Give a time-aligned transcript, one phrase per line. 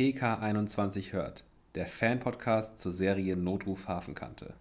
[0.00, 1.44] PK21 hört,
[1.74, 4.54] der Fan-Podcast zur Serie Notruf Hafenkante.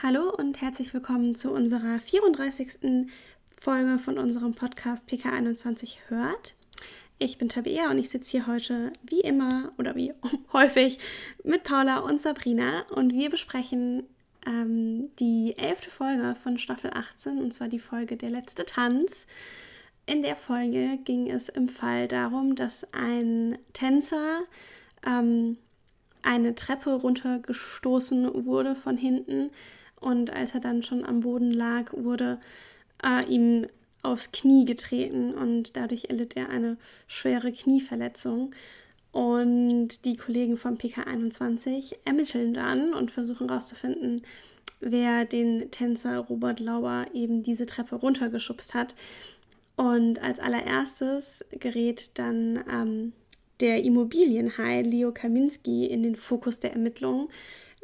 [0.00, 3.08] Hallo und herzlich willkommen zu unserer 34.
[3.58, 6.54] Folge von unserem Podcast PK21 hört.
[7.18, 10.14] Ich bin Tabea und ich sitze hier heute wie immer oder wie
[10.52, 11.00] häufig
[11.42, 14.04] mit Paula und Sabrina und wir besprechen
[14.46, 19.26] ähm, die elfte Folge von Staffel 18 und zwar die Folge Der letzte Tanz.
[20.06, 24.40] In der Folge ging es im Fall darum, dass ein Tänzer
[25.04, 25.58] ähm,
[26.22, 29.50] eine Treppe runtergestoßen wurde von hinten
[30.00, 32.38] und als er dann schon am Boden lag, wurde
[33.04, 33.66] äh, ihm
[34.02, 36.76] aufs Knie getreten und dadurch erlitt er eine
[37.08, 38.54] schwere Knieverletzung.
[39.16, 44.20] Und die Kollegen vom PK21 ermitteln dann und versuchen herauszufinden,
[44.80, 48.94] wer den Tänzer Robert Lauer eben diese Treppe runtergeschubst hat.
[49.74, 53.12] Und als allererstes gerät dann ähm,
[53.60, 57.28] der Immobilienhai Leo Kaminski in den Fokus der Ermittlungen,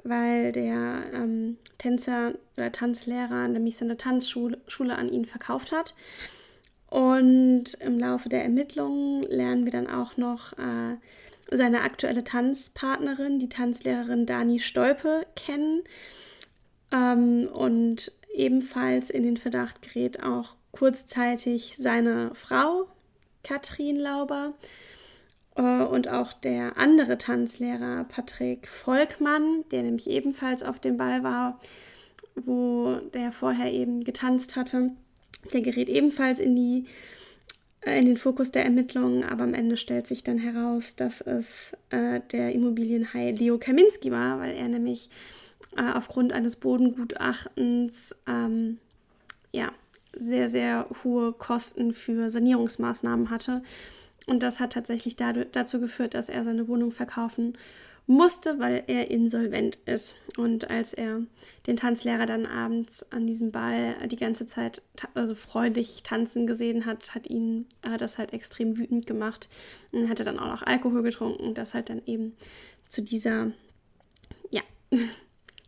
[0.04, 5.94] weil der ähm, Tänzer oder Tanzlehrer nämlich seine Tanzschule Schule an ihn verkauft hat.
[6.92, 10.98] Und im Laufe der Ermittlungen lernen wir dann auch noch äh,
[11.50, 15.84] seine aktuelle Tanzpartnerin, die Tanzlehrerin Dani Stolpe, kennen.
[16.90, 22.88] Ähm, und ebenfalls in den Verdacht gerät auch kurzzeitig seine Frau,
[23.42, 24.52] Katrin Lauber.
[25.54, 31.58] Äh, und auch der andere Tanzlehrer Patrick Volkmann, der nämlich ebenfalls auf dem Ball war,
[32.34, 34.90] wo der vorher eben getanzt hatte,
[35.52, 36.86] der gerät ebenfalls in die
[37.82, 41.72] äh, in den Fokus der Ermittlungen, aber am Ende stellt sich dann heraus, dass es
[41.90, 45.10] äh, der Immobilienhai Leo Kaminski war, weil er nämlich
[45.76, 48.78] äh, aufgrund eines Bodengutachtens ähm,
[49.52, 49.72] ja,
[50.16, 53.62] sehr, sehr hohe Kosten für Sanierungsmaßnahmen hatte.
[54.26, 57.58] Und das hat tatsächlich dazu geführt, dass er seine Wohnung verkaufen
[58.06, 60.16] musste, weil er insolvent ist.
[60.36, 61.22] Und als er
[61.66, 64.82] den Tanzlehrer dann abends an diesem Ball die ganze Zeit
[65.14, 69.48] also freudig tanzen gesehen hat, hat ihn äh, das halt extrem wütend gemacht.
[69.92, 72.36] Und hat er dann auch noch Alkohol getrunken, das hat dann eben
[72.88, 73.52] zu dieser
[74.50, 74.62] ja,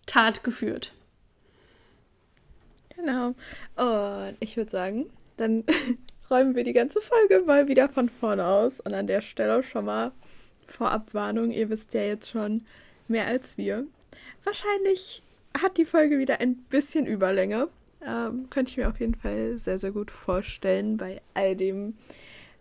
[0.07, 0.93] Tat geführt.
[2.97, 3.35] Genau.
[3.77, 5.07] Und ich würde sagen,
[5.37, 5.65] dann
[6.31, 8.81] räumen wir die ganze Folge mal wieder von vorne aus.
[8.81, 10.13] Und an der Stelle schon mal
[10.69, 12.63] Vorabwarnung, ihr wisst ja jetzt schon
[13.09, 13.87] mehr als wir.
[14.45, 15.23] Wahrscheinlich
[15.59, 17.69] hat die Folge wieder ein bisschen Überlänge.
[18.07, 21.97] Ähm, könnte ich mir auf jeden Fall sehr, sehr gut vorstellen bei all dem,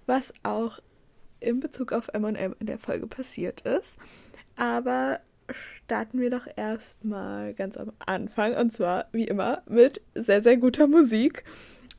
[0.05, 0.79] was auch
[1.39, 3.97] in Bezug auf MM in der Folge passiert ist.
[4.55, 5.19] Aber
[5.85, 10.87] starten wir doch erstmal ganz am Anfang und zwar wie immer mit sehr, sehr guter
[10.87, 11.43] Musik.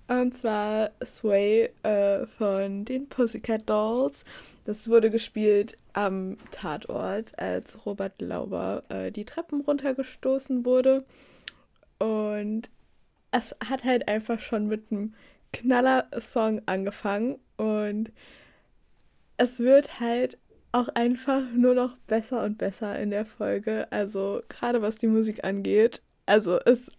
[0.08, 4.24] Und zwar Sway äh, von den Pussycat Dolls.
[4.64, 11.04] Das wurde gespielt am Tatort, als Robert Lauber äh, die Treppen runtergestoßen wurde.
[11.98, 12.70] Und
[13.30, 15.14] es hat halt einfach schon mit einem
[15.52, 17.38] Knaller-Song angefangen.
[17.56, 18.10] Und
[19.36, 20.38] es wird halt
[20.72, 23.86] auch einfach nur noch besser und besser in der Folge.
[23.90, 26.02] Also gerade was die Musik angeht.
[26.26, 26.90] Also ist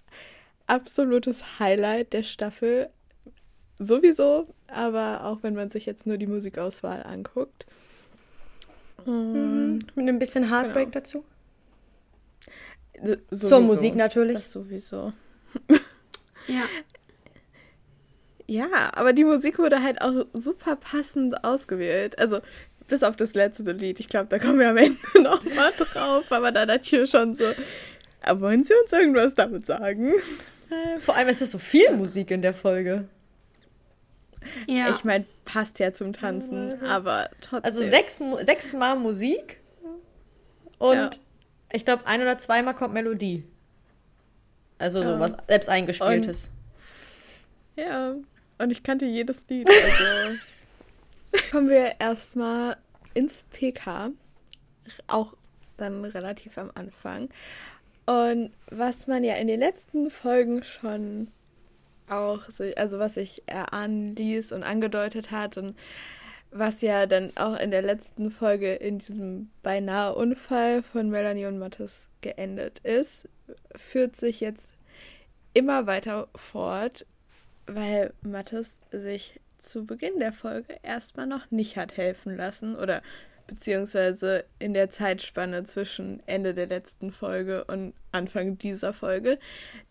[0.68, 2.90] absolutes Highlight der Staffel.
[3.78, 7.66] Sowieso, aber auch wenn man sich jetzt nur die Musikauswahl anguckt.
[9.06, 9.86] Mhm.
[9.96, 10.94] Mit ein bisschen Heartbreak genau.
[10.94, 11.26] dazu.
[13.30, 13.48] Sowieso.
[13.48, 14.38] Zur Musik natürlich.
[14.38, 15.14] Das sowieso.
[16.48, 16.64] ja.
[18.48, 22.18] Ja, aber die Musik wurde halt auch super passend ausgewählt.
[22.20, 22.40] Also,
[22.88, 24.00] bis auf das letzte Lied.
[24.00, 26.32] Ich glaube, da kommen wir am Ende noch mal drauf.
[26.32, 27.46] Aber da ich mir schon so,
[28.22, 30.14] aber wollen Sie uns irgendwas damit sagen?
[30.70, 33.08] Äh, vor allem ist das so viel Musik in der Folge.
[34.68, 34.92] Ja.
[34.92, 37.64] Ich meine, passt ja zum Tanzen, aber trotzdem.
[37.64, 39.60] Also sechs, sechsmal Musik
[40.78, 41.10] und ja.
[41.72, 43.44] ich glaube, ein oder zweimal kommt Melodie.
[44.78, 45.14] Also ja.
[45.14, 46.50] so was selbst eingespieltes.
[47.76, 48.16] Und, ja,
[48.58, 49.68] und ich kannte jedes Lied.
[49.70, 50.40] Also
[51.52, 52.78] kommen wir erstmal
[53.14, 54.12] ins PK.
[55.08, 55.36] Auch
[55.78, 57.30] dann relativ am Anfang.
[58.06, 61.30] Und was man ja in den letzten Folgen schon
[62.10, 62.44] auch,
[62.76, 65.76] also was sich erahnen ließ und angedeutet hat und
[66.52, 71.60] was ja dann auch in der letzten Folge in diesem beinahe Unfall von Melanie und
[71.60, 73.28] Mattes geendet ist,
[73.76, 74.78] führt sich jetzt
[75.54, 77.06] immer weiter fort,
[77.68, 83.02] weil Mattes sich zu Beginn der Folge erstmal noch nicht hat helfen lassen oder
[83.48, 89.40] beziehungsweise in der Zeitspanne zwischen Ende der letzten Folge und Anfang dieser Folge.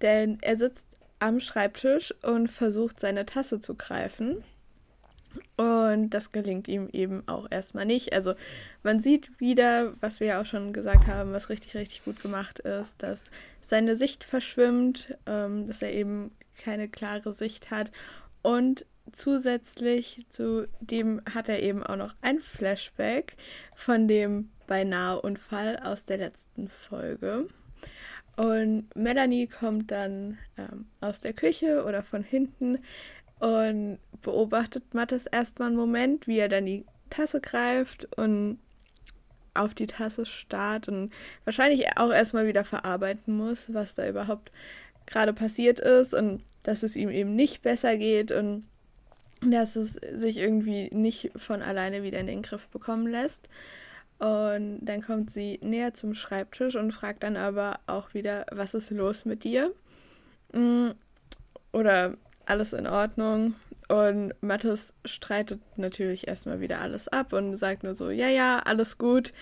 [0.00, 0.88] Denn er sitzt
[1.24, 4.44] am Schreibtisch und versucht seine Tasse zu greifen.
[5.56, 8.12] Und das gelingt ihm eben auch erstmal nicht.
[8.12, 8.34] Also
[8.82, 12.58] man sieht wieder, was wir ja auch schon gesagt haben, was richtig, richtig gut gemacht
[12.60, 13.24] ist, dass
[13.60, 17.90] seine Sicht verschwimmt, ähm, dass er eben keine klare Sicht hat.
[18.42, 23.36] Und zusätzlich zu dem hat er eben auch noch ein Flashback
[23.74, 27.48] von dem beinahe Unfall aus der letzten Folge.
[28.36, 32.78] Und Melanie kommt dann ähm, aus der Küche oder von hinten
[33.38, 38.58] und beobachtet Mattes erstmal einen Moment, wie er dann die Tasse greift und
[39.54, 41.12] auf die Tasse starrt und
[41.44, 44.50] wahrscheinlich auch erstmal wieder verarbeiten muss, was da überhaupt
[45.06, 48.64] gerade passiert ist und dass es ihm eben nicht besser geht und
[49.42, 53.48] dass es sich irgendwie nicht von alleine wieder in den Griff bekommen lässt.
[54.18, 58.90] Und dann kommt sie näher zum Schreibtisch und fragt dann aber auch wieder, was ist
[58.90, 59.72] los mit dir?
[60.52, 60.90] Mm,
[61.72, 62.14] oder
[62.46, 63.54] alles in Ordnung.
[63.88, 68.98] Und Mathis streitet natürlich erstmal wieder alles ab und sagt nur so, ja, ja, alles
[68.98, 69.32] gut.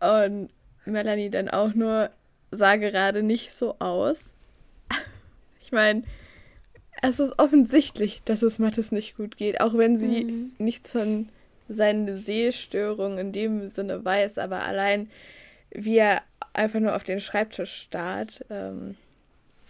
[0.00, 0.50] Und
[0.84, 2.10] Melanie dann auch nur,
[2.50, 4.32] sah gerade nicht so aus.
[5.60, 6.04] ich meine,
[7.02, 10.52] es ist offensichtlich, dass es Mathis nicht gut geht, auch wenn sie mhm.
[10.58, 11.28] nichts von
[11.68, 15.10] seinen Sehstörungen in dem Sinne weiß, aber allein
[15.70, 16.22] wie er
[16.54, 18.96] einfach nur auf den Schreibtisch starrt, ähm,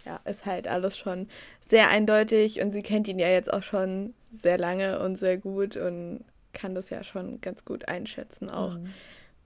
[0.04, 1.28] ja, ist halt alles schon
[1.60, 5.76] sehr eindeutig und sie kennt ihn ja jetzt auch schon sehr lange und sehr gut
[5.76, 8.92] und kann das ja schon ganz gut einschätzen, auch mhm.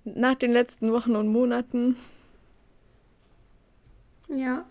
[0.04, 1.96] nach den letzten Wochen und Monaten.
[4.28, 4.64] Ja.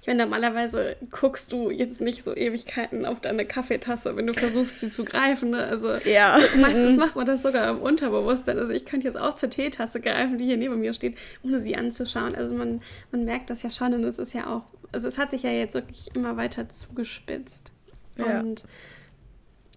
[0.00, 4.80] Ich meine, normalerweise guckst du jetzt nicht so Ewigkeiten auf deine Kaffeetasse, wenn du versuchst,
[4.80, 5.50] sie zu greifen.
[5.50, 5.64] Ne?
[5.64, 6.38] Also ja.
[6.60, 6.98] meistens mhm.
[6.98, 8.58] macht man das sogar im Unterbewusstsein.
[8.58, 11.76] Also ich könnte jetzt auch zur Teetasse greifen, die hier neben mir steht, ohne sie
[11.76, 12.34] anzuschauen.
[12.34, 12.80] Also man,
[13.12, 14.62] man merkt das ja schon und es ist ja auch
[14.92, 17.72] also es hat sich ja jetzt wirklich immer weiter zugespitzt.
[18.16, 18.40] Ja.
[18.40, 18.64] Und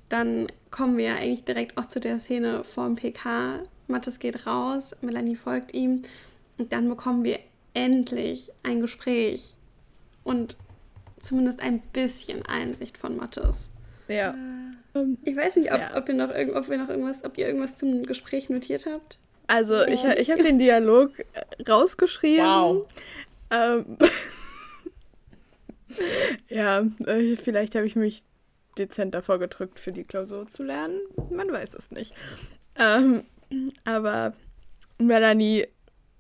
[0.08, 3.64] dann kommen wir ja eigentlich direkt auch zu der Szene vorm PK.
[3.88, 6.04] Mattes geht raus, Melanie folgt ihm
[6.58, 7.40] und dann bekommen wir
[7.74, 9.58] endlich ein Gespräch
[10.24, 10.58] und
[11.20, 13.70] zumindest ein bisschen Einsicht von Mattes.
[14.08, 14.36] Ja.
[14.94, 15.96] Äh, ich weiß nicht, ob, ja.
[15.96, 19.20] ob, ihr noch, ob, wir noch irgendwas, ob ihr irgendwas zum Gespräch notiert habt.
[19.48, 19.88] Also ja.
[19.88, 21.12] ich, ich habe den Dialog
[21.68, 22.46] rausgeschrieben.
[22.46, 22.88] Wow.
[23.52, 23.98] Ähm,
[26.50, 28.24] ja, äh, vielleicht habe ich mich
[28.78, 31.00] dezent davor gedrückt, für die Klausur zu lernen.
[31.32, 32.14] Man weiß es nicht.
[32.76, 33.24] Ähm,
[33.86, 34.34] aber
[35.00, 35.68] Melanie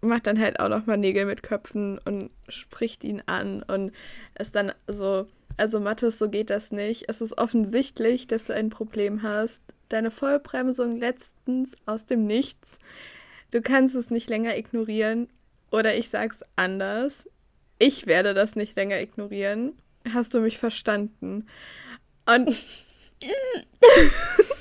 [0.01, 3.91] macht dann halt auch nochmal Nägel mit Köpfen und spricht ihn an und
[4.37, 7.05] ist dann so, also Mathis, so geht das nicht.
[7.07, 9.61] Es ist offensichtlich, dass du ein Problem hast.
[9.89, 12.79] Deine Vollbremsung letztens aus dem Nichts.
[13.51, 15.27] Du kannst es nicht länger ignorieren.
[15.71, 17.27] Oder ich sag's anders.
[17.77, 19.73] Ich werde das nicht länger ignorieren.
[20.13, 21.47] Hast du mich verstanden?
[22.25, 22.49] Und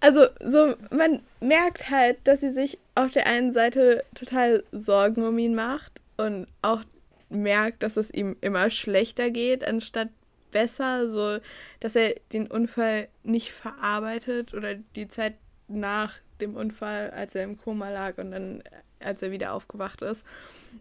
[0.00, 5.38] also so man merkt halt, dass sie sich auf der einen Seite total Sorgen um
[5.38, 6.82] ihn macht und auch
[7.28, 10.08] merkt, dass es ihm immer schlechter geht anstatt
[10.50, 11.38] besser, so
[11.80, 15.34] dass er den Unfall nicht verarbeitet oder die Zeit
[15.68, 18.62] nach dem Unfall, als er im Koma lag und dann
[19.00, 20.24] als er wieder aufgewacht ist,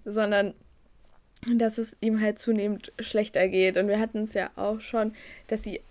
[0.05, 0.53] sondern
[1.55, 3.77] dass es ihm halt zunehmend schlechter geht.
[3.77, 5.13] Und wir hatten es ja auch schon,
[5.47, 5.81] dass sie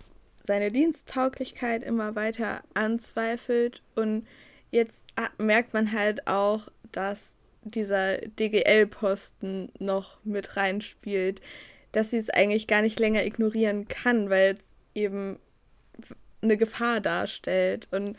[0.45, 3.81] seine Diensttauglichkeit immer weiter anzweifelt.
[3.95, 4.27] Und
[4.71, 11.41] jetzt ah, merkt man halt auch, dass dieser DGL-Posten noch mit reinspielt,
[11.93, 14.61] dass sie es eigentlich gar nicht länger ignorieren kann, weil es
[14.93, 15.39] eben
[16.41, 18.17] eine Gefahr darstellt und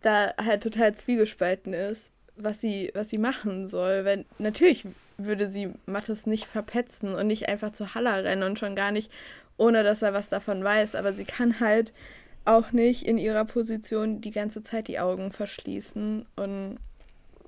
[0.00, 4.04] da halt total zwiegespalten ist, was sie, was sie machen soll.
[4.04, 8.76] Weil natürlich würde sie Mattes nicht verpetzen und nicht einfach zu Halla rennen und schon
[8.76, 9.10] gar nicht,
[9.56, 10.94] ohne dass er was davon weiß.
[10.94, 11.92] Aber sie kann halt
[12.44, 16.78] auch nicht in ihrer Position die ganze Zeit die Augen verschließen und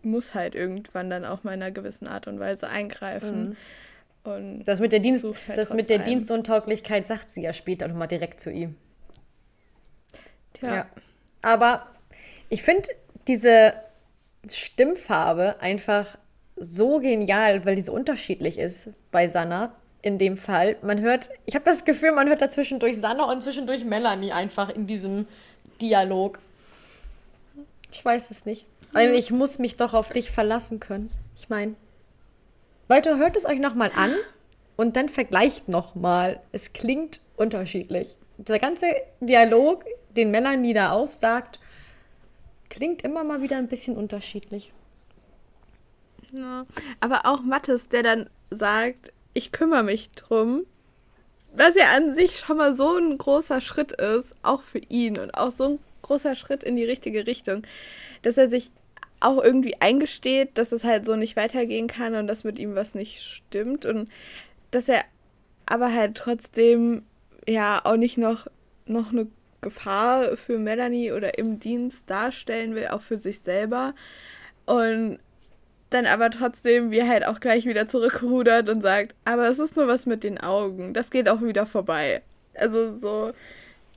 [0.02, 3.50] muss halt irgendwann dann auch mal in einer gewissen Art und Weise eingreifen.
[3.50, 3.56] Mhm.
[4.24, 8.08] Und das mit der, Dienst, halt das mit der Dienstuntauglichkeit sagt sie ja später nochmal
[8.08, 8.76] direkt zu ihm.
[10.54, 10.74] Tja.
[10.74, 10.86] Ja.
[11.42, 11.86] Aber
[12.48, 12.88] ich finde
[13.28, 13.74] diese
[14.50, 16.18] Stimmfarbe einfach
[16.56, 19.74] so genial, weil die so unterschiedlich ist bei Sanna
[20.06, 20.76] in dem Fall.
[20.82, 24.68] Man hört, ich habe das Gefühl, man hört da zwischendurch Sanna und zwischendurch Melanie einfach
[24.68, 25.26] in diesem
[25.82, 26.38] Dialog.
[27.90, 28.66] Ich weiß es nicht.
[28.92, 31.10] Weil ich muss mich doch auf dich verlassen können.
[31.36, 31.74] Ich meine,
[32.88, 34.14] Leute, hört es euch nochmal an
[34.76, 36.40] und dann vergleicht nochmal.
[36.52, 38.16] Es klingt unterschiedlich.
[38.38, 38.86] Der ganze
[39.20, 41.58] Dialog, den Melanie da aufsagt,
[42.70, 44.72] klingt immer mal wieder ein bisschen unterschiedlich.
[46.32, 46.64] Ja.
[47.00, 50.64] Aber auch Mattes, der dann sagt, ich kümmere mich drum,
[51.54, 55.36] was ja an sich schon mal so ein großer Schritt ist, auch für ihn und
[55.36, 57.62] auch so ein großer Schritt in die richtige Richtung,
[58.22, 58.72] dass er sich
[59.20, 62.94] auch irgendwie eingesteht, dass es halt so nicht weitergehen kann und dass mit ihm was
[62.94, 64.08] nicht stimmt und
[64.70, 65.04] dass er
[65.66, 67.02] aber halt trotzdem
[67.46, 68.46] ja auch nicht noch,
[68.86, 69.26] noch eine
[69.60, 73.94] Gefahr für Melanie oder im Dienst darstellen will, auch für sich selber.
[74.64, 75.18] Und
[75.90, 79.76] dann aber trotzdem, wie er halt auch gleich wieder zurückrudert und sagt, aber es ist
[79.76, 82.22] nur was mit den Augen, das geht auch wieder vorbei.
[82.54, 83.32] Also so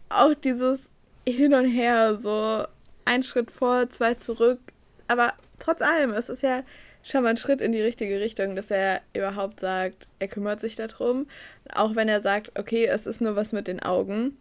[0.10, 0.92] auch dieses
[1.28, 2.66] Hin und Her, so
[3.06, 4.60] ein Schritt vor, zwei zurück,
[5.08, 6.64] aber trotz allem, es ist ja
[7.04, 10.76] schon mal ein Schritt in die richtige Richtung, dass er überhaupt sagt, er kümmert sich
[10.76, 11.28] darum.
[11.74, 14.38] Auch wenn er sagt, okay, es ist nur was mit den Augen.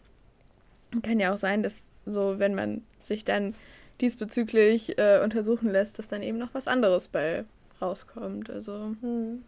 [1.02, 3.55] Kann ja auch sein, dass so, wenn man sich dann
[4.00, 7.45] diesbezüglich äh, untersuchen lässt, dass dann eben noch was anderes bei
[7.81, 8.50] rauskommt.
[8.50, 9.45] Also hm.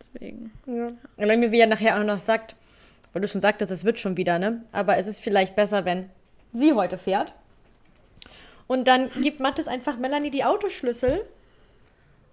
[0.00, 0.52] deswegen.
[0.66, 0.92] Ja.
[1.16, 2.56] Und wie er nachher auch noch sagt,
[3.12, 4.64] weil du schon sagtest, es wird schon wieder, ne?
[4.72, 6.08] Aber es ist vielleicht besser, wenn
[6.52, 7.34] sie heute fährt.
[8.66, 11.20] Und dann gibt Mattes einfach Melanie die Autoschlüssel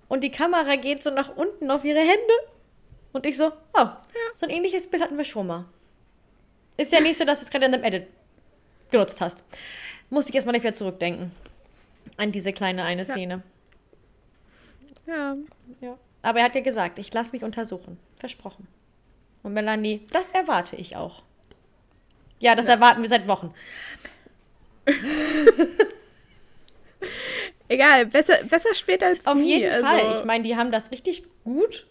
[0.07, 2.33] und die Kamera geht so nach unten auf ihre Hände.
[3.11, 3.95] Und ich so, oh, ja.
[4.35, 5.65] so ein ähnliches Bild hatten wir schon mal.
[6.77, 8.07] Ist ja nicht so, dass du es gerade in dem Edit
[8.91, 9.43] genutzt hast.
[10.09, 11.31] Musste ich erstmal nicht wieder zurückdenken.
[12.19, 13.43] An diese kleine eine Szene.
[15.07, 15.37] Ja.
[15.79, 15.97] ja.
[16.21, 17.97] Aber er hat ja gesagt, ich lasse mich untersuchen.
[18.17, 18.67] Versprochen.
[19.41, 21.23] Und Melanie, das erwarte ich auch.
[22.41, 22.73] Ja, das ja.
[22.73, 23.53] erwarten wir seit Wochen.
[27.69, 29.59] Egal, besser, besser später als Auf nie.
[29.59, 29.85] jeden also.
[29.85, 30.11] Fall.
[30.11, 31.87] Ich meine, die haben das richtig gut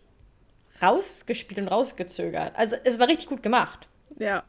[0.82, 2.54] rausgespielt und rausgezögert.
[2.54, 3.88] Also es war richtig gut gemacht.
[4.18, 4.44] Ja.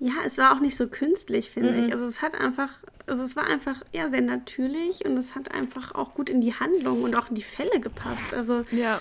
[0.00, 1.86] Ja, es war auch nicht so künstlich, finde mhm.
[1.86, 1.92] ich.
[1.92, 2.70] Also es hat einfach,
[3.06, 6.54] also es war einfach ja sehr natürlich und es hat einfach auch gut in die
[6.54, 8.32] Handlung und auch in die Fälle gepasst.
[8.34, 9.00] Also ja.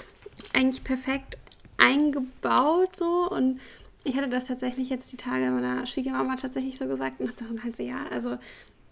[0.54, 1.38] eigentlich perfekt
[1.78, 3.60] eingebaut so und
[4.04, 7.64] ich hatte das tatsächlich jetzt die Tage meiner Schwiegermama tatsächlich so gesagt und habe dann
[7.64, 8.38] halt so, ja, also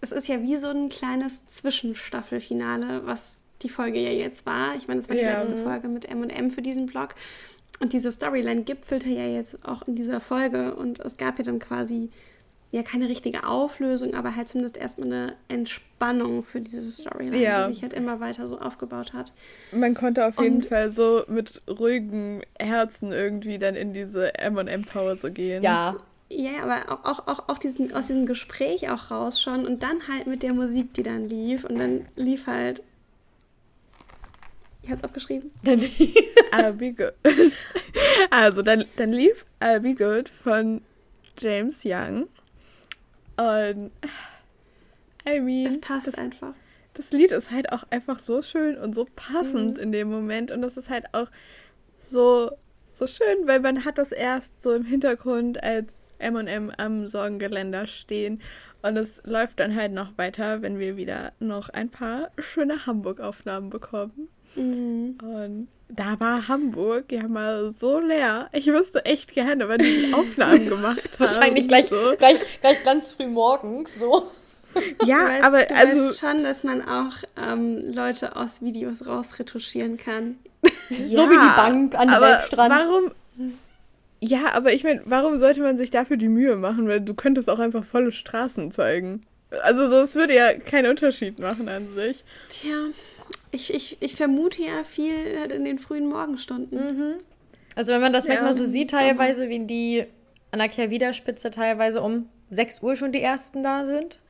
[0.00, 4.74] es ist ja wie so ein kleines Zwischenstaffelfinale, was die Folge ja jetzt war.
[4.76, 5.38] Ich meine, es war die ja.
[5.38, 7.14] letzte Folge mit M&M für diesen Blog.
[7.80, 10.74] Und diese Storyline gipfelte ja jetzt auch in dieser Folge.
[10.74, 12.10] Und es gab ja dann quasi
[12.72, 17.66] ja keine richtige Auflösung, aber halt zumindest erstmal eine Entspannung für diese Storyline, ja.
[17.66, 19.32] die sich halt immer weiter so aufgebaut hat.
[19.72, 25.32] Man konnte auf jeden und, Fall so mit ruhigem Herzen irgendwie dann in diese M&M-Pause
[25.32, 25.62] gehen.
[25.62, 25.96] Ja,
[26.28, 30.08] ja, aber auch, auch, auch, auch diesen, aus diesem Gespräch auch raus schon und dann
[30.08, 31.64] halt mit der Musik, die dann lief.
[31.64, 32.82] Und dann lief halt.
[34.86, 35.50] Ich hab's aufgeschrieben.
[35.64, 37.12] I'll be good.
[38.30, 40.80] Also, dann, dann lief I'll be good von
[41.36, 42.28] James Young.
[43.36, 43.90] Und.
[45.28, 45.66] I mean.
[45.66, 46.54] Es passt das, einfach.
[46.94, 49.82] Das Lied ist halt auch einfach so schön und so passend mhm.
[49.82, 50.52] in dem Moment.
[50.52, 51.30] Und das ist halt auch
[52.00, 52.52] so,
[52.88, 58.40] so schön, weil man hat das erst so im Hintergrund als MM am Sorgengeländer stehen.
[58.82, 63.68] Und es läuft dann halt noch weiter, wenn wir wieder noch ein paar schöne Hamburg-Aufnahmen
[63.68, 64.28] bekommen.
[64.56, 65.18] Mhm.
[65.22, 68.48] Und da war Hamburg ja mal so leer.
[68.52, 71.18] Ich wüsste echt gerne, wenn die, die Aufnahmen gemacht haben.
[71.18, 72.14] Wahrscheinlich gleich, so.
[72.18, 74.30] gleich, gleich ganz früh morgens so.
[75.04, 79.96] Ja, weißt, aber du also weißt schon, dass man auch ähm, Leute aus Videos rausretuschieren
[79.96, 80.36] kann.
[80.90, 82.74] so ja, wie die Bank an dem Elbstrand.
[82.74, 83.12] Warum,
[84.20, 86.88] ja, aber ich meine, warum sollte man sich dafür die Mühe machen?
[86.88, 89.22] Weil du könntest auch einfach volle Straßen zeigen.
[89.62, 92.24] Also so, es würde ja keinen Unterschied machen an sich.
[92.50, 92.88] Tja,
[93.56, 95.14] ich, ich, ich vermute ja viel
[95.50, 96.78] in den frühen Morgenstunden.
[96.78, 97.14] Mhm.
[97.74, 98.34] Also wenn man das ja.
[98.34, 100.04] manchmal so sieht, teilweise, wie die
[100.52, 104.20] an der Kehrwiederspitze teilweise um 6 Uhr schon die ersten da sind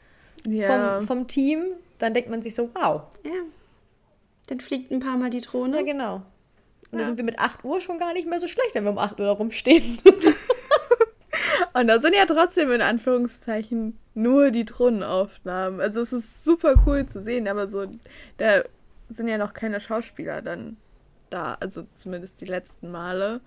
[0.49, 0.99] ja.
[0.99, 1.65] vom, vom Team,
[1.99, 3.03] dann denkt man sich so, wow.
[3.25, 3.33] Ja.
[4.47, 5.79] Dann fliegt ein paar Mal die Drohne.
[5.79, 6.23] Ja, genau.
[6.91, 6.99] Und ja.
[7.01, 8.99] da sind wir mit 8 Uhr schon gar nicht mehr so schlecht, wenn wir um
[8.99, 9.99] 8 Uhr da rumstehen.
[11.75, 15.81] Und da sind ja trotzdem in Anführungszeichen nur die Drohnenaufnahmen.
[15.81, 17.87] Also es ist super cool zu sehen, aber so,
[18.39, 18.63] da
[19.09, 20.77] sind ja noch keine Schauspieler dann
[21.31, 21.57] da.
[21.61, 23.41] Also zumindest die letzten Male,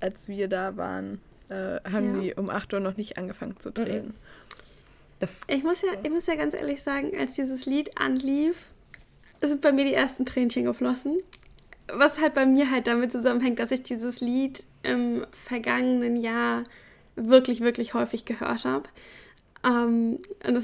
[0.00, 2.20] als wir da waren, äh, haben ja.
[2.20, 4.06] die um 8 Uhr noch nicht angefangen zu drehen.
[4.06, 5.28] Mhm.
[5.46, 8.56] Ich muss, ja, ich muss ja ganz ehrlich sagen, als dieses Lied anlief,
[9.40, 11.18] sind bei mir die ersten Tränchen geflossen
[11.92, 16.64] was halt bei mir halt damit zusammenhängt, dass ich dieses Lied im vergangenen Jahr
[17.16, 18.88] wirklich, wirklich häufig gehört habe.
[19.64, 20.54] Ähm, und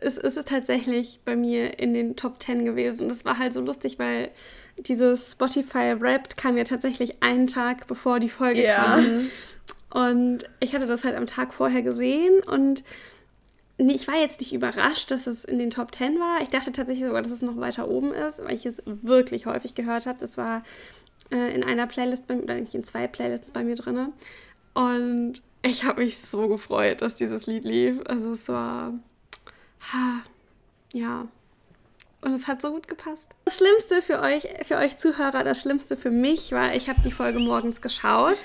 [0.00, 3.04] es, es, es, ist tatsächlich bei mir in den Top 10 gewesen.
[3.04, 4.30] Und es war halt so lustig, weil
[4.76, 8.82] dieses Spotify Wrapped kam ja tatsächlich einen Tag bevor die Folge ja.
[8.82, 9.30] kam.
[9.90, 12.82] Und ich hatte das halt am Tag vorher gesehen und
[13.78, 16.42] nee, ich war jetzt nicht überrascht, dass es in den Top 10 war.
[16.42, 19.74] Ich dachte tatsächlich sogar, dass es noch weiter oben ist, weil ich es wirklich häufig
[19.74, 20.18] gehört habe.
[20.18, 20.64] Das war
[21.30, 24.12] äh, in einer Playlist, bei, oder nicht in zwei Playlists bei mir drin.
[24.74, 28.00] Und ich habe mich so gefreut, dass dieses Lied lief.
[28.06, 28.92] Also es war,
[29.92, 30.22] ha,
[30.92, 31.26] ja.
[32.20, 33.30] Und es hat so gut gepasst.
[33.44, 37.12] Das Schlimmste für euch, für euch Zuhörer, das Schlimmste für mich war, ich habe die
[37.12, 38.38] Folge morgens geschaut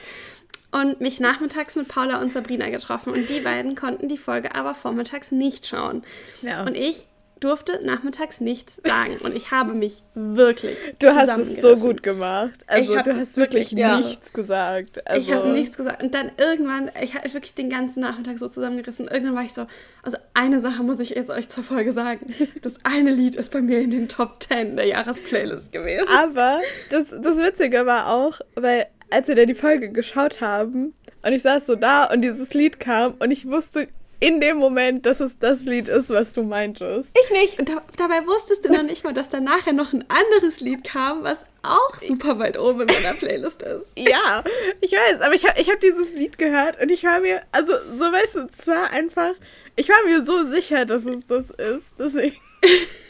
[0.71, 3.13] und mich nachmittags mit Paula und Sabrina getroffen.
[3.13, 6.03] Und die beiden konnten die Folge aber vormittags nicht schauen.
[6.41, 6.63] Ja.
[6.63, 7.05] Und ich
[7.39, 12.51] durfte nachmittags nichts sagen und ich habe mich wirklich Du hast es so gut gemacht.
[12.67, 15.07] Also du hast wirklich, wirklich nichts gesagt.
[15.07, 18.47] Also ich habe nichts gesagt und dann irgendwann, ich habe wirklich den ganzen Nachmittag so
[18.47, 19.07] zusammengerissen.
[19.07, 19.67] Irgendwann war ich so,
[20.03, 22.33] also eine Sache muss ich jetzt euch zur Folge sagen.
[22.61, 26.07] Das eine Lied ist bei mir in den Top 10 der Jahresplaylist gewesen.
[26.09, 30.93] Aber das, das Witzige war auch, weil als wir da die Folge geschaut haben
[31.23, 33.87] und ich saß so da und dieses Lied kam und ich wusste
[34.19, 37.09] in dem Moment, dass es das Lied ist, was du meintest.
[37.23, 37.59] Ich nicht.
[37.59, 40.83] Und da, dabei wusstest du noch nicht mal, dass da nachher noch ein anderes Lied
[40.83, 43.93] kam, was auch super weit oben in meiner Playlist ist.
[43.97, 44.43] ja,
[44.81, 47.73] ich weiß, aber ich habe ich hab dieses Lied gehört und ich war mir, also
[47.95, 49.33] so weißt du, zwar einfach,
[49.75, 52.35] ich war mir so sicher, dass es das ist, deswegen.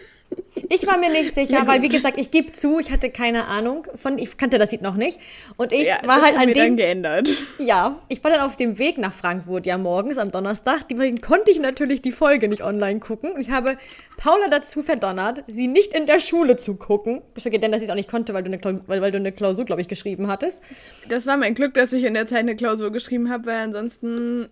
[0.70, 3.86] Ich war mir nicht sicher, weil wie gesagt, ich gebe zu, ich hatte keine Ahnung
[3.96, 5.20] von, ich kannte das Lied noch nicht
[5.58, 7.30] und ich ja, war halt an dem geändert.
[7.58, 11.52] Ja, ich war dann auf dem Weg nach Frankfurt ja morgens am Donnerstag, deswegen konnte
[11.52, 13.78] ich natürlich die Folge nicht online gucken und ich habe
[14.18, 17.22] Paula dazu verdonnert, sie nicht in der Schule zu gucken.
[17.36, 19.32] Ich denn, dass ich es auch nicht konnte, weil du eine, weil, weil du eine
[19.32, 20.64] Klausur, glaube ich, geschrieben hattest.
[21.08, 24.50] Das war mein Glück, dass ich in der Zeit eine Klausur geschrieben habe, weil ansonsten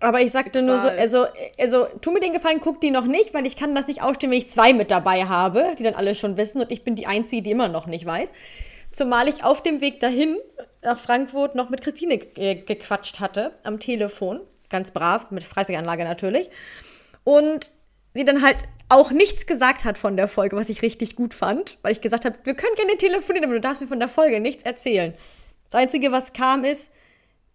[0.00, 1.26] aber ich sagte nur so, also,
[1.58, 4.30] also tu mir den Gefallen, guck die noch nicht, weil ich kann das nicht ausstehen,
[4.30, 7.06] wenn ich zwei mit dabei habe, die dann alle schon wissen und ich bin die
[7.06, 8.32] Einzige, die immer noch nicht weiß.
[8.92, 10.36] Zumal ich auf dem Weg dahin
[10.82, 14.40] nach Frankfurt noch mit Christine gequatscht hatte am Telefon,
[14.70, 16.48] ganz brav, mit Freisprechanlage natürlich.
[17.24, 17.72] Und
[18.14, 18.56] sie dann halt
[18.88, 22.24] auch nichts gesagt hat von der Folge, was ich richtig gut fand, weil ich gesagt
[22.24, 25.12] habe, wir können gerne telefonieren, aber du darfst mir von der Folge nichts erzählen.
[25.70, 26.92] Das Einzige, was kam, ist,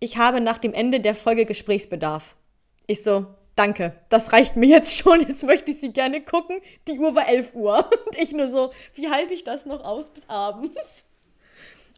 [0.04, 2.36] ich habe nach dem Ende der Folge Gesprächsbedarf.
[2.88, 6.60] Ich so, danke, das reicht mir jetzt schon, jetzt möchte ich sie gerne gucken.
[6.90, 7.90] Die Uhr war 11 Uhr.
[8.06, 11.06] Und ich nur so, wie halte ich das noch aus bis abends?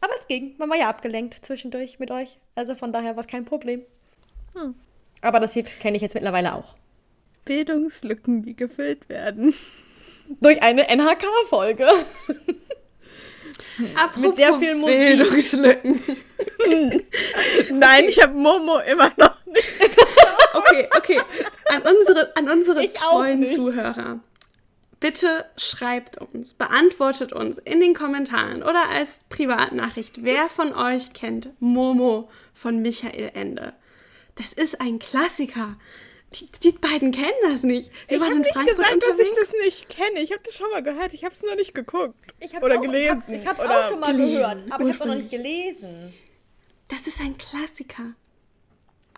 [0.00, 2.38] Aber es ging, man war ja abgelenkt zwischendurch mit euch.
[2.54, 3.82] Also von daher war es kein Problem.
[4.54, 4.76] Hm.
[5.20, 6.76] Aber das Lied kenne ich jetzt mittlerweile auch.
[7.44, 9.52] Bildungslücken, die gefüllt werden.
[10.40, 11.88] Durch eine NHK-Folge.
[13.94, 14.96] Apropos Mit sehr viel Musik.
[14.96, 16.02] Bildungslücken.
[17.72, 19.64] Nein, ich habe Momo immer noch nicht.
[20.54, 21.20] okay, okay.
[21.68, 24.20] An unsere, an unsere treuen Zuhörer.
[24.98, 31.50] Bitte schreibt uns, beantwortet uns in den Kommentaren oder als Privatnachricht, wer von euch kennt
[31.60, 33.74] Momo von Michael Ende.
[34.36, 35.76] Das ist ein Klassiker.
[36.34, 37.90] Die, die beiden kennen das nicht.
[38.08, 39.18] Wir ich habe nicht Frankfurt gesagt, unterwegs.
[39.18, 40.20] dass ich das nicht kenne.
[40.20, 41.14] Ich habe das schon mal gehört.
[41.14, 42.14] Ich habe es nur nicht geguckt.
[42.60, 43.22] oder auch, gelesen.
[43.28, 44.32] Ich habe es auch schon mal gelesen.
[44.32, 46.12] gehört, aber ich habe es noch nicht gelesen.
[46.88, 48.14] Das ist ein Klassiker.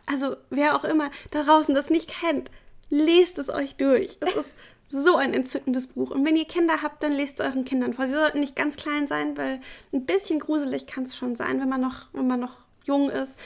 [0.06, 2.50] Also, wer auch immer da draußen das nicht kennt,
[2.88, 4.18] lest es euch durch.
[4.20, 4.54] Es ist
[4.88, 6.10] so ein entzückendes Buch.
[6.10, 8.06] Und wenn ihr Kinder habt, dann lest es euren Kindern vor.
[8.06, 9.60] Sie sollten nicht ganz klein sein, weil
[9.92, 13.36] ein bisschen gruselig kann es schon sein, wenn man noch, wenn man noch jung ist.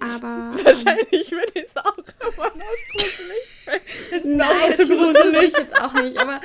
[0.00, 0.54] Aber.
[0.64, 4.10] Wahrscheinlich ähm, würde ich es auch immer noch gruselig.
[4.10, 5.52] Ist mir auch zu gruselig.
[5.56, 6.40] jetzt auch nicht, aber.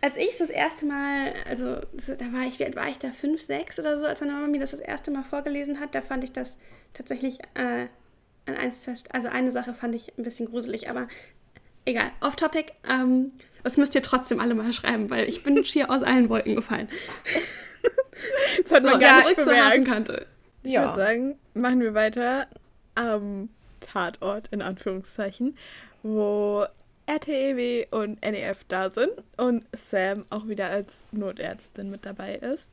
[0.00, 3.10] Als ich das erste Mal, also da war ich, wie alt war ich da?
[3.10, 6.02] Fünf, sechs oder so, als meine Mama mir das das erste Mal vorgelesen hat, da
[6.02, 6.58] fand ich das
[6.92, 7.86] tatsächlich äh,
[8.46, 11.08] an eins, also eine Sache fand ich ein bisschen gruselig, aber
[11.84, 12.72] egal, off topic.
[12.88, 13.32] Ähm,
[13.64, 16.88] das müsst ihr trotzdem alle mal schreiben, weil ich bin schier aus allen Wolken gefallen.
[18.62, 20.26] das hat so, man gar nicht bemerkt.
[20.66, 20.82] Ich ja.
[20.82, 22.48] würde sagen, machen wir weiter
[22.96, 25.56] am Tatort, in Anführungszeichen,
[26.02, 26.64] wo
[27.06, 32.68] RTEW und NEF da sind und Sam auch wieder als Notärztin mit dabei ist.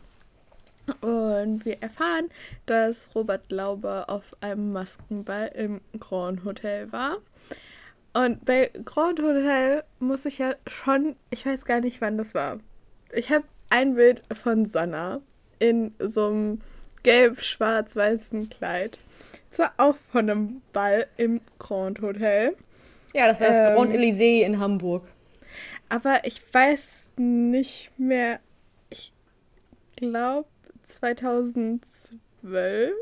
[1.02, 2.32] Und wir erfahren,
[2.66, 7.18] dass Robert Laube auf einem Maskenball im Grand Hotel war.
[8.14, 12.58] Und bei Grand Hotel muss ich ja schon, ich weiß gar nicht, wann das war.
[13.14, 15.22] Ich habe ein Bild von Sanna
[15.60, 16.62] in so einem
[17.04, 18.98] gelb-schwarz-weißen Kleid.
[19.52, 22.56] Zwar auch von einem Ball im Grand Hotel.
[23.14, 25.04] Ja, das war das ähm, Grand Elysée in Hamburg.
[25.90, 28.40] Aber ich weiß nicht mehr.
[28.90, 29.14] Ich
[29.96, 30.48] glaube
[30.84, 32.94] 2012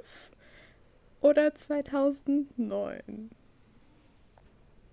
[1.22, 3.30] oder 2009.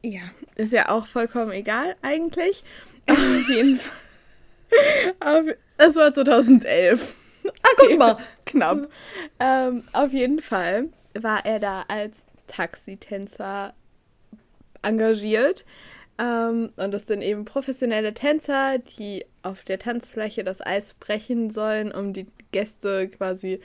[0.03, 0.21] Ja,
[0.55, 2.63] ist ja auch vollkommen egal eigentlich.
[3.09, 3.97] Auf jeden Fall.
[5.79, 7.15] Es war 2011.
[7.89, 8.17] Guck mal.
[8.45, 8.89] Knapp.
[9.41, 13.75] Ähm, auf jeden Fall war er da als Taxitänzer
[14.83, 15.65] engagiert.
[16.19, 21.93] Ähm, und das sind eben professionelle Tänzer, die auf der Tanzfläche das Eis brechen sollen,
[21.93, 23.61] um die Gäste quasi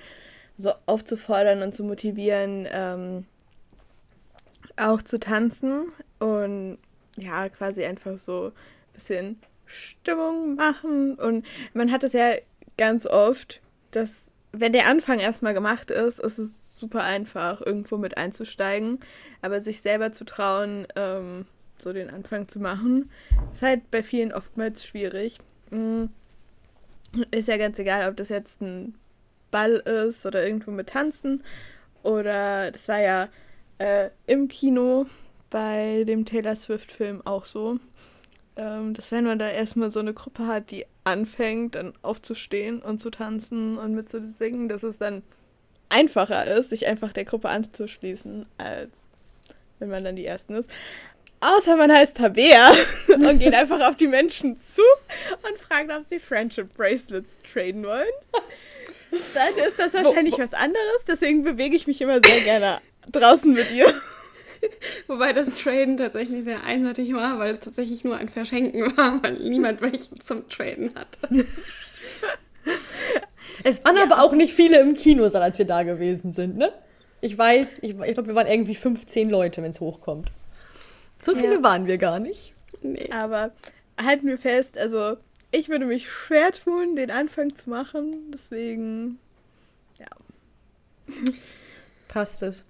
[0.58, 3.26] so aufzufordern und zu motivieren, ähm,
[4.78, 6.78] auch zu tanzen und
[7.18, 11.16] ja, quasi einfach so ein bisschen Stimmung machen.
[11.16, 12.34] Und man hat es ja
[12.78, 13.62] ganz oft,
[13.96, 19.00] dass wenn der Anfang erstmal gemacht ist, ist es super einfach, irgendwo mit einzusteigen.
[19.42, 21.46] Aber sich selber zu trauen, ähm,
[21.80, 23.10] so den Anfang zu machen,
[23.52, 25.40] ist halt bei vielen oftmals schwierig.
[25.72, 26.10] Mhm.
[27.32, 28.96] Ist ja ganz egal, ob das jetzt ein
[29.52, 31.44] Ball ist oder irgendwo mit Tanzen.
[32.04, 33.30] Oder das war ja
[33.80, 35.08] äh, im Kino
[35.50, 37.80] bei dem Taylor Swift-Film auch so.
[38.56, 43.00] Ähm, dass wenn man da erstmal so eine Gruppe hat, die anfängt, dann aufzustehen und
[43.00, 45.24] zu tanzen und mitzusingen, dass es dann
[45.90, 48.92] einfacher ist, sich einfach der Gruppe anzuschließen, als
[49.80, 50.70] wenn man dann die Ersten ist.
[51.42, 52.72] Außer man heißt Tabea
[53.08, 54.82] und geht einfach auf die Menschen zu
[55.48, 58.08] und fragt, ob sie Friendship Bracelets traden wollen.
[59.12, 62.80] Dann ist das wahrscheinlich wo, wo, was anderes, deswegen bewege ich mich immer sehr gerne
[63.12, 63.94] draußen mit ihr.
[65.08, 69.40] Wobei das Traden tatsächlich sehr einseitig war, weil es tatsächlich nur ein Verschenken war, weil
[69.40, 71.46] niemand welche zum Traden hatte.
[73.64, 74.04] Es waren ja.
[74.04, 76.72] aber auch nicht viele im Kinosaal, als wir da gewesen sind, ne?
[77.22, 80.32] Ich weiß, ich, ich glaube, wir waren irgendwie 15 Leute, wenn es hochkommt.
[81.22, 81.64] So viele ja.
[81.64, 82.54] waren wir gar nicht.
[82.82, 83.10] Nee.
[83.12, 83.52] Aber
[84.02, 85.18] halten wir fest, also
[85.52, 88.32] ich würde mich schwer tun, den Anfang zu machen.
[88.34, 89.20] Deswegen,
[90.00, 90.08] ja.
[92.08, 92.66] Passt es.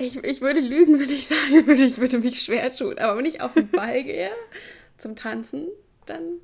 [0.00, 2.98] Ich, ich würde lügen, wenn ich sagen würde, ich würde mich schwer tun.
[2.98, 4.30] Aber wenn ich auf den Ball gehe
[4.96, 5.68] zum Tanzen,
[6.06, 6.40] dann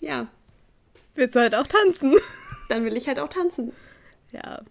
[0.00, 0.28] ja.
[1.14, 2.16] Willst du halt auch tanzen?
[2.68, 3.72] Dann will ich halt auch tanzen.
[4.32, 4.62] Ja.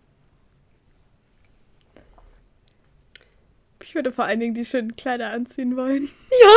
[3.82, 6.10] Ich würde vor allen Dingen die schönen Kleider anziehen wollen.
[6.32, 6.50] Ja.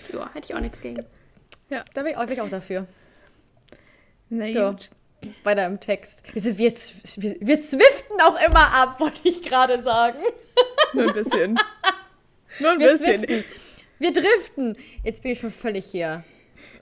[0.00, 1.04] so, hätte ich auch nichts gegen.
[1.68, 1.84] Ja.
[1.94, 2.86] Da bin ich auch, auch dafür.
[4.30, 4.84] Na gut.
[4.84, 4.90] Ja.
[5.42, 6.22] Weiter im Text.
[6.34, 10.18] Wir, wir, wir, wir swiften auch immer ab, wollte ich gerade sagen.
[10.92, 11.54] Nur ein bisschen.
[12.60, 13.24] Nur ein wir bisschen.
[13.24, 13.44] Swiften.
[13.98, 14.76] Wir driften.
[15.02, 16.24] Jetzt bin ich schon völlig hier.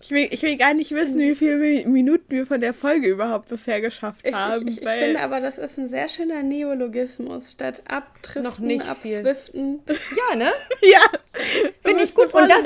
[0.07, 3.49] Ich will, ich will gar nicht wissen, wie viele Minuten wir von der Folge überhaupt
[3.49, 4.69] bisher geschafft haben.
[4.69, 7.51] Ich, ich, ich finde aber, das ist ein sehr schöner Neologismus.
[7.51, 9.83] Statt abtriften, Noch nicht abswiften.
[9.89, 10.53] Ja, ne?
[10.83, 11.01] ja.
[11.85, 12.33] Finde ich gut.
[12.33, 12.65] Und das,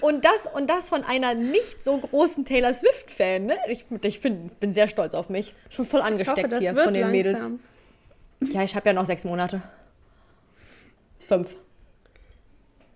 [0.00, 3.44] und, das, und das von einer nicht so großen Taylor Swift-Fan.
[3.44, 3.58] Ne?
[3.68, 5.54] Ich, ich bin, bin sehr stolz auf mich.
[5.68, 7.12] Schon voll angesteckt hoffe, hier von den langsam.
[7.12, 7.52] Mädels.
[8.54, 9.60] Ja, ich habe ja noch sechs Monate.
[11.18, 11.54] Fünf.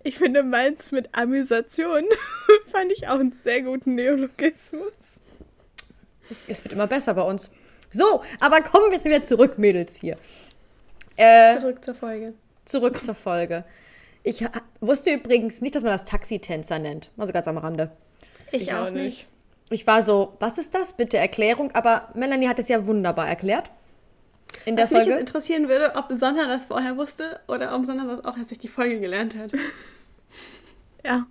[0.03, 2.05] Ich finde meins mit Amüsation
[2.73, 4.93] fand ich auch einen sehr guten Neologismus.
[6.49, 7.51] Es wird immer besser bei uns.
[7.91, 10.17] So, aber kommen wir jetzt wieder zurück, Mädels hier.
[11.17, 12.35] Äh, zurück zur Folge.
[12.65, 13.65] Zurück zur Folge.
[14.23, 14.45] Ich
[14.81, 17.11] wusste übrigens nicht, dass man das Taxitänzer nennt.
[17.19, 17.91] Also ganz am Rande.
[18.53, 19.27] Ich, ich auch nicht.
[19.71, 20.95] Ich war so, was ist das?
[20.95, 21.73] Bitte Erklärung.
[21.73, 23.71] Aber Melanie hat es ja wunderbar erklärt
[24.65, 25.07] in der Was Folge.
[25.07, 28.51] Mich jetzt interessieren würde, ob Sandra das vorher wusste oder ob Sandra das auch erst
[28.51, 29.53] durch die Folge gelernt hat.
[31.03, 31.27] Ja.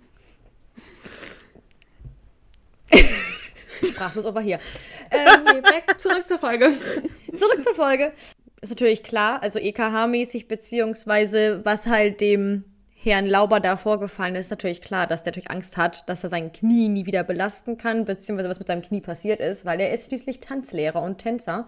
[3.84, 4.58] Sprachlos aber hier.
[5.12, 6.72] Ähm, okay, back, zurück zur Folge.
[7.34, 8.12] Zurück zur Folge.
[8.60, 14.82] Ist natürlich klar, also EKH-mäßig, beziehungsweise was halt dem Herrn Lauber da vorgefallen ist, natürlich
[14.82, 18.48] klar, dass der natürlich Angst hat, dass er sein Knie nie wieder belasten kann, beziehungsweise
[18.48, 21.66] was mit seinem Knie passiert ist, weil er ist schließlich Tanzlehrer und Tänzer.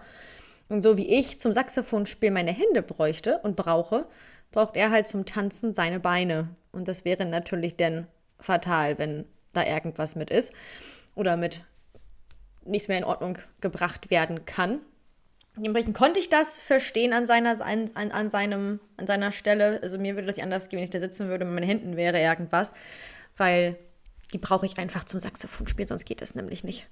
[0.73, 4.07] Und so wie ich zum Saxophonspiel meine Hände bräuchte und brauche,
[4.49, 6.49] braucht er halt zum Tanzen seine Beine.
[6.71, 8.07] Und das wäre natürlich dann
[8.39, 10.51] fatal, wenn da irgendwas mit ist
[11.13, 11.61] oder mit
[12.65, 14.79] nichts mehr in Ordnung gebracht werden kann.
[15.55, 19.79] Dementsprechend konnte ich das verstehen an seiner, an, an, seinem, an seiner Stelle.
[19.83, 22.19] Also mir würde das anders gehen, wenn ich da sitzen würde, mit meinen Händen wäre
[22.19, 22.73] irgendwas.
[23.37, 23.77] Weil
[24.33, 26.87] die brauche ich einfach zum Saxophonspielen, sonst geht das nämlich nicht.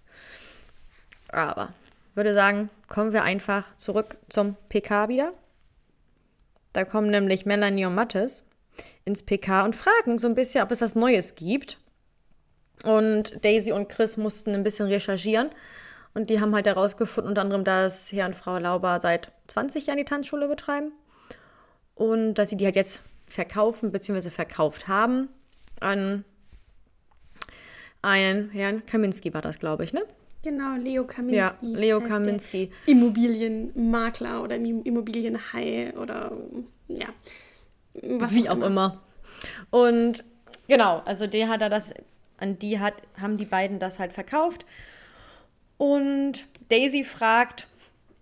[1.29, 1.73] Aber
[2.13, 5.33] würde sagen, kommen wir einfach zurück zum PK wieder.
[6.73, 8.43] Da kommen nämlich Melanie und Mattes
[9.05, 11.77] ins PK und fragen so ein bisschen, ob es was Neues gibt.
[12.83, 15.49] Und Daisy und Chris mussten ein bisschen recherchieren.
[16.13, 19.97] Und die haben halt herausgefunden, unter anderem, dass Herr und Frau Lauber seit 20 Jahren
[19.97, 20.91] die Tanzschule betreiben.
[21.95, 24.29] Und dass sie die halt jetzt verkaufen bzw.
[24.29, 25.29] verkauft haben
[25.79, 26.25] an
[28.01, 30.01] einen Herrn Kaminski war das, glaube ich, ne?
[30.43, 31.35] Genau, Leo Kaminski.
[31.37, 32.71] Ja, Leo Kaminski.
[32.87, 36.31] Immobilienmakler oder Immobilienhai oder
[36.87, 37.07] ja.
[37.93, 38.65] Was Wie auch immer.
[38.65, 39.01] immer.
[39.69, 40.23] Und
[40.67, 41.93] genau, also der hat er das,
[42.37, 44.65] an die hat, haben die beiden das halt verkauft.
[45.77, 47.67] Und Daisy fragt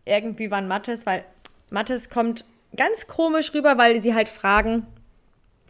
[0.05, 1.23] irgendwie, wann Mattes, weil
[1.71, 4.85] Mattes kommt ganz komisch rüber, weil sie halt fragen,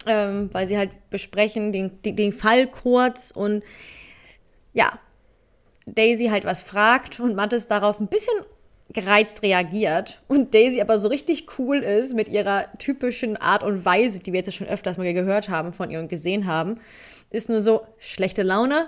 [0.05, 3.63] ähm, weil sie halt besprechen den, den, den Fall kurz und
[4.73, 4.99] ja,
[5.95, 8.35] Daisy halt was fragt und Mattes darauf ein bisschen
[8.91, 14.19] gereizt reagiert und Daisy aber so richtig cool ist mit ihrer typischen Art und Weise,
[14.19, 16.79] die wir jetzt schon öfters mal gehört haben von ihr und gesehen haben,
[17.29, 18.87] ist nur so schlechte Laune,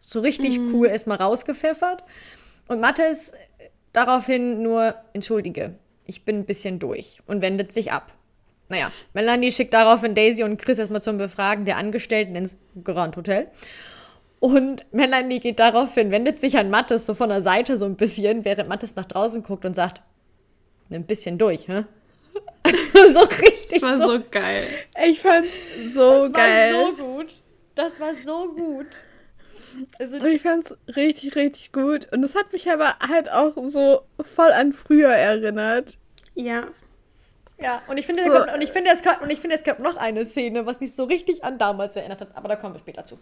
[0.00, 0.74] so richtig mhm.
[0.74, 2.02] cool erstmal rausgepfeffert
[2.66, 3.32] und Mattes
[3.92, 8.12] daraufhin nur entschuldige, ich bin ein bisschen durch und wendet sich ab.
[8.68, 13.48] Naja, Melanie schickt daraufhin Daisy und Chris erstmal zum Befragen der Angestellten ins Grand Hotel.
[14.46, 18.44] Und Melanie geht daraufhin, wendet sich an Mattes so von der Seite so ein bisschen,
[18.44, 20.02] während Mattes nach draußen guckt und sagt,
[20.88, 21.84] ein bisschen durch, hä?
[23.12, 23.80] so richtig.
[23.80, 24.68] Das war so, so geil.
[25.04, 25.50] Ich fand's
[25.92, 26.72] so das geil.
[26.72, 27.32] Das war so gut.
[27.74, 28.86] Das war so gut.
[29.98, 32.06] Also, ich fand's richtig, richtig gut.
[32.12, 35.98] Und es hat mich aber halt auch so voll an früher erinnert.
[36.36, 36.68] Ja.
[37.60, 38.30] Ja, und ich finde, so.
[38.30, 40.78] kommt, und ich finde, es kommt, und ich finde, es gab noch eine Szene, was
[40.78, 43.18] mich so richtig an damals erinnert hat, aber da kommen wir später zu.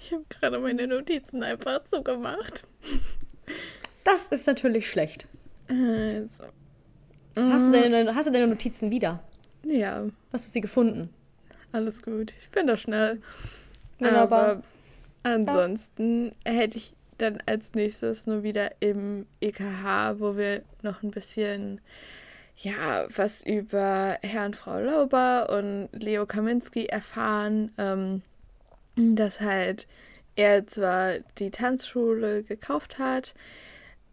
[0.00, 2.66] Ich habe gerade meine Notizen einfach zugemacht.
[4.02, 5.28] Das ist natürlich schlecht.
[5.68, 6.44] Also.
[7.36, 9.22] Hast du, deine, hast du deine Notizen wieder?
[9.64, 10.06] Ja.
[10.32, 11.10] Hast du sie gefunden?
[11.72, 12.32] Alles gut.
[12.40, 13.20] Ich bin da schnell.
[13.98, 14.50] Wunderbar.
[14.50, 14.62] Aber
[15.22, 16.52] ansonsten ja.
[16.52, 21.80] hätte ich dann als nächstes nur wieder im EKH, wo wir noch ein bisschen
[22.56, 27.72] ja, was über Herrn und Frau Lauber und Leo Kaminski erfahren.
[27.78, 28.22] Ähm,
[28.96, 29.86] dass halt
[30.36, 33.34] er zwar die Tanzschule gekauft hat,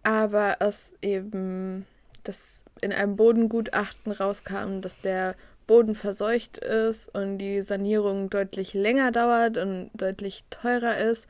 [0.04, 1.86] aber es eben
[2.24, 5.36] das in einem Bodengutachten rauskam, dass der
[5.66, 11.28] Boden verseucht ist und die Sanierung deutlich länger dauert und deutlich teurer ist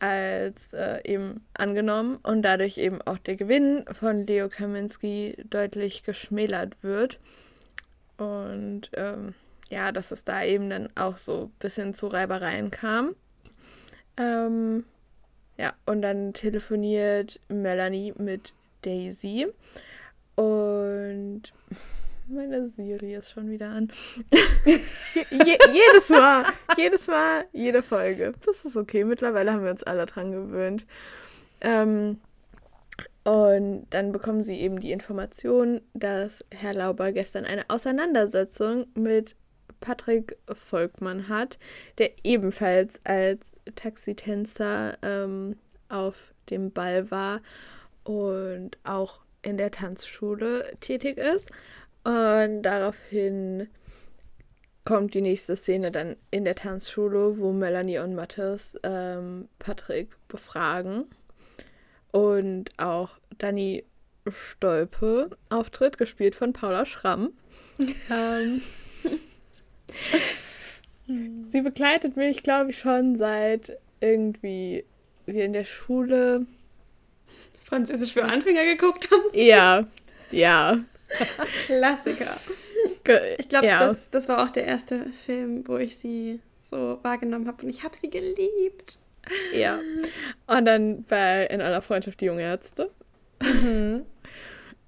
[0.00, 6.76] als äh, eben angenommen und dadurch eben auch der Gewinn von Leo Kaminski deutlich geschmälert
[6.82, 7.18] wird.
[8.16, 9.34] Und ähm,
[9.70, 13.14] ja, dass es da eben dann auch so ein bisschen zu Reibereien kam.
[14.16, 14.84] Ähm,
[15.56, 19.46] ja, und dann telefoniert Melanie mit Daisy.
[20.36, 21.42] Und
[22.28, 23.88] meine Siri ist schon wieder an.
[24.64, 24.78] Je,
[25.30, 26.44] je, jedes Mal,
[26.76, 28.32] jedes Mal, jede Folge.
[28.44, 29.04] Das ist okay.
[29.04, 30.86] Mittlerweile haben wir uns alle dran gewöhnt.
[31.60, 32.20] Ähm,
[33.24, 39.36] und dann bekommen sie eben die Information, dass Herr Lauber gestern eine Auseinandersetzung mit
[39.80, 41.58] Patrick Volkmann hat,
[41.98, 45.56] der ebenfalls als Taxitänzer ähm,
[45.88, 47.40] auf dem Ball war
[48.04, 51.50] und auch in der Tanzschule tätig ist.
[52.04, 53.68] Und daraufhin
[54.84, 61.04] kommt die nächste Szene dann in der Tanzschule, wo Melanie und Mathis ähm, Patrick befragen.
[62.10, 63.84] Und auch Danny
[64.30, 67.32] Stolpe auftritt, gespielt von Paula Schramm.
[68.10, 68.62] ähm,
[71.46, 74.84] Sie begleitet mich, glaube ich, schon seit irgendwie
[75.26, 76.46] wir in der Schule
[77.64, 79.24] Französisch für Anfänger geguckt haben.
[79.32, 79.86] Ja,
[80.30, 80.78] ja.
[81.66, 82.36] Klassiker.
[83.38, 83.78] Ich glaube, ja.
[83.80, 87.82] das, das war auch der erste Film, wo ich sie so wahrgenommen habe und ich
[87.82, 88.98] habe sie geliebt.
[89.52, 89.80] Ja.
[90.46, 92.90] Und dann bei In aller Freundschaft die junge Ärzte.
[93.42, 94.04] Mhm.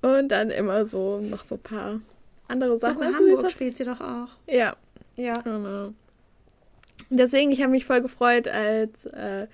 [0.03, 2.01] Und dann immer so noch so ein paar
[2.49, 2.99] andere Sachen.
[2.99, 4.29] So, also Hamburg spielt sie doch auch.
[4.47, 4.77] Ja,
[5.21, 5.35] ja.
[5.43, 5.93] Genau.
[7.11, 9.47] Deswegen, ich habe mich voll gefreut, als äh,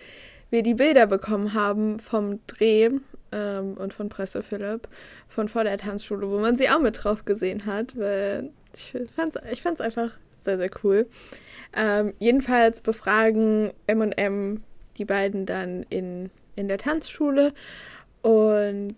[0.50, 2.90] wir die Bilder bekommen haben vom Dreh
[3.32, 4.88] ähm, und von Presse Philipp
[5.28, 9.36] von vor der Tanzschule, wo man sie auch mit drauf gesehen hat, weil ich fand
[9.36, 11.06] es ich fand's einfach sehr, sehr cool.
[11.74, 14.62] Ähm, jedenfalls befragen M&M
[14.96, 17.52] die beiden dann in, in der Tanzschule
[18.22, 18.94] und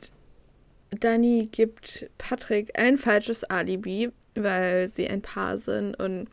[0.90, 6.28] Dani gibt Patrick ein falsches Alibi, weil sie ein Paar sind und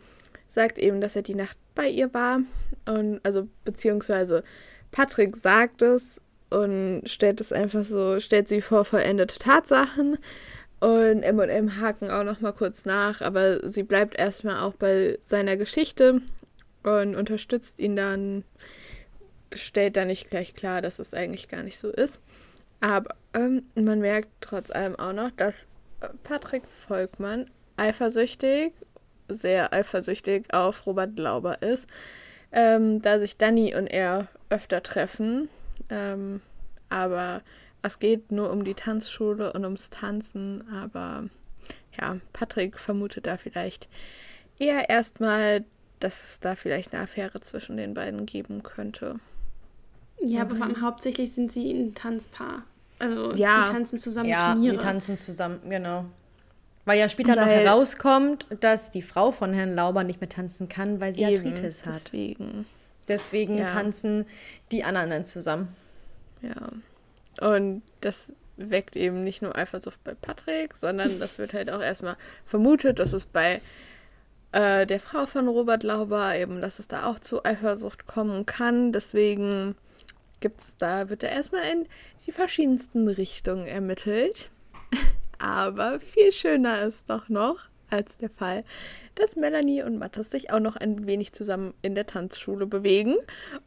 [0.56, 2.39] sagt eben, dass er die Nacht bei ihr war.
[2.86, 4.44] Und also beziehungsweise
[4.91, 10.18] Patrick sagt es und stellt es einfach so, stellt sie vor vollendete Tatsachen.
[10.80, 15.58] Und M&M haken auch noch mal kurz nach, aber sie bleibt erstmal auch bei seiner
[15.58, 16.22] Geschichte
[16.84, 18.44] und unterstützt ihn dann,
[19.54, 22.20] stellt dann nicht gleich klar, dass es eigentlich gar nicht so ist.
[22.82, 25.65] Aber ähm, man merkt trotz allem auch noch, dass
[26.24, 28.74] Patrick Volkmann eifersüchtig
[29.28, 31.88] sehr eifersüchtig auf Robert Lauber ist,
[32.52, 35.50] ähm, da sich Danny und er öfter treffen.
[35.90, 36.42] Ähm,
[36.90, 37.42] aber
[37.82, 40.68] es geht nur um die Tanzschule und ums Tanzen.
[40.72, 41.26] Aber
[42.00, 43.88] ja, Patrick vermutet da vielleicht
[44.60, 45.66] eher erstmal,
[46.00, 49.20] dass es da vielleicht eine Affäre zwischen den beiden geben könnte.
[50.22, 50.82] Ja, aber mhm.
[50.82, 52.64] hauptsächlich sind sie ein Tanzpaar.
[53.00, 53.66] Also ja.
[53.66, 54.78] die tanzen zusammen ja, Turniere.
[54.78, 56.06] die tanzen zusammen, genau.
[56.86, 60.69] Weil ja später weil, noch herauskommt, dass die Frau von Herrn Lauber nicht mehr tanzen
[60.69, 61.95] kann, weil sie eben, Arthritis hat.
[61.95, 62.65] Deswegen.
[63.08, 63.65] Deswegen ja.
[63.65, 64.26] tanzen
[64.71, 65.76] die anderen dann zusammen.
[66.41, 67.48] Ja.
[67.48, 72.15] Und das weckt eben nicht nur Eifersucht bei Patrick, sondern das wird halt auch erstmal
[72.45, 73.62] vermutet, dass es bei
[74.52, 78.93] äh, der Frau von Robert Lauber eben, dass es da auch zu Eifersucht kommen kann.
[78.93, 79.76] Deswegen
[80.39, 81.88] gibt's da, wird da erstmal in
[82.26, 84.50] die verschiedensten Richtungen ermittelt.
[85.39, 88.63] Aber viel schöner ist doch noch als der Fall,
[89.15, 93.15] dass Melanie und Mathis sich auch noch ein wenig zusammen in der Tanzschule bewegen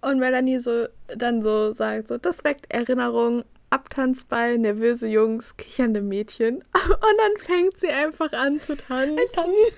[0.01, 6.57] und Melanie so dann so sagt, so das weckt Erinnerungen, Abtanzball, nervöse Jungs, kichernde Mädchen
[6.57, 9.19] und dann fängt sie einfach an zu tanzen.
[9.19, 9.77] Ein Tanz.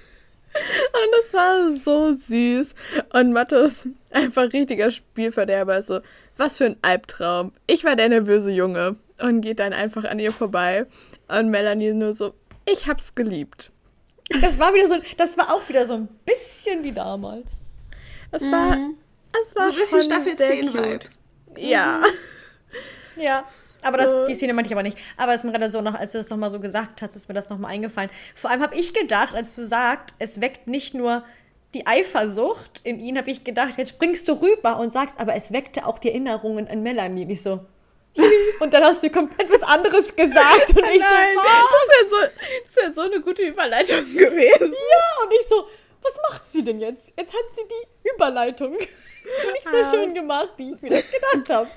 [0.52, 2.74] Und das war so süß.
[3.12, 6.00] Und Mathis, einfach richtiger Spielverderber, so,
[6.36, 7.52] was für ein Albtraum.
[7.68, 8.96] Ich war der nervöse Junge.
[9.22, 10.86] Und geht dann einfach an ihr vorbei.
[11.38, 12.34] Und Melanie nur so,
[12.66, 13.70] ich hab's geliebt.
[14.40, 17.62] Das war wieder so, das war auch wieder so ein bisschen wie damals.
[18.30, 18.96] Es war, mhm.
[19.32, 21.08] es war so ein bisschen Staffel sehr 10 cute.
[21.56, 22.00] Ja.
[23.16, 23.22] Mhm.
[23.22, 23.44] Ja.
[23.82, 24.20] Aber so.
[24.20, 24.98] das, die Szene meinte ich aber nicht.
[25.16, 27.28] Aber es ist mir gerade so noch, als du das nochmal so gesagt hast, ist
[27.28, 28.10] mir das nochmal eingefallen.
[28.34, 31.24] Vor allem habe ich gedacht, als du sagst, es weckt nicht nur
[31.74, 35.52] die Eifersucht in ihn, habe ich gedacht, jetzt springst du rüber und sagst, aber es
[35.52, 37.24] weckte auch die Erinnerungen an Melanie.
[37.24, 37.64] Und ich so,
[38.60, 40.70] und dann hast du komplett was anderes gesagt.
[40.70, 41.64] Und ich Nein, so, was?
[41.70, 42.16] Das ist, ja so,
[42.64, 44.72] das ist ja so eine gute Überleitung gewesen.
[44.72, 45.68] Ja, und ich so,
[46.02, 47.12] was macht sie denn jetzt?
[47.16, 48.72] Jetzt hat sie die Überleitung
[49.52, 49.90] nicht so ah.
[49.90, 51.70] schön gemacht, wie ich mir das gedacht habe.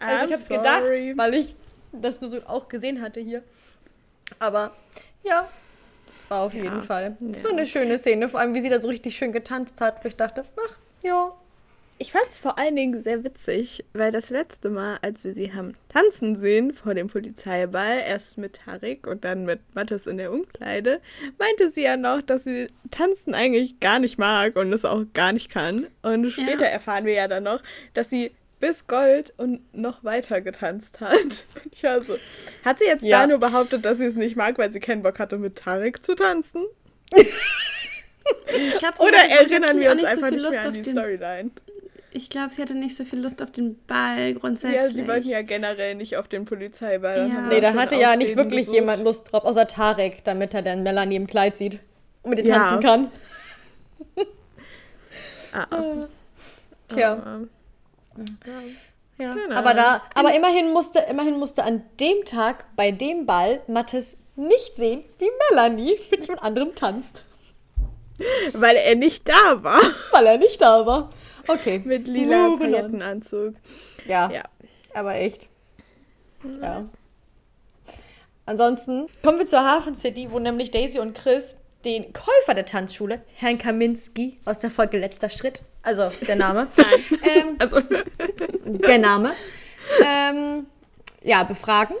[0.00, 0.82] Also ich habe es gedacht,
[1.16, 1.56] weil ich
[1.92, 3.42] das nur so auch gesehen hatte hier.
[4.38, 4.72] Aber
[5.24, 5.48] ja,
[6.06, 6.64] das war auf ja.
[6.64, 7.16] jeden Fall.
[7.20, 7.44] Das ja.
[7.44, 10.04] war eine schöne Szene, vor allem wie sie da so richtig schön getanzt hat.
[10.04, 11.32] Und ich dachte, ach, ja,
[11.98, 15.52] ich fand es vor allen Dingen sehr witzig, weil das letzte Mal, als wir sie
[15.52, 20.32] haben tanzen sehen vor dem Polizeiball, erst mit Tarik und dann mit Mathis in der
[20.32, 21.00] Umkleide,
[21.38, 25.32] meinte sie ja noch, dass sie tanzen eigentlich gar nicht mag und es auch gar
[25.32, 25.88] nicht kann.
[26.02, 26.70] Und später ja.
[26.70, 27.62] erfahren wir ja dann noch,
[27.94, 28.30] dass sie
[28.60, 31.46] bis Gold und noch weiter getanzt hat.
[31.70, 32.16] Ich also,
[32.64, 33.20] hat sie jetzt ja.
[33.20, 36.04] da nur behauptet, dass sie es nicht mag, weil sie keinen Bock hatte, mit Tarik
[36.04, 36.64] zu tanzen?
[38.78, 41.50] Glaub, Oder erinnern wir uns einfach so nicht mehr an die Storyline?
[42.10, 44.76] Ich glaube, sie hatte nicht so viel Lust auf den Ball grundsätzlich.
[44.76, 47.28] Ja, sie wollten ja generell nicht auf den Polizeiball.
[47.28, 47.40] Ja.
[47.48, 48.74] Nee, da hatte ja nicht wirklich gesucht.
[48.74, 51.80] jemand Lust drauf, außer Tarek, damit er dann Melanie im Kleid sieht
[52.22, 52.54] und mit ihr ja.
[52.54, 53.12] tanzen kann.
[55.52, 56.06] ah.
[56.96, 57.12] äh, ja.
[57.14, 57.40] Ah.
[59.18, 59.34] Ja.
[59.34, 59.56] Genau.
[59.56, 64.76] Aber da, aber immerhin musste, immerhin musste an dem Tag bei dem Ball Mattes nicht
[64.76, 67.24] sehen, wie Melanie mit jemand anderem tanzt.
[68.52, 69.80] Weil er nicht da war.
[70.12, 71.10] Weil er nicht da war.
[71.48, 71.80] Okay.
[71.84, 73.54] Mit lila Palettenanzug.
[74.06, 74.30] Ja.
[74.30, 74.42] ja.
[74.94, 75.48] Aber echt.
[76.60, 76.86] Ja.
[78.46, 83.22] Ansonsten kommen wir zur Hafen City, wo nämlich Daisy und Chris den Käufer der Tanzschule,
[83.36, 86.66] Herrn Kaminski, aus der Folge Letzter Schritt, also der Name,
[87.22, 87.80] ähm, also.
[87.80, 89.32] der Name,
[90.04, 90.66] ähm,
[91.22, 91.96] ja, befragen.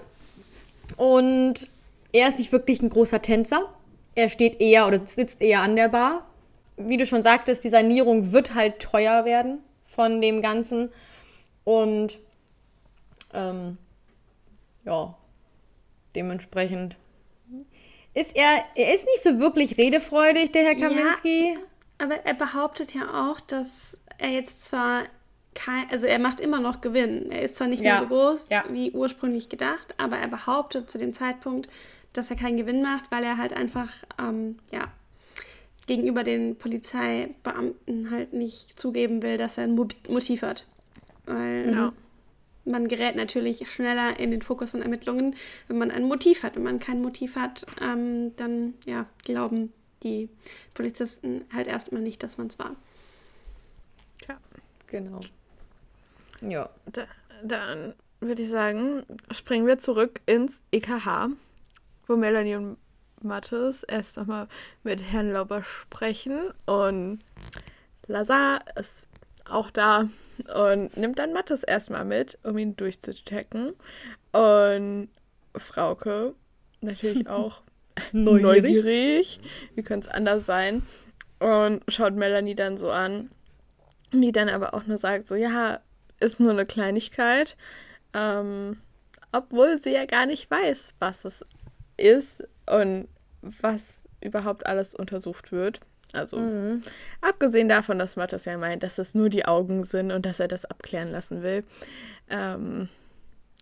[0.96, 1.70] Und
[2.12, 3.72] er ist nicht wirklich ein großer Tänzer.
[4.14, 6.27] Er steht eher oder sitzt eher an der Bar
[6.78, 10.90] wie du schon sagtest, die Sanierung wird halt teuer werden von dem Ganzen.
[11.64, 12.18] Und
[13.34, 13.78] ähm,
[14.84, 15.14] ja,
[16.14, 16.96] dementsprechend
[18.14, 21.54] ist er, er ist nicht so wirklich redefreudig, der Herr Kaminski.
[21.54, 21.58] Ja,
[21.98, 25.04] aber er behauptet ja auch, dass er jetzt zwar
[25.54, 27.30] kein, also er macht immer noch Gewinn.
[27.30, 27.92] Er ist zwar nicht ja.
[27.92, 28.64] mehr so groß ja.
[28.70, 31.68] wie ursprünglich gedacht, aber er behauptet zu dem Zeitpunkt,
[32.12, 34.88] dass er keinen Gewinn macht, weil er halt einfach ähm, ja,
[35.88, 40.66] gegenüber den Polizeibeamten halt nicht zugeben will, dass er ein Motiv hat.
[41.24, 41.92] Weil ja.
[42.64, 45.34] man gerät natürlich schneller in den Fokus von Ermittlungen,
[45.66, 46.54] wenn man ein Motiv hat.
[46.54, 49.72] Wenn man kein Motiv hat, ähm, dann ja, glauben
[50.04, 50.28] die
[50.74, 52.76] Polizisten halt erstmal nicht, dass man es war.
[54.28, 54.38] Ja,
[54.86, 55.20] genau.
[56.40, 56.68] Ja.
[56.92, 57.02] Da,
[57.42, 61.30] dann würde ich sagen, springen wir zurück ins EKH,
[62.06, 62.76] wo Melanie und
[63.24, 64.48] Mathis erst nochmal
[64.82, 67.20] mit Herrn Lauber sprechen und
[68.06, 69.06] Lazar ist
[69.48, 70.08] auch da
[70.54, 73.74] und nimmt dann Mathis erstmal mit, um ihn durchzuchecken.
[74.32, 75.08] Und
[75.56, 76.34] Frauke
[76.80, 77.62] natürlich auch
[78.12, 78.62] neugierig.
[78.62, 79.40] neugierig.
[79.74, 80.82] Wie könnte es anders sein?
[81.38, 83.30] Und schaut Melanie dann so an,
[84.12, 85.80] die dann aber auch nur sagt, so ja,
[86.20, 87.56] ist nur eine Kleinigkeit.
[88.14, 88.78] Ähm,
[89.32, 91.44] obwohl sie ja gar nicht weiß, was es
[91.96, 93.08] ist und
[93.42, 95.80] was überhaupt alles untersucht wird.
[96.12, 96.82] Also mhm.
[97.20, 100.48] abgesehen davon, dass Mattes ja meint, dass es nur die Augen sind und dass er
[100.48, 101.64] das abklären lassen will.
[102.30, 102.88] Ähm,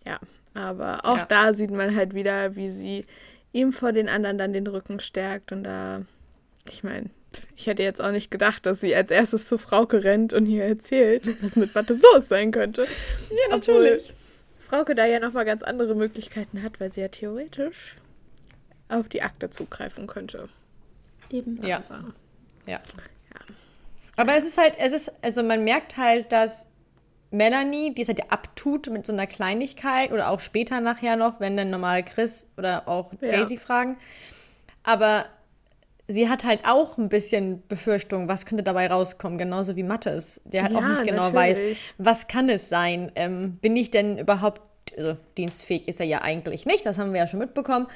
[0.05, 0.19] ja,
[0.53, 1.25] aber auch ja.
[1.25, 3.05] da sieht man halt wieder, wie sie
[3.51, 6.01] ihm vor den anderen dann den Rücken stärkt und da,
[6.69, 7.09] ich meine,
[7.55, 10.63] ich hätte jetzt auch nicht gedacht, dass sie als erstes zu Frauke rennt und hier
[10.63, 12.83] erzählt, was mit Mattes los sein könnte.
[13.29, 14.09] Ja, natürlich.
[14.09, 14.15] Obwohl
[14.67, 17.95] Frauke da ja nochmal ganz andere Möglichkeiten hat, weil sie ja theoretisch
[18.89, 20.49] auf die Akte zugreifen könnte.
[21.29, 21.63] Eben.
[21.65, 21.83] Ja.
[21.89, 22.13] Aber,
[22.65, 22.79] ja.
[22.79, 23.41] ja.
[24.15, 26.67] Aber es ist halt, es ist, also man merkt halt, dass
[27.31, 31.39] Melanie, die es halt ja abtut mit so einer Kleinigkeit oder auch später nachher noch,
[31.39, 33.31] wenn dann normal Chris oder auch ja.
[33.31, 33.97] Daisy fragen.
[34.83, 35.25] Aber
[36.07, 40.63] sie hat halt auch ein bisschen Befürchtung, was könnte dabei rauskommen, genauso wie Mattes, der
[40.63, 41.35] halt ja, auch nicht genau natürlich.
[41.35, 43.11] weiß, was kann es sein.
[43.15, 44.61] Ähm, bin ich denn überhaupt,
[44.97, 47.87] also dienstfähig ist er ja eigentlich nicht, das haben wir ja schon mitbekommen.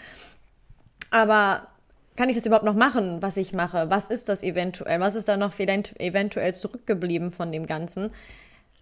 [1.12, 1.68] Aber
[2.16, 3.90] kann ich das überhaupt noch machen, was ich mache?
[3.90, 5.00] Was ist das eventuell?
[5.00, 8.12] Was ist da noch eventuell zurückgeblieben von dem Ganzen?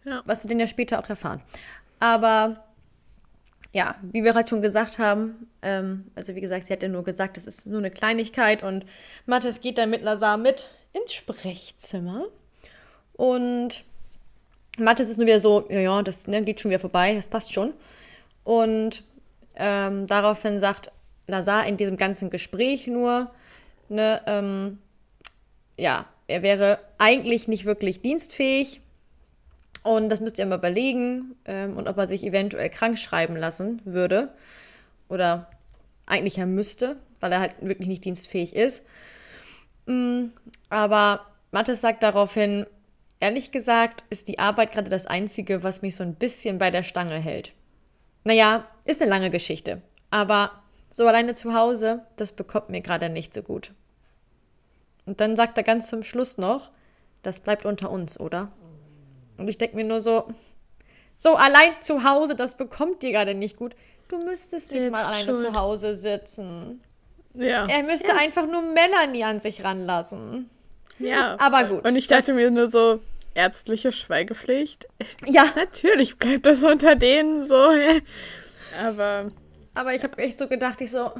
[0.05, 0.21] Ja.
[0.25, 1.41] Was wir denn ja später auch erfahren.
[1.99, 2.63] Aber
[3.71, 7.03] ja, wie wir halt schon gesagt haben, ähm, also wie gesagt, sie hat ja nur
[7.03, 8.85] gesagt, es ist nur eine Kleinigkeit und
[9.25, 12.25] Mathis geht dann mit Lazar mit ins Sprechzimmer
[13.13, 13.83] und
[14.79, 17.53] Mathis ist nur wieder so, ja, ja, das ne, geht schon wieder vorbei, das passt
[17.53, 17.73] schon.
[18.43, 19.03] Und
[19.55, 20.91] ähm, daraufhin sagt
[21.29, 23.31] Lazar in diesem ganzen Gespräch nur,
[23.89, 24.79] ne, ähm,
[25.77, 28.81] ja, er wäre eigentlich nicht wirklich dienstfähig,
[29.83, 33.81] und das müsst ihr mal überlegen ähm, und ob er sich eventuell krank schreiben lassen
[33.85, 34.33] würde.
[35.07, 35.49] Oder
[36.05, 38.83] eigentlich er müsste, weil er halt wirklich nicht dienstfähig ist.
[39.85, 40.25] Mm,
[40.69, 42.65] aber Mathis sagt daraufhin,
[43.19, 46.83] ehrlich gesagt ist die Arbeit gerade das Einzige, was mich so ein bisschen bei der
[46.83, 47.53] Stange hält.
[48.25, 49.81] Naja, ist eine lange Geschichte.
[50.11, 50.51] Aber
[50.89, 53.71] so alleine zu Hause, das bekommt mir gerade nicht so gut.
[55.05, 56.71] Und dann sagt er ganz zum Schluss noch,
[57.23, 58.51] das bleibt unter uns, oder?
[59.37, 60.27] Und ich denke mir nur so,
[61.15, 63.75] so allein zu Hause, das bekommt dir gerade nicht gut.
[64.07, 65.39] Du müsstest nicht Jetzt mal alleine schuld.
[65.39, 66.81] zu Hause sitzen.
[67.35, 67.67] Ja.
[67.67, 68.17] Er müsste ja.
[68.17, 70.49] einfach nur Melanie an sich ranlassen.
[70.97, 71.37] Ja.
[71.39, 71.87] Aber gut.
[71.87, 72.99] Und ich dachte mir nur so,
[73.35, 74.87] ärztliche Schweigepflicht.
[75.25, 75.45] Ja.
[75.55, 77.69] Natürlich bleibt das unter denen so.
[78.83, 79.27] Aber.
[79.79, 81.11] Aber ich habe echt so gedacht, ich so,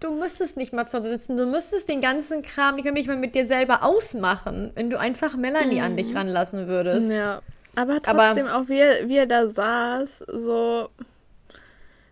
[0.00, 3.34] du müsstest nicht mal zu Hause sitzen, du müsstest den ganzen Kram nicht mal mit
[3.34, 5.82] dir selber ausmachen, wenn du einfach Melanie mhm.
[5.84, 6.18] an dich mhm.
[6.18, 7.10] ranlassen würdest.
[7.10, 7.40] Ja.
[7.74, 10.90] Aber trotzdem Aber, auch, wie er, wie er da saß, so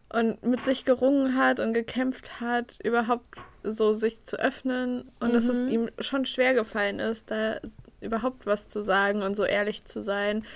[0.08, 5.34] und mit sich gerungen hat und gekämpft hat, überhaupt so sich zu öffnen und mhm.
[5.34, 5.68] dass es mhm.
[5.68, 7.60] ihm schon schwer gefallen ist, da
[8.00, 10.46] überhaupt was zu sagen und so ehrlich zu sein.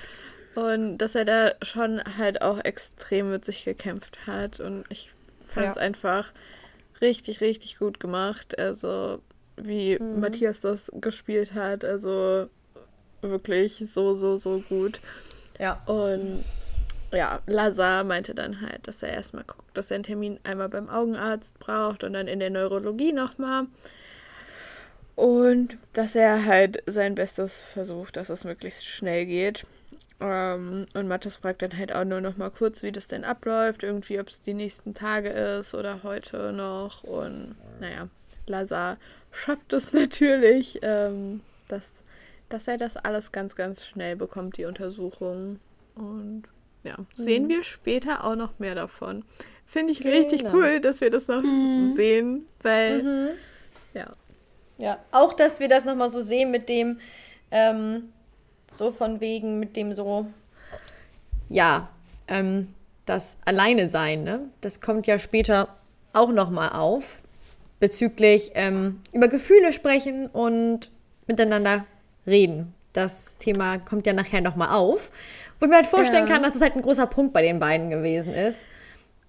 [0.54, 4.58] Und dass er da schon halt auch extrem mit sich gekämpft hat.
[4.58, 5.12] Und ich
[5.48, 5.82] fand es ja.
[5.82, 6.32] einfach
[7.00, 8.58] richtig, richtig gut gemacht.
[8.58, 9.20] Also,
[9.56, 10.20] wie mhm.
[10.20, 11.84] Matthias das gespielt hat.
[11.84, 12.48] Also,
[13.22, 15.00] wirklich so, so, so gut.
[15.58, 15.82] Ja.
[15.86, 16.44] Und
[17.12, 20.88] ja, Lazar meinte dann halt, dass er erstmal guckt, dass er einen Termin einmal beim
[20.88, 23.66] Augenarzt braucht und dann in der Neurologie nochmal.
[25.16, 29.64] Und dass er halt sein Bestes versucht, dass es möglichst schnell geht.
[30.20, 33.82] Ähm, und Mathis fragt dann halt auch nur noch mal kurz, wie das denn abläuft,
[33.82, 37.04] irgendwie, ob es die nächsten Tage ist oder heute noch.
[37.04, 38.08] Und naja,
[38.46, 38.96] Lazar
[39.30, 42.02] schafft es natürlich, ähm, dass,
[42.48, 45.60] dass er das alles ganz, ganz schnell bekommt, die Untersuchung.
[45.94, 46.44] Und
[46.82, 47.48] ja, sehen mhm.
[47.50, 49.24] wir später auch noch mehr davon.
[49.66, 50.16] Finde ich genau.
[50.16, 51.94] richtig cool, dass wir das noch mhm.
[51.94, 53.28] sehen, weil mhm.
[53.94, 54.12] ja.
[54.78, 57.00] Ja, auch, dass wir das noch mal so sehen mit dem,
[57.50, 58.12] ähm,
[58.70, 60.26] so von wegen mit dem so,
[61.48, 61.88] ja,
[62.28, 62.74] ähm,
[63.06, 64.40] das Alleine sein, ne?
[64.60, 65.68] Das kommt ja später
[66.12, 67.22] auch nochmal auf.
[67.80, 70.90] Bezüglich ähm, über Gefühle sprechen und
[71.26, 71.84] miteinander
[72.26, 72.74] reden.
[72.92, 75.12] Das Thema kommt ja nachher nochmal auf.
[75.60, 76.32] Wo ich mir halt vorstellen ja.
[76.32, 78.66] kann, dass es halt ein großer Punkt bei den beiden gewesen ist.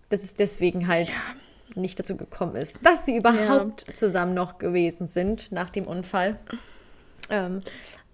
[0.09, 1.81] Dass es deswegen halt ja.
[1.81, 3.93] nicht dazu gekommen ist, dass sie überhaupt ja.
[3.93, 6.39] zusammen noch gewesen sind nach dem Unfall.
[7.29, 7.59] Ähm,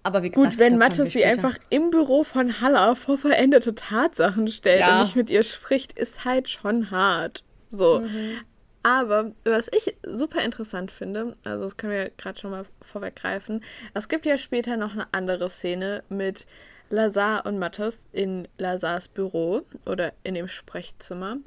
[0.06, 4.46] aber wie gesagt, Gut, wenn Mathis sie einfach im Büro von Halla vor veränderte Tatsachen
[4.46, 4.98] stellt ja.
[4.98, 7.42] und nicht mit ihr spricht, ist halt schon hart.
[7.70, 8.00] So.
[8.00, 8.38] Mhm.
[8.84, 14.08] Aber was ich super interessant finde, also das können wir gerade schon mal vorweggreifen, es
[14.08, 16.46] gibt ja später noch eine andere Szene mit
[16.88, 21.38] Lazar und Mathis in Lazars Büro oder in dem Sprechzimmer.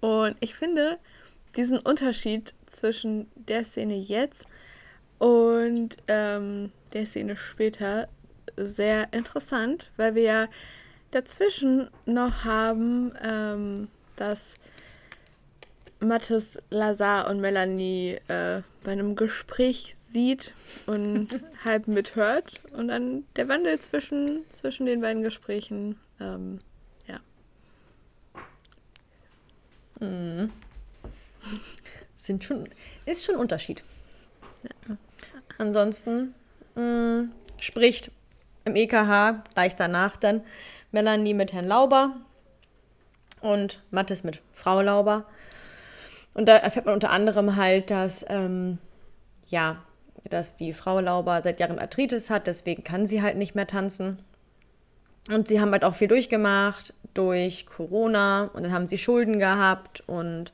[0.00, 0.98] Und ich finde
[1.56, 4.44] diesen Unterschied zwischen der Szene jetzt
[5.20, 8.08] und ähm, der Szene später
[8.56, 10.48] sehr interessant, weil wir ja
[11.10, 14.54] dazwischen noch haben, ähm, dass
[16.00, 20.54] Mathis, Lazar und Melanie äh, bei einem Gespräch sieht
[20.86, 21.28] und
[21.64, 26.60] halb mithört und dann der Wandel zwischen, zwischen den beiden Gesprächen, ähm,
[27.06, 27.20] ja.
[30.00, 30.50] Mhm.
[32.14, 32.70] Sind schon,
[33.04, 33.82] ist schon ein Unterschied.
[34.62, 34.96] Ja.
[35.60, 36.34] Ansonsten
[36.74, 38.10] mh, mm, spricht
[38.64, 40.40] im EKH gleich danach dann
[40.90, 42.16] Melanie mit Herrn Lauber.
[43.42, 45.26] und Mathis mit Frau Lauber.
[46.32, 48.78] Und da erfährt man unter anderem halt, dass, ähm,
[49.48, 49.82] ja,
[50.28, 54.18] dass die Frau Lauber seit Jahren Arthritis hat, deswegen kann sie halt nicht mehr tanzen.
[55.30, 60.02] Und sie haben halt auch viel durchgemacht durch Corona und dann haben sie Schulden gehabt
[60.06, 60.52] und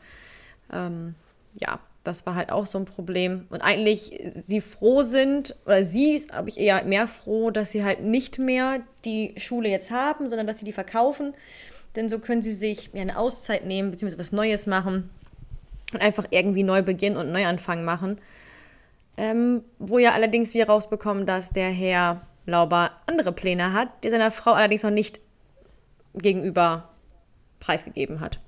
[0.73, 1.15] ähm,
[1.55, 3.47] ja, das war halt auch so ein Problem.
[3.51, 7.85] Und eigentlich sie froh sind, oder sie ist, glaube ich, eher mehr froh, dass sie
[7.85, 11.35] halt nicht mehr die Schule jetzt haben, sondern dass sie die verkaufen.
[11.97, 15.11] Denn so können sie sich ja, eine Auszeit nehmen, beziehungsweise was Neues machen
[15.93, 18.21] und einfach irgendwie neu beginnen und Neuanfang machen.
[19.17, 24.31] Ähm, wo ja allerdings wir rausbekommen, dass der Herr Lauber andere Pläne hat, die seiner
[24.31, 25.21] Frau allerdings noch nicht
[26.15, 26.91] gegenüber
[27.61, 28.41] preisgegeben hat.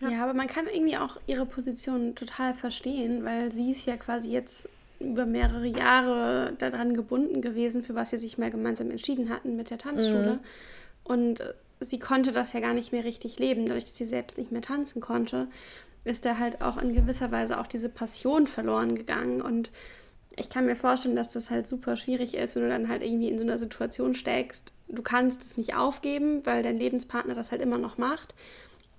[0.00, 0.10] Ja.
[0.10, 4.30] ja, aber man kann irgendwie auch ihre Position total verstehen, weil sie ist ja quasi
[4.30, 4.70] jetzt
[5.00, 9.70] über mehrere Jahre daran gebunden gewesen, für was sie sich mal gemeinsam entschieden hatten mit
[9.70, 10.34] der Tanzschule.
[10.34, 10.40] Mhm.
[11.04, 14.52] Und sie konnte das ja gar nicht mehr richtig leben, dadurch, dass sie selbst nicht
[14.52, 15.48] mehr tanzen konnte,
[16.04, 19.40] ist da halt auch in gewisser Weise auch diese Passion verloren gegangen.
[19.40, 19.70] Und
[20.36, 23.28] ich kann mir vorstellen, dass das halt super schwierig ist, wenn du dann halt irgendwie
[23.28, 24.72] in so einer Situation steckst.
[24.88, 28.34] Du kannst es nicht aufgeben, weil dein Lebenspartner das halt immer noch macht.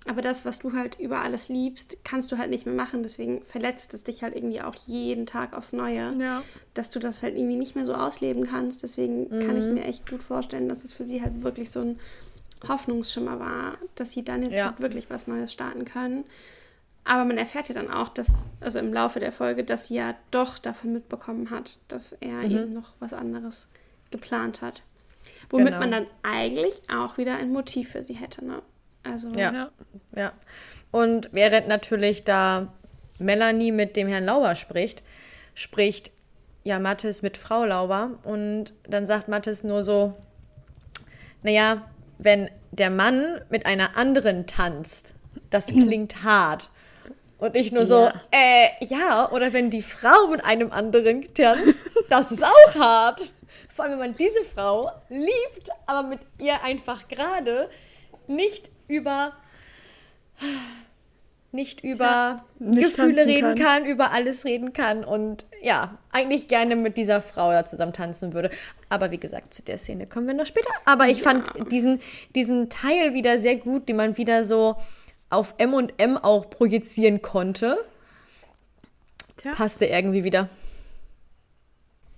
[0.06, 3.02] Aber das, was du halt über alles liebst, kannst du halt nicht mehr machen.
[3.02, 6.42] Deswegen verletzt es dich halt irgendwie auch jeden Tag aufs Neue, ja.
[6.72, 8.82] dass du das halt irgendwie nicht mehr so ausleben kannst.
[8.82, 9.46] Deswegen mhm.
[9.46, 9.74] kann ich mhm.
[9.74, 12.00] mir echt gut vorstellen, dass es für sie halt wirklich so ein
[12.66, 14.66] Hoffnungsschimmer war, dass sie dann jetzt ja.
[14.66, 16.24] halt wirklich was Neues starten können.
[17.04, 20.14] Aber man erfährt ja dann auch, dass, also im Laufe der Folge, dass sie ja
[20.30, 22.50] doch davon mitbekommen hat, dass er mhm.
[22.50, 23.66] eben noch was anderes
[24.10, 24.82] geplant hat.
[25.50, 25.80] Womit genau.
[25.80, 28.62] man dann eigentlich auch wieder ein Motiv für sie hätte, ne?
[29.02, 29.52] Also, ja.
[29.52, 29.70] ja.
[30.16, 30.32] ja.
[30.90, 32.72] Und während natürlich da
[33.18, 35.02] Melanie mit dem Herrn Lauber spricht,
[35.54, 36.10] spricht
[36.64, 40.12] ja Mathis mit Frau Lauber und dann sagt Mathis nur so,
[41.42, 45.14] naja, wenn der Mann mit einer anderen tanzt,
[45.50, 46.70] das klingt hart.
[47.38, 48.20] Und ich nur so, ja.
[48.32, 51.78] äh, ja, oder wenn die Frau mit einem anderen tanzt,
[52.10, 53.32] das ist auch hart.
[53.70, 57.70] Vor allem, wenn man diese Frau liebt, aber mit ihr einfach gerade
[58.26, 59.32] nicht über
[61.52, 63.82] nicht über ja, nicht Gefühle reden kann.
[63.82, 63.86] kann.
[63.86, 68.50] über alles reden kann und ja, eigentlich gerne mit dieser Frau da zusammen tanzen würde.
[68.88, 70.70] Aber wie gesagt, zu der Szene kommen wir noch später.
[70.84, 71.24] Aber ich ja.
[71.24, 72.00] fand diesen,
[72.34, 74.76] diesen Teil wieder sehr gut, den man wieder so
[75.28, 77.76] auf M und M auch projizieren konnte.
[79.36, 79.52] Tja.
[79.52, 80.48] Passte irgendwie wieder.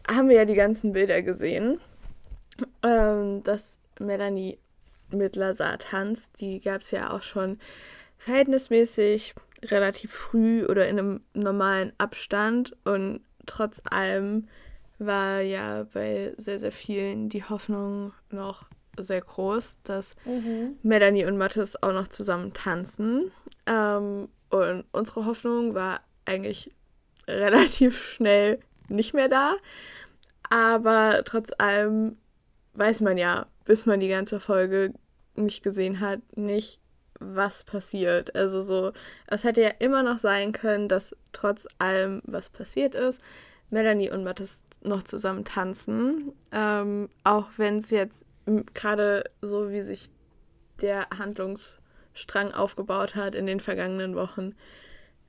[0.08, 1.80] Haben wir ja die ganzen Bilder gesehen,
[2.82, 4.58] ähm, dass Melanie
[5.12, 6.40] mit Lazar tanzt.
[6.40, 7.58] Die gab es ja auch schon
[8.18, 9.34] verhältnismäßig
[9.64, 12.76] relativ früh oder in einem normalen Abstand.
[12.84, 14.48] Und trotz allem
[14.98, 18.66] war ja bei sehr, sehr vielen die Hoffnung noch
[18.98, 20.76] sehr groß, dass mhm.
[20.82, 23.30] Melanie und Mathis auch noch zusammen tanzen.
[23.66, 26.72] Ähm, und unsere Hoffnung war eigentlich
[27.28, 28.58] relativ schnell
[28.88, 29.54] nicht mehr da.
[30.50, 32.18] Aber trotz allem
[32.74, 34.92] weiß man ja, bis man die ganze Folge
[35.34, 36.80] nicht gesehen hat, nicht,
[37.18, 38.34] was passiert.
[38.34, 38.92] Also so,
[39.26, 43.20] es hätte ja immer noch sein können, dass trotz allem, was passiert ist,
[43.70, 46.32] Melanie und Mathis noch zusammen tanzen.
[46.50, 48.26] Ähm, auch wenn es jetzt
[48.74, 50.10] gerade so, wie sich
[50.80, 54.54] der Handlungsstrang aufgebaut hat in den vergangenen Wochen,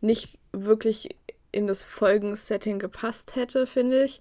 [0.01, 1.15] nicht wirklich
[1.51, 4.19] in das Folgensetting gepasst hätte, finde ich,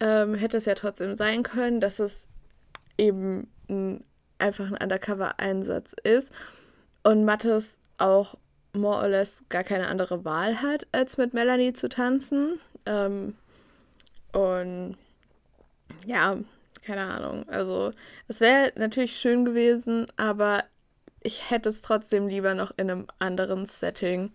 [0.00, 2.26] ähm, hätte es ja trotzdem sein können, dass es
[2.98, 4.04] eben ein
[4.38, 6.30] einfach ein Undercover-Einsatz ist
[7.02, 8.36] und Mattes auch
[8.72, 12.60] more or less gar keine andere Wahl hat, als mit Melanie zu tanzen.
[12.86, 13.34] Ähm,
[14.32, 14.96] und
[16.06, 16.36] ja,
[16.84, 17.48] keine Ahnung.
[17.48, 17.92] Also
[18.28, 20.64] es wäre natürlich schön gewesen, aber
[21.22, 24.32] ich hätte es trotzdem lieber noch in einem anderen Setting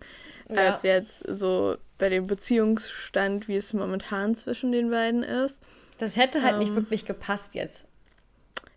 [0.48, 0.72] ja.
[0.72, 5.60] als jetzt so bei dem Beziehungsstand, wie es momentan zwischen den beiden ist.
[5.98, 7.89] Das hätte halt ähm, nicht wirklich gepasst jetzt.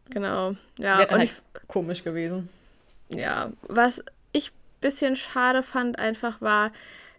[0.09, 0.99] Genau, ja.
[0.99, 2.49] Wäre und halt ich, komisch gewesen.
[3.09, 6.71] Ja, was ich ein bisschen schade fand einfach war,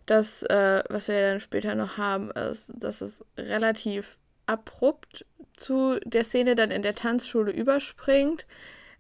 [0.07, 5.25] dass, äh, was wir dann später noch haben, ist, dass es relativ abrupt
[5.57, 8.47] zu der Szene dann in der Tanzschule überspringt.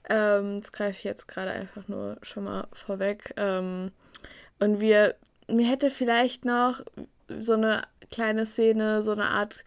[0.08, 3.34] Ähm, das greife ich jetzt gerade einfach nur schon mal vorweg.
[3.36, 3.90] Ähm,
[4.60, 5.14] und wir,
[5.48, 6.80] mir hätte vielleicht noch
[7.28, 9.64] so eine kleine Szene, so eine Art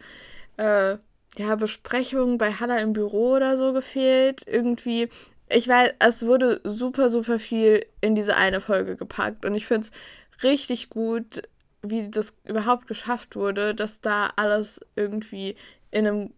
[0.56, 0.98] äh,
[1.38, 4.42] ja, Besprechungen bei Hannah im Büro oder so gefehlt.
[4.46, 5.08] Irgendwie,
[5.48, 9.88] ich weiß, es wurde super, super viel in diese eine Folge gepackt und ich finde
[9.88, 11.42] es richtig gut,
[11.82, 15.56] wie das überhaupt geschafft wurde, dass da alles irgendwie
[15.90, 16.34] in einem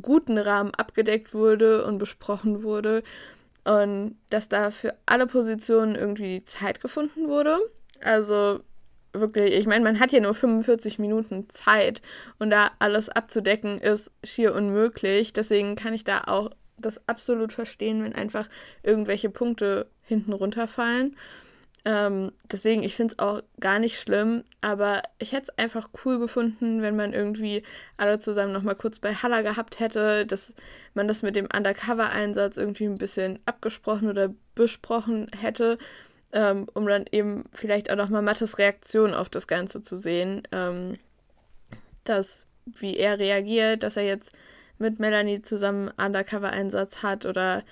[0.00, 3.02] guten Rahmen abgedeckt wurde und besprochen wurde.
[3.64, 7.58] und dass da für alle Positionen irgendwie die Zeit gefunden wurde.
[8.00, 8.60] Also
[9.20, 12.02] wirklich, ich meine, man hat ja nur 45 Minuten Zeit
[12.38, 15.32] und da alles abzudecken ist schier unmöglich.
[15.32, 18.48] Deswegen kann ich da auch das absolut verstehen, wenn einfach
[18.82, 21.16] irgendwelche Punkte hinten runterfallen.
[21.84, 26.18] Ähm, deswegen, ich finde es auch gar nicht schlimm, aber ich hätte es einfach cool
[26.18, 27.62] gefunden, wenn man irgendwie
[27.96, 30.52] alle zusammen nochmal kurz bei Haller gehabt hätte, dass
[30.94, 35.78] man das mit dem Undercover-Einsatz irgendwie ein bisschen abgesprochen oder besprochen hätte,
[36.32, 40.42] ähm, um dann eben vielleicht auch nochmal Mattes Reaktion auf das Ganze zu sehen.
[40.52, 40.98] Ähm,
[42.04, 44.32] dass, wie er reagiert, dass er jetzt
[44.78, 47.64] mit Melanie zusammen Undercover-Einsatz hat oder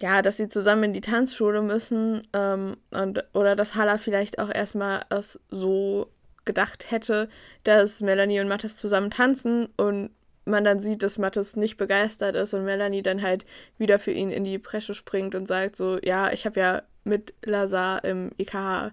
[0.00, 4.52] ja, dass sie zusammen in die Tanzschule müssen ähm, und, oder dass Halla vielleicht auch
[4.52, 6.10] erstmal es so
[6.44, 7.28] gedacht hätte,
[7.64, 10.10] dass Melanie und Mathis zusammen tanzen und
[10.44, 13.44] man dann sieht, dass Mathis nicht begeistert ist und Melanie dann halt
[13.76, 17.34] wieder für ihn in die Presche springt und sagt so, ja, ich habe ja mit
[17.42, 18.92] Lazar im IKH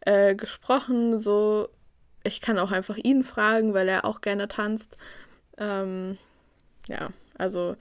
[0.00, 1.68] äh, gesprochen, so,
[2.24, 4.96] ich kann auch einfach ihn fragen, weil er auch gerne tanzt.
[5.58, 6.18] Ähm,
[6.88, 7.76] ja, also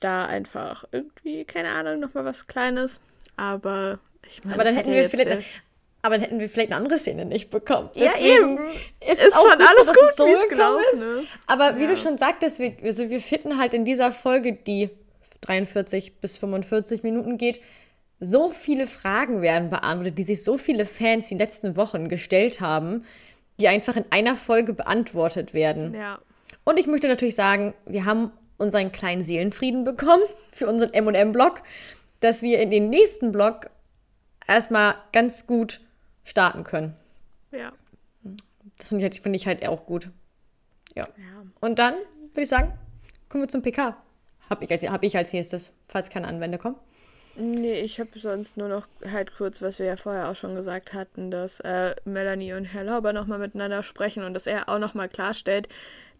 [0.00, 3.00] da einfach irgendwie, keine Ahnung, nochmal was Kleines.
[3.36, 5.46] Aber ich meine, aber dann hätten wir vielleicht.
[6.02, 7.90] aber dann hätten wir vielleicht eine andere Szene nicht bekommen.
[7.94, 8.58] Deswegen ja, eben.
[9.00, 11.02] Ist, ist auch schon gut alles so, gut, so wie es gelaufen ist.
[11.02, 11.38] ist.
[11.46, 11.88] Aber wie ja.
[11.88, 14.90] du schon sagtest, wir, also wir finden halt in dieser Folge, die
[15.42, 17.60] 43 bis 45 Minuten geht,
[18.20, 23.04] so viele Fragen werden beantwortet, die sich so viele Fans die letzten Wochen gestellt haben,
[23.58, 25.94] die einfach in einer Folge beantwortet werden.
[25.94, 26.18] Ja.
[26.64, 31.62] Und ich möchte natürlich sagen, wir haben unseren kleinen Seelenfrieden bekommen für unseren MM-Block,
[32.20, 33.70] dass wir in den nächsten Block
[34.46, 35.80] erstmal ganz gut
[36.24, 36.94] starten können.
[37.52, 37.72] Ja.
[38.76, 40.10] Das finde ich, halt, find ich halt auch gut.
[40.94, 41.04] Ja.
[41.04, 41.46] ja.
[41.60, 42.72] Und dann würde ich sagen,
[43.28, 43.96] kommen wir zum PK.
[44.50, 46.76] Habe ich, als, hab ich als nächstes, falls keine Anwender kommen.
[47.36, 50.92] Nee, ich habe sonst nur noch halt kurz, was wir ja vorher auch schon gesagt
[50.92, 55.08] hatten, dass äh, Melanie und Herr Lauber nochmal miteinander sprechen und dass er auch nochmal
[55.08, 55.68] klarstellt,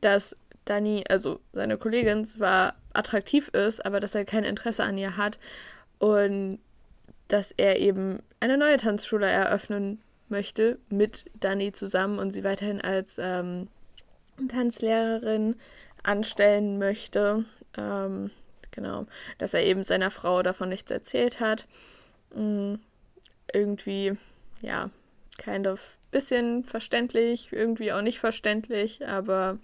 [0.01, 5.17] dass Dani, also seine Kollegin, zwar attraktiv ist, aber dass er kein Interesse an ihr
[5.17, 5.39] hat
[5.99, 6.59] und
[7.29, 13.17] dass er eben eine neue Tanzschule eröffnen möchte mit Dani zusammen und sie weiterhin als
[13.19, 13.69] ähm,
[14.49, 15.57] Tanzlehrerin
[16.03, 17.45] anstellen möchte.
[17.77, 18.31] Ähm,
[18.81, 19.07] genau,
[19.39, 21.67] dass er eben seiner Frau davon nichts erzählt hat.
[22.35, 22.81] Mhm.
[23.53, 24.17] Irgendwie,
[24.63, 24.91] ja,
[25.39, 29.59] kind of bisschen verständlich, irgendwie auch nicht verständlich, aber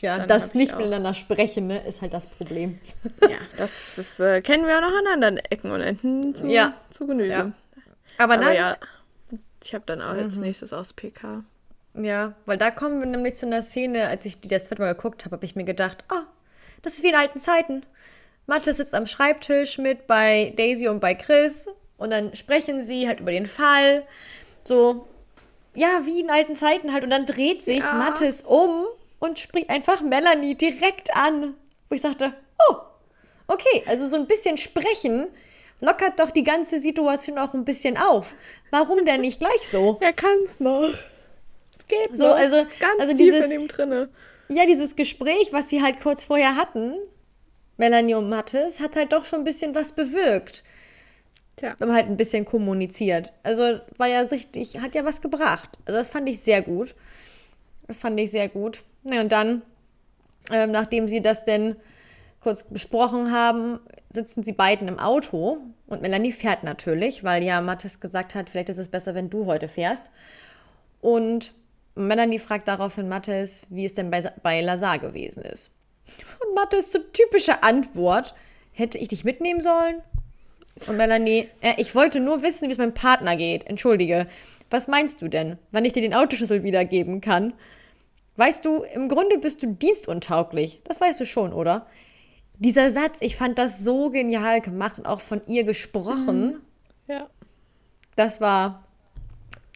[0.00, 2.78] ja, das nicht miteinander sprechen, ne, ist halt das Problem.
[3.22, 6.74] Ja, das, das äh, kennen wir auch noch an anderen Ecken und Enden zu, ja.
[6.90, 7.28] zu Genüge.
[7.28, 7.52] Ja.
[8.18, 8.76] Aber, Aber ja,
[9.62, 10.20] ich habe dann auch mhm.
[10.20, 11.44] als nächstes aus PK.
[11.94, 14.94] Ja, weil da kommen wir nämlich zu einer Szene, als ich die das zweite Mal
[14.94, 16.24] geguckt habe, habe ich mir gedacht, oh,
[16.84, 17.84] das ist wie in alten Zeiten.
[18.46, 21.66] Mathe sitzt am Schreibtisch mit bei Daisy und bei Chris
[21.96, 24.06] und dann sprechen sie halt über den Fall.
[24.64, 25.06] So,
[25.74, 27.04] ja, wie in alten Zeiten halt.
[27.04, 27.92] Und dann dreht sich ja.
[27.94, 28.84] Mattes um
[29.18, 31.54] und spricht einfach Melanie direkt an.
[31.88, 32.34] Wo ich dachte,
[32.68, 32.76] oh,
[33.46, 35.28] okay, also so ein bisschen sprechen
[35.80, 38.34] lockert doch die ganze Situation auch ein bisschen auf.
[38.70, 39.98] Warum denn nicht gleich so?
[40.00, 40.90] Er kann's noch.
[41.78, 42.36] Es geht so, noch.
[42.36, 44.08] Also, ganz also dieses, in ihm drinne.
[44.48, 46.94] Ja, dieses Gespräch, was sie halt kurz vorher hatten,
[47.76, 50.62] Melanie und Mattes, hat halt doch schon ein bisschen was bewirkt.
[51.56, 51.74] Tja.
[51.78, 53.32] Wir haben halt ein bisschen kommuniziert.
[53.42, 55.78] Also war ja richtig, hat ja was gebracht.
[55.86, 56.94] Also das fand ich sehr gut.
[57.86, 58.82] Das fand ich sehr gut.
[59.10, 59.62] Ja, und dann,
[60.50, 61.76] ähm, nachdem sie das denn
[62.40, 63.78] kurz besprochen haben,
[64.10, 68.68] sitzen sie beiden im Auto und Melanie fährt natürlich, weil ja Mathis gesagt hat, vielleicht
[68.68, 70.10] ist es besser, wenn du heute fährst.
[71.00, 71.52] Und
[71.94, 75.72] Melanie fragt daraufhin Mathis, wie es denn bei, bei Lazar gewesen ist.
[76.40, 78.34] Und Mathis so typische Antwort,
[78.72, 80.02] hätte ich dich mitnehmen sollen?
[80.86, 83.66] Und Melanie, äh, ich wollte nur wissen, wie es meinem Partner geht.
[83.66, 84.26] Entschuldige.
[84.70, 87.54] Was meinst du denn, wann ich dir den Autoschlüssel wiedergeben kann?
[88.36, 90.80] Weißt du, im Grunde bist du dienstuntauglich.
[90.84, 91.86] Das weißt du schon, oder?
[92.58, 96.46] Dieser Satz, ich fand das so genial gemacht und auch von ihr gesprochen.
[96.46, 96.60] Mhm.
[97.06, 97.30] Ja.
[98.16, 98.83] Das war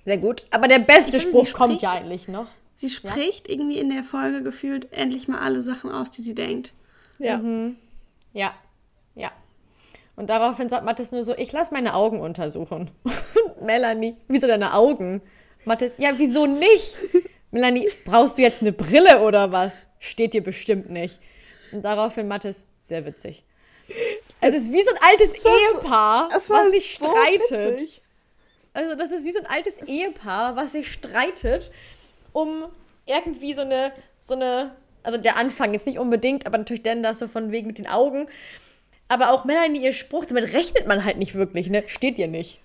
[0.09, 0.47] sehr gut.
[0.51, 2.49] Aber der beste Spruch spricht, kommt ja eigentlich noch.
[2.75, 3.55] Sie spricht ja?
[3.55, 6.73] irgendwie in der Folge gefühlt endlich mal alle Sachen aus, die sie denkt.
[7.19, 7.37] Ja.
[7.37, 7.77] Mhm.
[8.33, 8.55] Ja.
[9.15, 9.31] Ja.
[10.17, 12.91] Und daraufhin sagt Mathis nur so, ich lasse meine Augen untersuchen.
[13.63, 15.21] Melanie, wieso deine Augen?
[15.67, 16.99] Mathis, ja, wieso nicht?
[17.51, 19.85] Melanie, brauchst du jetzt eine Brille oder was?
[19.99, 21.21] Steht dir bestimmt nicht.
[21.71, 23.45] Und daraufhin Mathis, sehr witzig.
[24.41, 27.81] Es ist wie so ein altes das Ehepaar, so, was sich so streitet.
[27.81, 28.03] Witzig.
[28.79, 31.73] Also, das ist wie so ein altes Ehepaar, was sich streitet,
[32.33, 32.67] um
[33.07, 34.71] irgendwie so eine, so eine,
[35.03, 37.89] also der Anfang jetzt nicht unbedingt, aber natürlich denn das so von wegen mit den
[37.89, 38.29] Augen.
[39.09, 41.83] Aber auch Melanie, ihr Spruch, damit rechnet man halt nicht wirklich, ne?
[41.89, 42.61] Steht ihr nicht.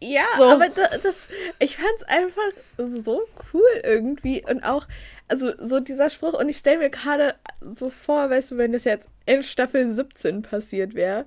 [0.00, 0.44] Ja, so.
[0.44, 1.28] aber das, das
[1.58, 3.22] ich fand's einfach so
[3.52, 4.86] cool irgendwie und auch,
[5.26, 8.84] also so dieser Spruch und ich stelle mir gerade so vor, weißt du, wenn das
[8.84, 11.26] jetzt in Staffel 17 passiert wäre,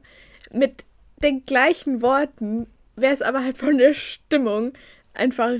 [0.52, 0.86] mit
[1.22, 4.74] den gleichen Worten, wäre es aber halt von der Stimmung
[5.14, 5.54] einfach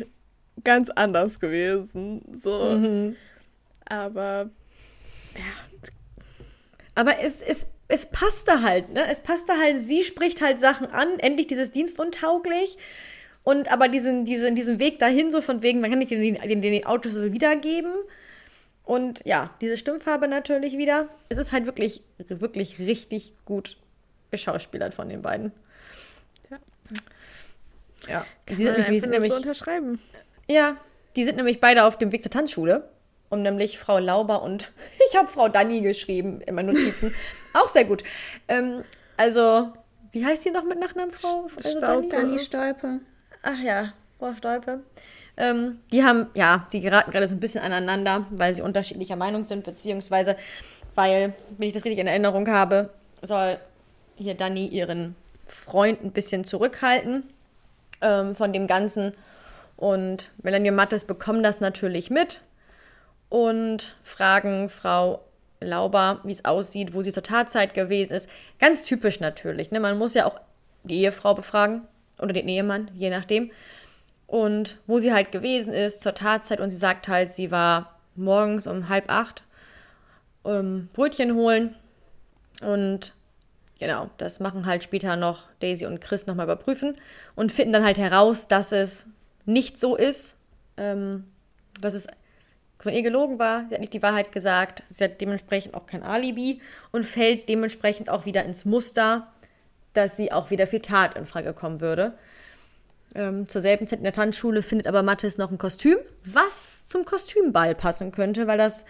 [0.64, 2.22] ganz anders gewesen.
[2.32, 2.78] So.
[2.78, 3.16] Mhm.
[3.86, 4.50] Aber
[5.36, 5.92] ja.
[6.96, 9.06] Aber es, es, es passte halt, ne?
[9.10, 12.78] Es passte halt, sie spricht halt Sachen an, endlich dieses dienstuntauglich.
[13.44, 16.62] Und aber diesen, diesen, diesen Weg dahin, so von wegen, man kann nicht den, den,
[16.62, 17.94] den Autos so wiedergeben.
[18.84, 21.10] Und ja, diese Stimmfarbe natürlich wieder.
[21.30, 23.78] Es ist halt wirklich, wirklich richtig gut
[24.32, 25.52] geschauspielert von den beiden.
[28.08, 28.26] Ja.
[28.50, 30.00] Die sind, die sind nämlich so unterschreiben.
[30.48, 30.78] Ja,
[31.16, 32.90] die sind nämlich beide auf dem Weg zur Tanzschule.
[33.30, 34.72] Und nämlich Frau Lauber und
[35.10, 37.14] ich habe Frau Danny geschrieben in meinen Notizen.
[37.54, 38.04] Auch sehr gut.
[38.48, 38.84] Ähm,
[39.18, 39.74] also,
[40.12, 42.10] wie heißt sie noch mit Nachnamen, Frau also Stolpe.
[42.10, 43.00] Danny Stolpe.
[43.42, 44.84] Ach ja, Frau Stolpe.
[45.38, 49.44] Ähm, die haben, ja, die geraten gerade so ein bisschen aneinander, weil sie unterschiedlicher Meinung
[49.44, 50.38] sind, beziehungsweise,
[50.94, 52.92] weil, wenn ich das richtig in Erinnerung habe,
[53.22, 53.58] soll
[54.16, 57.24] hier Dani ihren Freund ein bisschen zurückhalten
[58.02, 59.14] ähm, von dem Ganzen.
[59.78, 62.42] Und Melanie und Mattes bekommen das natürlich mit
[63.30, 65.22] und fragen Frau
[65.60, 68.30] Lauber, wie es aussieht, wo sie zur Tatzeit gewesen ist.
[68.60, 69.72] Ganz typisch natürlich.
[69.72, 69.80] Ne?
[69.80, 70.40] Man muss ja auch
[70.84, 71.82] die Ehefrau befragen
[72.20, 73.52] oder den Ehemann, je nachdem
[74.28, 78.68] und wo sie halt gewesen ist zur Tatzeit und sie sagt halt, sie war morgens
[78.68, 79.44] um halb acht
[80.46, 81.76] ähm, Brötchen holen
[82.62, 83.14] und
[83.80, 86.96] genau, das machen halt später noch Daisy und Chris nochmal überprüfen
[87.36, 89.08] und finden dann halt heraus, dass es
[89.46, 90.38] nicht so ist,
[90.78, 91.26] ähm,
[91.82, 92.08] dass es
[92.80, 93.66] von ihr gelogen war.
[93.68, 94.84] Sie hat nicht die Wahrheit gesagt.
[94.90, 96.62] Sie hat dementsprechend auch kein Alibi
[96.92, 99.28] und fällt dementsprechend auch wieder ins Muster,
[99.94, 102.14] dass sie auch wieder für Tat in Frage kommen würde.
[103.16, 107.06] Ähm, zur selben Zeit in der Tanzschule findet aber Mathis noch ein Kostüm, was zum
[107.06, 108.86] Kostümball passen könnte, weil das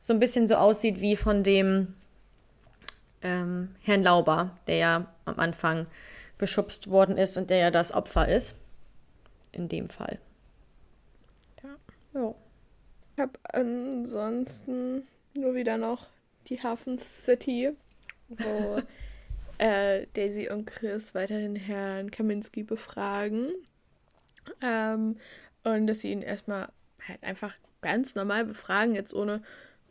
[0.00, 1.94] so ein bisschen so aussieht wie von dem
[3.22, 5.86] ähm, Herrn Lauber, der ja am Anfang
[6.38, 8.58] geschubst worden ist und der ja das Opfer ist.
[9.52, 10.18] In dem Fall.
[11.62, 11.76] Ja.
[12.14, 12.34] ja.
[13.14, 16.08] Ich habe ansonsten nur wieder noch
[16.48, 17.72] die Hafen City,
[18.28, 18.80] wo
[19.58, 23.52] äh, Daisy und Chris weiterhin Herrn Kaminski befragen.
[24.60, 25.18] Ähm,
[25.64, 26.68] und dass sie ihn erstmal
[27.06, 29.42] halt einfach ganz normal befragen, jetzt ohne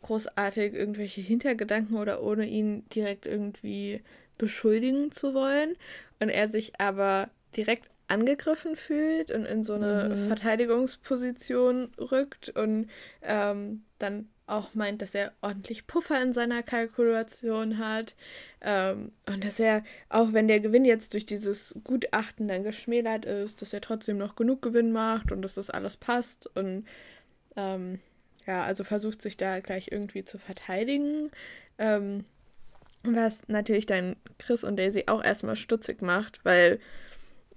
[0.02, 4.02] großartig irgendwelche Hintergedanken oder ohne ihn direkt irgendwie
[4.38, 5.76] beschuldigen zu wollen.
[6.20, 10.26] Und er sich aber direkt angegriffen fühlt und in so eine mhm.
[10.28, 12.88] Verteidigungsposition rückt und
[13.22, 18.14] ähm, dann auch meint, dass er ordentlich Puffer in seiner Kalkulation hat
[18.60, 23.62] ähm, und dass er, auch wenn der Gewinn jetzt durch dieses Gutachten dann geschmälert ist,
[23.62, 26.86] dass er trotzdem noch genug Gewinn macht und dass das alles passt und
[27.56, 28.00] ähm,
[28.46, 31.30] ja, also versucht sich da gleich irgendwie zu verteidigen.
[31.78, 32.24] Ähm,
[33.04, 36.78] was natürlich dann Chris und Daisy auch erstmal stutzig macht, weil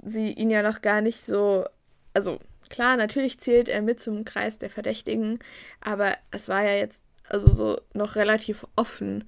[0.04, 1.66] sie ihn ja noch gar nicht so,
[2.14, 5.40] also Klar, natürlich zählt er mit zum Kreis der Verdächtigen,
[5.82, 9.28] aber es war ja jetzt also so noch relativ offen.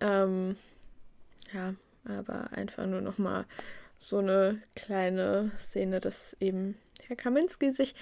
[0.00, 0.56] Ähm,
[1.52, 1.74] ja,
[2.04, 3.46] aber einfach nur noch mal
[3.98, 6.76] so eine kleine Szene, dass eben
[7.06, 7.94] Herr Kaminski sich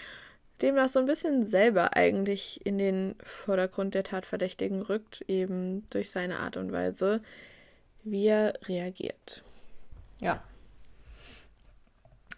[0.63, 6.39] demnach so ein bisschen selber eigentlich in den Vordergrund der Tatverdächtigen rückt, eben durch seine
[6.39, 7.21] Art und Weise,
[8.05, 9.43] wie er reagiert.
[10.21, 10.43] Ja.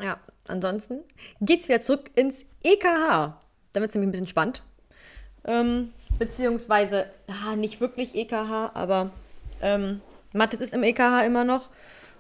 [0.01, 0.18] Ja,
[0.49, 1.01] ansonsten
[1.41, 3.39] geht es wieder zurück ins EKH.
[3.73, 4.62] Da es nämlich ein bisschen spannend.
[5.45, 9.11] Ähm, beziehungsweise, ja, nicht wirklich EKH, aber
[9.61, 10.01] ähm,
[10.33, 11.70] Mathis ist im EKH immer noch.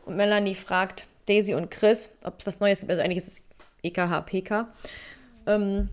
[0.04, 2.90] Und Melanie fragt Daisy und Chris, ob es was Neues gibt.
[2.90, 3.42] Also eigentlich ist es
[3.82, 4.68] EKH, PK.
[5.46, 5.88] Ähm,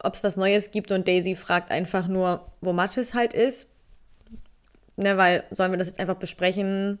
[0.00, 3.68] ob es was Neues gibt und Daisy fragt einfach nur, wo Mathis halt ist.
[4.96, 6.98] Ne, weil sollen wir das jetzt einfach besprechen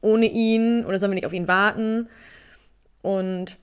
[0.00, 2.08] ohne ihn oder sollen wir nicht auf ihn warten?
[3.02, 3.56] und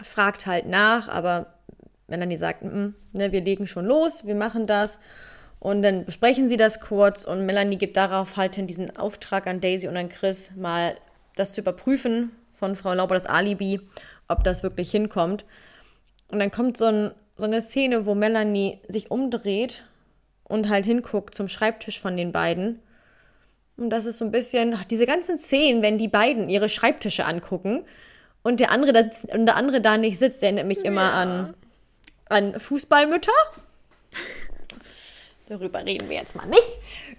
[0.00, 1.54] fragt halt nach, aber
[2.08, 4.98] Melanie sagt, mm, mm, ne, wir legen schon los, wir machen das.
[5.60, 9.88] Und dann besprechen sie das kurz und Melanie gibt darauf halt diesen Auftrag an Daisy
[9.88, 10.96] und an Chris, mal
[11.36, 13.80] das zu überprüfen von Frau Lauber, das Alibi,
[14.28, 15.44] ob das wirklich hinkommt.
[16.34, 19.84] Und dann kommt so, ein, so eine Szene, wo Melanie sich umdreht
[20.42, 22.82] und halt hinguckt zum Schreibtisch von den beiden.
[23.76, 27.84] Und das ist so ein bisschen, diese ganzen Szenen, wenn die beiden ihre Schreibtische angucken,
[28.42, 31.12] und der andere da sitzt, und der andere da nicht sitzt, der erinnert mich immer
[31.12, 31.54] an,
[32.28, 33.30] an Fußballmütter.
[35.48, 36.72] Darüber reden wir jetzt mal nicht,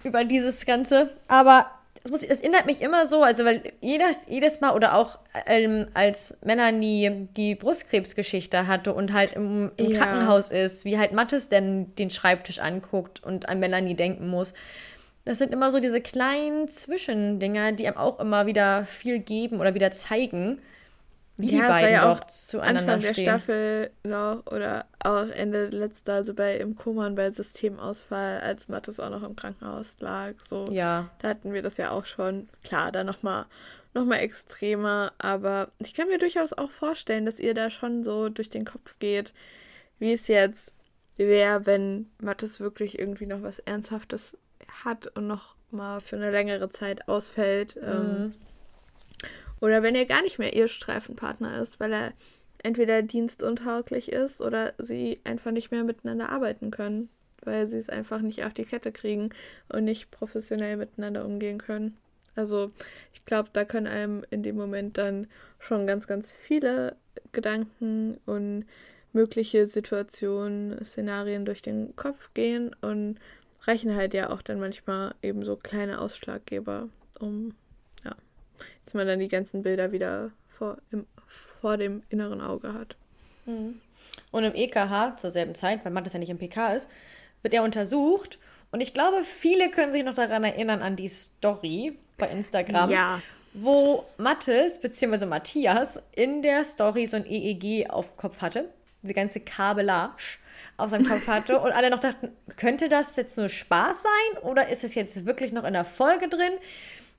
[0.04, 1.16] über dieses Ganze.
[1.26, 1.70] Aber
[2.06, 5.86] das, muss, das erinnert mich immer so, also weil jedes, jedes Mal oder auch ähm,
[5.94, 9.98] als Melanie die Brustkrebsgeschichte hatte und halt im, im ja.
[9.98, 14.54] Krankenhaus ist, wie halt Mattes denn den Schreibtisch anguckt und an Melanie denken muss.
[15.24, 19.74] Das sind immer so diese kleinen Zwischendinger, die einem auch immer wieder viel geben oder
[19.74, 20.60] wieder zeigen,
[21.36, 23.24] wie ja, die beiden ja doch zueinander Anfang stehen.
[23.24, 28.68] der Staffel noch oder auch Ende letzter, also bei im Koma und bei Systemausfall, als
[28.68, 30.34] Mattes auch noch im Krankenhaus lag.
[30.42, 31.10] So, ja.
[31.20, 32.48] Da hatten wir das ja auch schon.
[32.64, 33.46] Klar, da nochmal
[33.92, 38.28] noch mal extremer, aber ich kann mir durchaus auch vorstellen, dass ihr da schon so
[38.28, 39.32] durch den Kopf geht,
[39.98, 40.74] wie es jetzt
[41.16, 44.36] wäre, wenn Mattes wirklich irgendwie noch was Ernsthaftes
[44.84, 47.76] hat und noch mal für eine längere Zeit ausfällt.
[47.82, 48.16] Ähm, mhm.
[48.16, 48.34] Ähm,
[49.60, 52.12] oder wenn er gar nicht mehr ihr Streifenpartner ist, weil er
[52.62, 57.08] entweder dienstuntauglich ist oder sie einfach nicht mehr miteinander arbeiten können,
[57.42, 59.30] weil sie es einfach nicht auf die Kette kriegen
[59.68, 61.96] und nicht professionell miteinander umgehen können.
[62.34, 62.70] Also
[63.14, 65.26] ich glaube, da können einem in dem Moment dann
[65.58, 66.96] schon ganz, ganz viele
[67.32, 68.66] Gedanken und
[69.12, 73.18] mögliche Situationen, Szenarien durch den Kopf gehen und
[73.62, 76.88] reichen halt ja auch dann manchmal eben so kleine Ausschlaggeber,
[77.18, 77.54] um
[78.84, 81.06] dass man dann die ganzen Bilder wieder vor, im,
[81.60, 82.96] vor dem inneren Auge hat.
[83.46, 83.80] Mhm.
[84.30, 86.88] Und im EKH zur selben Zeit, weil Mattes ja nicht im PK ist,
[87.42, 88.38] wird er untersucht.
[88.70, 93.22] Und ich glaube, viele können sich noch daran erinnern, an die Story bei Instagram, ja.
[93.52, 95.26] wo Mattes bzw.
[95.26, 98.68] Matthias in der Story so ein EEG auf dem Kopf hatte.
[99.02, 100.38] Die ganze Kabellage
[100.76, 101.60] auf seinem Kopf hatte.
[101.60, 105.52] und alle noch dachten, könnte das jetzt nur Spaß sein oder ist es jetzt wirklich
[105.52, 106.52] noch in der Folge drin?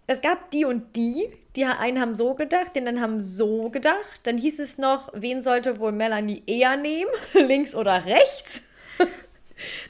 [0.08, 4.22] Es gab die und die, die einen haben so gedacht, den dann haben so gedacht.
[4.24, 8.64] Dann hieß es noch, wen sollte wohl Melanie eher nehmen, links oder rechts?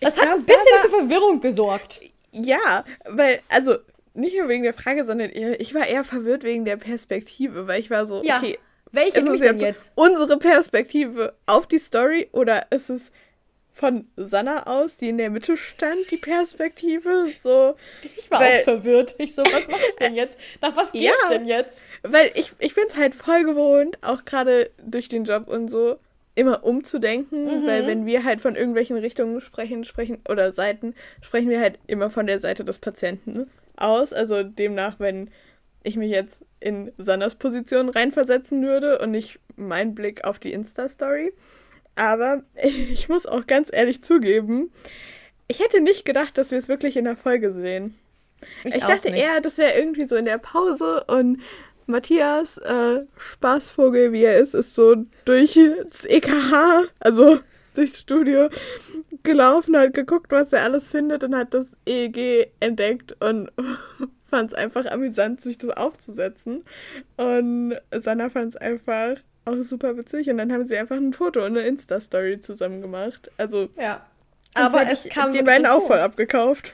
[0.02, 2.00] Das ich hat glaub, ein bisschen war, für Verwirrung gesorgt.
[2.32, 3.76] Ja, weil, also
[4.14, 7.90] nicht nur wegen der Frage, sondern ich war eher verwirrt wegen der Perspektive, weil ich
[7.90, 8.38] war so, ja.
[8.38, 8.58] okay,
[8.92, 13.12] welche ist es jetzt, jetzt unsere Perspektive auf die Story oder ist es
[13.78, 17.28] von Sanna aus, die in der Mitte stand, die Perspektive.
[17.38, 17.76] So,
[18.16, 19.16] ich war weil, auch verwirrt.
[19.20, 20.40] Ich so, was mache ich denn jetzt?
[20.62, 21.86] Nach was gehe ja, ich denn jetzt?
[22.02, 26.00] Weil ich, ich bin es halt voll gewohnt, auch gerade durch den Job und so,
[26.34, 27.44] immer umzudenken.
[27.44, 27.68] Mhm.
[27.68, 32.10] Weil wenn wir halt von irgendwelchen Richtungen sprechen, sprechen oder Seiten, sprechen wir halt immer
[32.10, 34.12] von der Seite des Patienten aus.
[34.12, 35.30] Also demnach, wenn
[35.84, 41.32] ich mich jetzt in Sannas Position reinversetzen würde und nicht mein Blick auf die Insta-Story.
[41.98, 44.72] Aber ich muss auch ganz ehrlich zugeben,
[45.50, 47.96] ich hätte nicht gedacht, dass wir es wirklich in der Folge sehen.
[48.64, 49.24] Ich, ich dachte nicht.
[49.24, 51.42] eher, das wäre irgendwie so in der Pause und
[51.88, 54.96] Matthias, äh, Spaßvogel wie er ist, ist so
[55.26, 55.58] durch
[55.90, 57.40] das EKH, also
[57.74, 58.50] durchs Studio
[59.24, 63.50] gelaufen, hat geguckt, was er alles findet und hat das EEG entdeckt und
[64.26, 66.66] fand es einfach amüsant, sich das aufzusetzen.
[67.16, 69.16] Und Sanna fand es einfach
[69.48, 70.30] auch super witzig.
[70.30, 73.32] Und dann haben sie einfach ein Foto und eine Insta-Story zusammen gemacht.
[73.38, 73.70] Also.
[73.78, 74.06] Ja.
[74.54, 75.34] Aber es kam.
[75.34, 76.74] Die beiden auch voll abgekauft.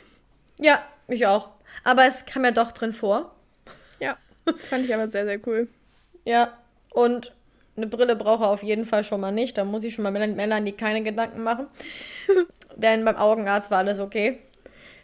[0.60, 1.50] Ja, ich auch.
[1.84, 3.36] Aber es kam ja doch drin vor.
[4.00, 4.18] Ja.
[4.70, 5.68] Fand ich aber sehr, sehr cool.
[6.26, 6.58] Ja.
[6.92, 7.34] Und
[7.76, 9.58] eine Brille brauche er auf jeden Fall schon mal nicht.
[9.58, 11.68] Da muss ich schon mal Melanie keine Gedanken machen.
[12.76, 14.40] Denn beim Augenarzt war alles okay.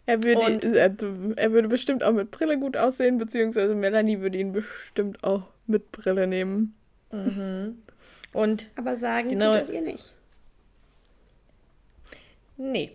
[0.05, 0.95] Er würde, er,
[1.35, 5.91] er würde bestimmt auch mit Brille gut aussehen, beziehungsweise Melanie würde ihn bestimmt auch mit
[5.91, 6.75] Brille nehmen.
[7.11, 7.79] Mhm.
[8.33, 10.13] Und Aber sagen genau, tut das ihr nicht.
[12.57, 12.91] Nee.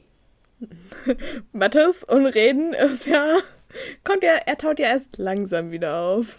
[1.53, 3.39] Mattes und Reden ist ja.
[4.05, 6.39] Kommt ja, er taut ja erst langsam wieder auf.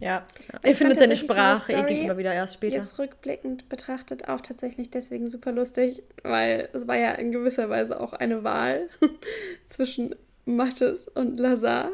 [0.00, 0.26] Ja,
[0.62, 2.76] er ich findet seine Sprache irgendwie immer wieder erst später.
[2.76, 8.00] Jetzt rückblickend betrachtet auch tatsächlich deswegen super lustig, weil es war ja in gewisser Weise
[8.00, 8.90] auch eine Wahl
[9.68, 10.14] zwischen
[10.44, 11.90] Mattes und Lazar,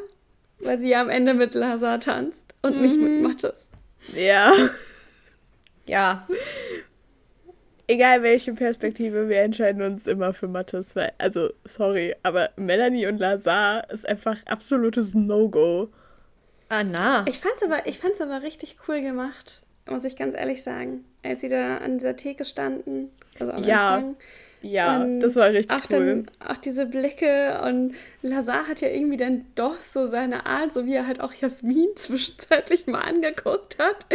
[0.59, 2.83] weil sie ja am Ende mit Lazar tanzt und mhm.
[2.83, 3.23] nicht mit mhm.
[3.23, 3.70] Mattes.
[4.15, 4.53] Ja.
[5.87, 6.27] Ja.
[7.87, 13.19] Egal welche Perspektive, wir entscheiden uns immer für Mattes, weil, also, sorry, aber Melanie und
[13.19, 15.89] Lazar ist einfach absolutes No-Go.
[16.69, 17.25] Ah, na.
[17.27, 21.05] Ich fand's aber, ich fand's aber richtig cool gemacht, muss ich ganz ehrlich sagen.
[21.25, 23.97] Als sie da an dieser Theke standen, also am ja.
[23.97, 24.17] Anfang.
[24.63, 26.07] Ja, und das war richtig auch cool.
[26.07, 30.85] Dann, auch diese Blicke und Lazar hat ja irgendwie dann doch so seine Art, so
[30.87, 34.07] wie er halt auch Jasmin zwischenzeitlich mal angeguckt hat.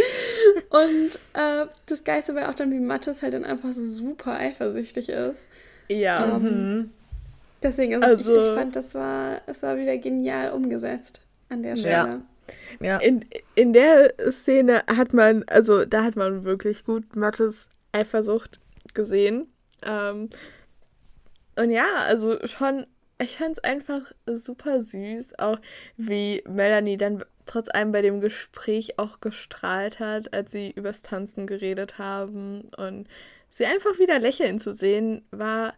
[0.70, 5.10] Und äh, das Geilste war auch dann, wie Mattes halt dann einfach so super eifersüchtig
[5.10, 5.48] ist.
[5.88, 6.36] Ja.
[6.36, 6.90] Ähm, mhm.
[7.64, 11.76] Deswegen, also, also ich, ich, fand, das war, es war wieder genial umgesetzt an der
[11.76, 11.92] Stelle.
[11.92, 12.22] Ja.
[12.80, 12.98] Ja.
[12.98, 13.26] In,
[13.56, 18.60] in der Szene hat man, also da hat man wirklich gut Mattes Eifersucht
[18.94, 19.48] gesehen.
[19.86, 20.30] Ähm,
[21.58, 22.86] und ja, also schon
[23.18, 25.58] ich fand es einfach super süß, auch
[25.98, 31.48] wie Melanie dann trotz allem bei dem Gespräch auch gestrahlt hat, als sie übers Tanzen
[31.48, 32.70] geredet haben.
[32.78, 33.08] Und
[33.48, 35.74] sie einfach wieder lächeln zu sehen, war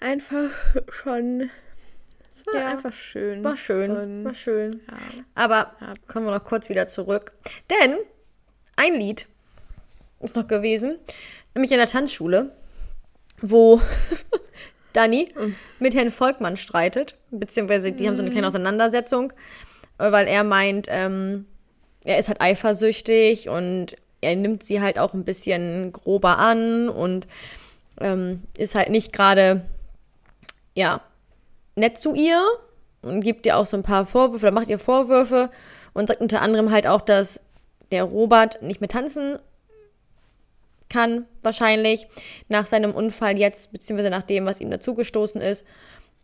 [0.00, 0.50] einfach
[0.90, 1.50] schon.
[2.30, 3.42] Es war ja, einfach schön.
[3.42, 3.90] War schön.
[3.90, 4.80] Und, war schön.
[4.88, 4.96] Ja.
[5.34, 5.72] Aber
[6.06, 7.32] kommen wir noch kurz wieder zurück.
[7.70, 7.96] Denn
[8.76, 9.26] ein Lied
[10.20, 10.98] ist noch gewesen,
[11.54, 12.52] nämlich in der Tanzschule,
[13.42, 13.80] wo
[14.92, 15.54] Dani mhm.
[15.78, 18.08] mit Herrn Volkmann streitet, beziehungsweise die mhm.
[18.08, 18.48] haben so eine kleine mhm.
[18.48, 19.32] Auseinandersetzung,
[19.98, 21.46] weil er meint, ähm,
[22.04, 27.26] er ist halt eifersüchtig und er nimmt sie halt auch ein bisschen grober an und
[28.00, 29.64] ähm, ist halt nicht gerade,
[30.74, 31.00] ja,
[31.76, 32.42] nett zu ihr
[33.02, 35.50] und gibt ihr auch so ein paar Vorwürfe oder macht ihr Vorwürfe
[35.94, 37.40] und sagt unter anderem halt auch, dass
[37.90, 39.38] der Robert nicht mehr tanzen
[40.88, 42.06] kann, wahrscheinlich,
[42.48, 45.64] nach seinem Unfall jetzt, beziehungsweise nach dem, was ihm dazugestoßen ist.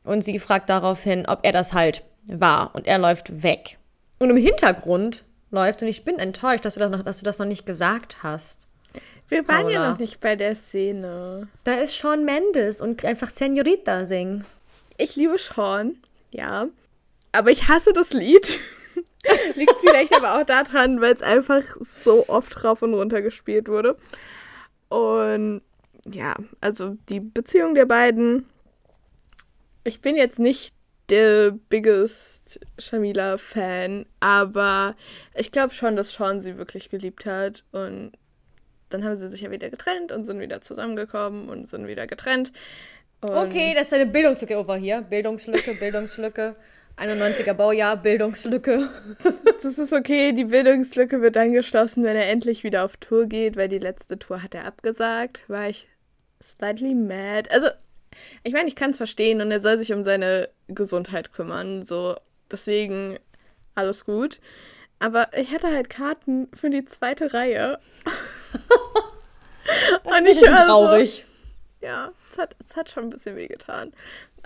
[0.04, 2.74] Und sie fragt daraufhin, ob er das halt war.
[2.74, 3.78] Und er läuft weg.
[4.18, 7.38] Und im Hintergrund läuft, und ich bin enttäuscht, dass du das noch, dass du das
[7.38, 8.68] noch nicht gesagt hast.
[9.28, 9.72] Wir waren Paula.
[9.72, 11.48] ja noch nicht bei der Szene.
[11.64, 14.44] Da ist Sean Mendes und einfach Senorita singen.
[14.98, 15.96] Ich liebe Sean,
[16.30, 16.66] ja.
[17.32, 18.60] Aber ich hasse das Lied.
[19.56, 23.96] Liegt vielleicht aber auch daran, weil es einfach so oft rauf und runter gespielt wurde.
[24.94, 25.62] Und
[26.04, 28.46] ja, also die Beziehung der beiden.
[29.82, 30.72] Ich bin jetzt nicht
[31.08, 34.94] der biggest Shamila-Fan, aber
[35.34, 37.64] ich glaube schon, dass Sean sie wirklich geliebt hat.
[37.72, 38.12] Und
[38.90, 42.52] dann haben sie sich ja wieder getrennt und sind wieder zusammengekommen und sind wieder getrennt.
[43.20, 45.02] Und okay, das ist eine Bildungslücke over hier.
[45.02, 46.54] Bildungslücke, Bildungslücke.
[46.98, 48.88] 91er Baujahr, Bildungslücke.
[49.62, 53.56] das ist okay, die Bildungslücke wird dann geschlossen, wenn er endlich wieder auf Tour geht,
[53.56, 55.48] weil die letzte Tour hat er abgesagt.
[55.48, 55.88] War ich
[56.42, 57.50] slightly mad.
[57.50, 57.68] Also,
[58.44, 61.82] ich meine, ich kann es verstehen und er soll sich um seine Gesundheit kümmern.
[61.82, 62.14] So,
[62.50, 63.18] deswegen
[63.74, 64.40] alles gut.
[65.00, 67.78] Aber ich hatte halt Karten für die zweite Reihe.
[70.04, 71.24] das und ist ich traurig.
[71.26, 73.92] So, ja, es hat, es hat schon ein bisschen wehgetan.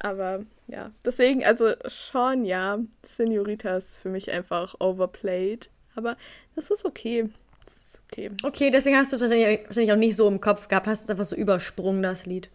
[0.00, 5.70] Aber ja, deswegen, also Sean, ja, Senorita ist für mich einfach overplayed.
[5.94, 6.16] Aber
[6.54, 7.28] das ist okay.
[7.64, 8.30] Das ist okay.
[8.44, 10.86] Okay, deswegen hast du es wahrscheinlich auch nicht so im Kopf gehabt.
[10.86, 12.48] Hast es einfach so übersprungen, das Lied.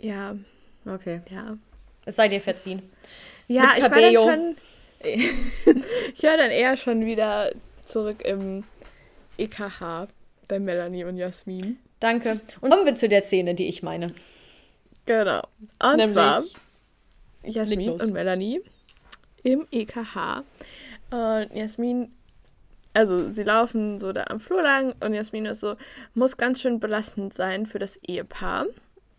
[0.00, 0.36] Ja.
[0.84, 1.20] Okay.
[1.30, 1.56] Ja.
[2.04, 2.82] Es sei dir verziehen.
[3.46, 4.56] Ja, ich war dann schon.
[6.14, 7.52] ich war dann eher schon wieder
[7.86, 8.64] zurück im
[9.38, 10.08] EKH
[10.48, 11.78] bei Melanie und Jasmin.
[12.00, 12.40] Danke.
[12.60, 14.12] Und kommen wir zu der Szene, die ich meine.
[15.06, 15.42] Genau.
[15.82, 16.42] Und Nämlich zwar
[17.44, 18.60] Jasmin und Melanie
[19.42, 20.44] im EKH.
[21.10, 22.12] Und Jasmin,
[22.94, 25.76] also sie laufen so da am Flur lang und Jasmin ist so,
[26.14, 28.66] muss ganz schön belastend sein für das Ehepaar.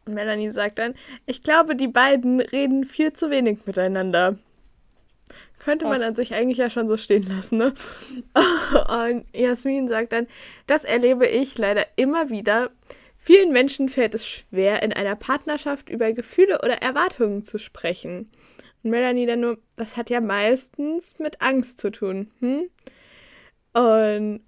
[0.06, 4.38] Und Melanie sagt dann, ich glaube, die beiden reden viel zu wenig miteinander.
[5.60, 6.08] Könnte man Ach.
[6.08, 7.74] an sich eigentlich ja schon so stehen lassen, ne?
[8.90, 10.28] Und Jasmin sagt dann,
[10.68, 12.70] das erlebe ich leider immer wieder,
[13.26, 18.30] Vielen Menschen fällt es schwer, in einer Partnerschaft über Gefühle oder Erwartungen zu sprechen.
[18.84, 22.30] Und Melanie dann nur, das hat ja meistens mit Angst zu tun.
[22.42, 22.70] Hm?
[23.72, 24.42] Und,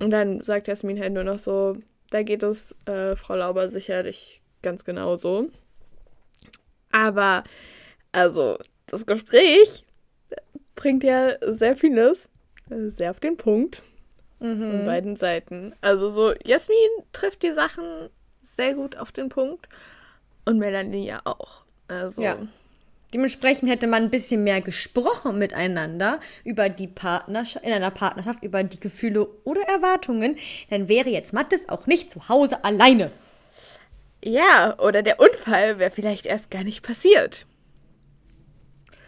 [0.00, 1.76] und dann sagt Jasmin halt nur noch so,
[2.08, 5.50] da geht es äh, Frau Lauber sicherlich ganz genauso.
[6.92, 7.44] Aber,
[8.12, 8.56] also,
[8.86, 9.84] das Gespräch
[10.74, 12.30] bringt ja sehr vieles
[12.70, 13.82] äh, sehr auf den Punkt.
[14.38, 14.70] Mhm.
[14.70, 15.74] Von beiden Seiten.
[15.80, 16.78] Also so, Jasmin
[17.12, 18.10] trifft die Sachen
[18.42, 19.68] sehr gut auf den Punkt
[20.44, 21.64] und Melanie ja auch.
[21.88, 22.22] Also.
[22.22, 22.36] Ja.
[23.14, 28.64] Dementsprechend hätte man ein bisschen mehr gesprochen miteinander über die Partnerschaft, in einer Partnerschaft, über
[28.64, 30.36] die Gefühle oder Erwartungen,
[30.70, 33.12] dann wäre jetzt Mattes auch nicht zu Hause alleine.
[34.24, 37.46] Ja, oder der Unfall wäre vielleicht erst gar nicht passiert.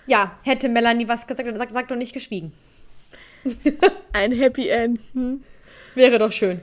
[0.07, 2.53] Ja, hätte Melanie was gesagt oder sagt, sagt und nicht geschwiegen.
[4.13, 5.01] Ein Happy End.
[5.13, 5.43] Hm?
[5.95, 6.61] Wäre doch schön.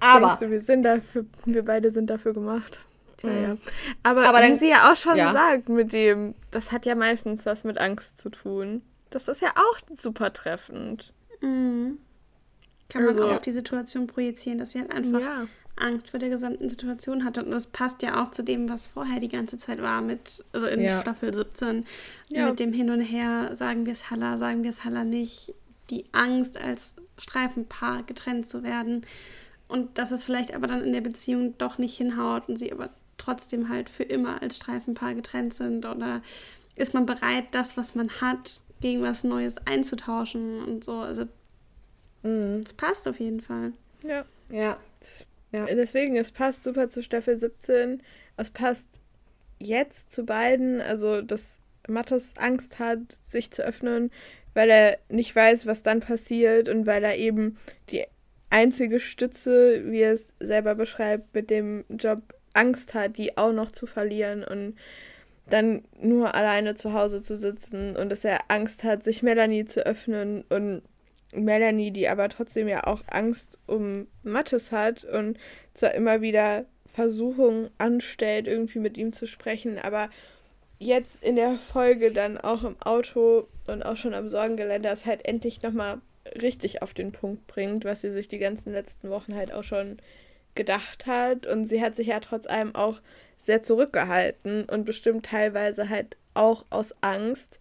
[0.00, 2.80] Aber du, wir sind dafür, wir beide sind dafür gemacht.
[3.16, 3.42] Tja, mhm.
[3.42, 3.56] ja.
[4.02, 5.32] Aber, Aber dann, wie sie ja auch schon ja.
[5.32, 8.82] sagt, mit dem, das hat ja meistens was mit Angst zu tun.
[9.10, 11.12] Das ist ja auch super treffend.
[11.40, 11.98] Mhm.
[12.88, 15.46] Kann man also, auch auf die Situation projizieren, dass sie halt einfach ja.
[15.80, 17.44] Angst vor der gesamten Situation hatte.
[17.44, 20.66] Und das passt ja auch zu dem, was vorher die ganze Zeit war, mit, also
[20.66, 21.00] in ja.
[21.00, 21.86] Staffel 17,
[22.28, 22.46] ja.
[22.46, 25.54] mit dem Hin und Her, sagen wir es Halla, sagen wir es Halla nicht,
[25.90, 29.06] die Angst als Streifenpaar getrennt zu werden
[29.68, 32.90] und dass es vielleicht aber dann in der Beziehung doch nicht hinhaut und sie aber
[33.18, 36.22] trotzdem halt für immer als Streifenpaar getrennt sind oder
[36.76, 41.00] ist man bereit, das, was man hat, gegen was Neues einzutauschen und so.
[41.00, 41.24] Also
[42.22, 42.62] mhm.
[42.64, 43.72] es passt auf jeden Fall.
[44.02, 44.24] Ja.
[44.50, 44.78] Ja.
[45.52, 45.64] Ja.
[45.66, 48.02] Deswegen, es passt super zu Staffel 17.
[48.36, 48.88] Es passt
[49.58, 54.10] jetzt zu beiden, also dass Mattes Angst hat, sich zu öffnen,
[54.54, 57.58] weil er nicht weiß, was dann passiert und weil er eben
[57.90, 58.04] die
[58.50, 62.22] einzige Stütze, wie er es selber beschreibt, mit dem Job
[62.54, 64.76] Angst hat, die auch noch zu verlieren und
[65.48, 69.86] dann nur alleine zu Hause zu sitzen und dass er Angst hat, sich Melanie zu
[69.86, 70.82] öffnen und
[71.32, 75.38] Melanie, die aber trotzdem ja auch Angst um Mattes hat und
[75.74, 80.10] zwar immer wieder Versuchungen anstellt, irgendwie mit ihm zu sprechen, aber
[80.78, 85.26] jetzt in der Folge dann auch im Auto und auch schon am Sorgengeländer es halt
[85.26, 86.00] endlich nochmal
[86.40, 89.98] richtig auf den Punkt bringt, was sie sich die ganzen letzten Wochen halt auch schon
[90.54, 91.46] gedacht hat.
[91.46, 93.00] Und sie hat sich ja trotz allem auch
[93.36, 97.58] sehr zurückgehalten und bestimmt teilweise halt auch aus Angst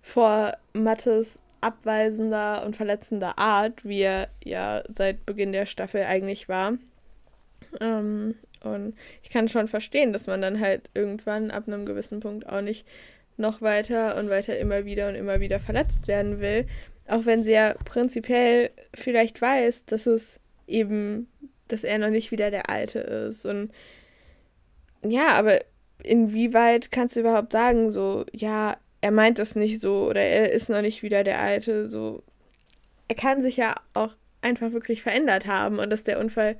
[0.00, 6.74] vor Mattes abweisender und verletzender Art, wie er ja seit Beginn der Staffel eigentlich war.
[7.80, 12.48] Ähm, und ich kann schon verstehen, dass man dann halt irgendwann ab einem gewissen Punkt
[12.48, 12.86] auch nicht
[13.36, 16.66] noch weiter und weiter immer wieder und immer wieder verletzt werden will.
[17.06, 21.28] Auch wenn sie ja prinzipiell vielleicht weiß, dass es eben,
[21.68, 23.44] dass er noch nicht wieder der Alte ist.
[23.44, 23.70] Und
[25.04, 25.58] ja, aber
[26.02, 30.68] inwieweit kannst du überhaupt sagen, so, ja, er meint das nicht so oder er ist
[30.68, 32.22] noch nicht wieder der Alte, so.
[33.08, 36.56] Er kann sich ja auch einfach wirklich verändert haben und dass der Unfall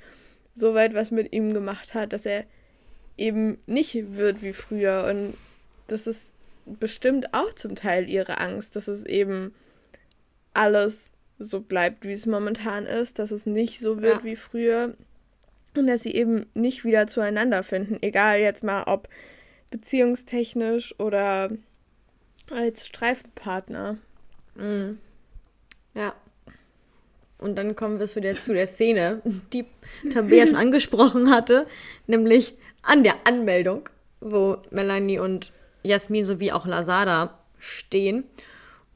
[0.55, 2.45] so weit was mit ihm gemacht hat, dass er
[3.17, 5.07] eben nicht wird wie früher.
[5.11, 5.35] Und
[5.87, 6.35] das ist
[6.67, 9.55] bestimmt auch zum Teil ihre Angst, dass es eben
[10.55, 11.09] alles
[11.39, 14.25] so bleibt, wie es momentan ist, dass es nicht so wird ja.
[14.25, 14.95] wie früher
[15.77, 19.09] und dass sie eben nicht wieder zueinander finden, egal jetzt mal ob
[19.71, 21.51] beziehungstechnisch oder
[22.51, 23.99] als Streifenpartner.
[24.55, 24.99] Mhm.
[25.95, 26.15] Ja.
[27.39, 29.21] Und dann kommen wir zu der, zu der Szene,
[29.53, 29.67] die
[30.13, 31.67] Tabea schon angesprochen hatte,
[32.07, 33.89] nämlich an der Anmeldung,
[34.21, 38.25] wo Melanie und Jasmin sowie auch Lazada stehen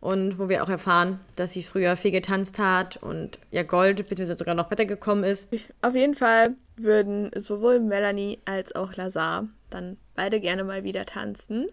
[0.01, 4.39] und wo wir auch erfahren, dass sie früher viel getanzt hat und ja Gold beziehungsweise
[4.39, 5.53] sogar noch besser gekommen ist.
[5.83, 11.69] Auf jeden Fall würden sowohl Melanie als auch Lazar dann beide gerne mal wieder tanzen.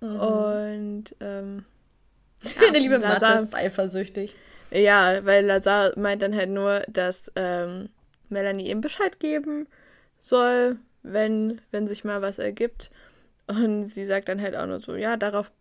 [0.00, 0.20] Mhm.
[0.20, 1.64] Und ähm,
[2.42, 4.34] ja, der liebe Lazar ist eifersüchtig.
[4.70, 7.88] Ja, weil Lazar meint dann halt nur, dass ähm,
[8.28, 9.68] Melanie ihm Bescheid geben
[10.18, 12.90] soll, wenn, wenn sich mal was ergibt.
[13.46, 15.52] Und sie sagt dann halt auch nur so, ja, darauf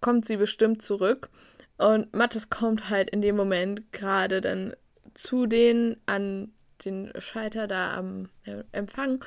[0.00, 1.28] kommt sie bestimmt zurück.
[1.76, 4.74] Und Mattes kommt halt in dem Moment gerade dann
[5.14, 6.52] zu denen an
[6.84, 8.28] den Scheiter da am
[8.72, 9.24] Empfang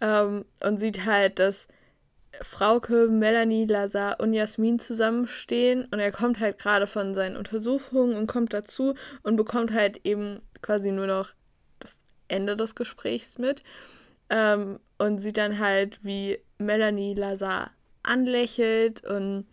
[0.00, 1.68] ähm, und sieht halt, dass
[2.42, 8.26] Frauke, Melanie, Lazar und Jasmin zusammenstehen und er kommt halt gerade von seinen Untersuchungen und
[8.26, 11.32] kommt dazu und bekommt halt eben quasi nur noch
[11.78, 13.62] das Ende des Gesprächs mit
[14.30, 17.70] ähm, und sieht dann halt, wie Melanie Lazar
[18.02, 19.46] anlächelt und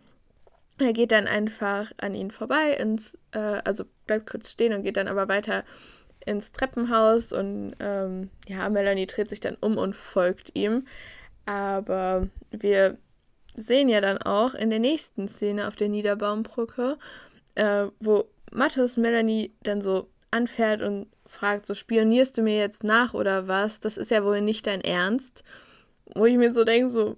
[0.77, 4.97] er geht dann einfach an ihn vorbei ins, äh, also bleibt kurz stehen und geht
[4.97, 5.63] dann aber weiter
[6.25, 10.88] ins Treppenhaus und ähm, ja, Melanie dreht sich dann um und folgt ihm.
[11.45, 12.97] Aber wir
[13.55, 16.97] sehen ja dann auch in der nächsten Szene auf der Niederbaumbrücke,
[17.55, 23.13] äh, wo Mathis Melanie dann so anfährt und fragt, so spionierst du mir jetzt nach
[23.13, 23.79] oder was?
[23.79, 25.43] Das ist ja wohl nicht dein Ernst.
[26.13, 27.17] Wo ich mir so denke, so,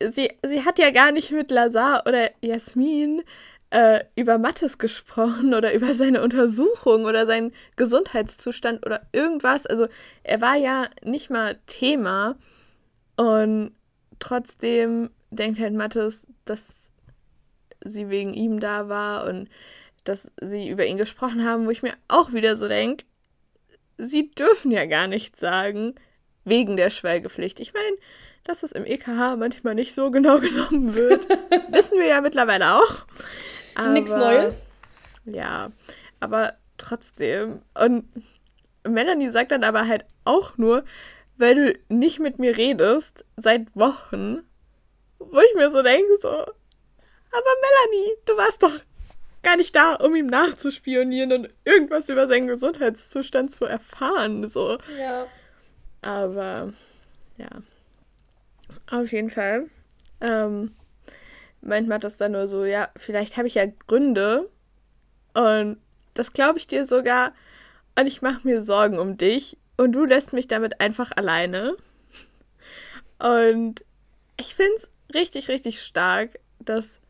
[0.00, 3.22] sie, sie hat ja gar nicht mit Lazar oder Jasmin
[3.70, 9.66] äh, über Mathis gesprochen oder über seine Untersuchung oder seinen Gesundheitszustand oder irgendwas.
[9.66, 9.86] Also
[10.22, 12.36] er war ja nicht mal Thema.
[13.16, 13.72] Und
[14.18, 16.92] trotzdem denkt halt Mathis, dass
[17.84, 19.48] sie wegen ihm da war und
[20.04, 23.04] dass sie über ihn gesprochen haben, wo ich mir auch wieder so denke,
[23.98, 25.94] sie dürfen ja gar nichts sagen
[26.44, 27.60] wegen der Schweigepflicht.
[27.60, 27.96] Ich meine,
[28.44, 31.28] dass es im EKH manchmal nicht so genau genommen wird,
[31.68, 33.06] wissen wir ja mittlerweile auch.
[33.92, 34.66] Nichts Neues.
[35.24, 35.70] Ja,
[36.20, 37.62] aber trotzdem.
[37.80, 38.04] Und
[38.86, 40.84] Melanie sagt dann aber halt auch nur,
[41.42, 44.44] weil du nicht mit mir redest seit Wochen,
[45.18, 46.52] wo ich mir so denke, so, aber
[47.32, 48.72] Melanie, du warst doch
[49.42, 54.78] gar nicht da, um ihm nachzuspionieren und irgendwas über seinen Gesundheitszustand zu erfahren, so.
[54.96, 55.26] Ja.
[56.00, 56.72] Aber,
[57.38, 57.48] ja.
[58.88, 59.66] Auf jeden Fall.
[60.20, 60.76] Ähm,
[61.60, 64.48] meint man das dann nur so, ja, vielleicht habe ich ja Gründe
[65.34, 65.78] und
[66.14, 67.32] das glaube ich dir sogar
[67.98, 71.76] und ich mache mir Sorgen um dich und du lässt mich damit einfach alleine.
[73.18, 73.84] Und
[74.36, 77.00] ich finde es richtig, richtig stark, dass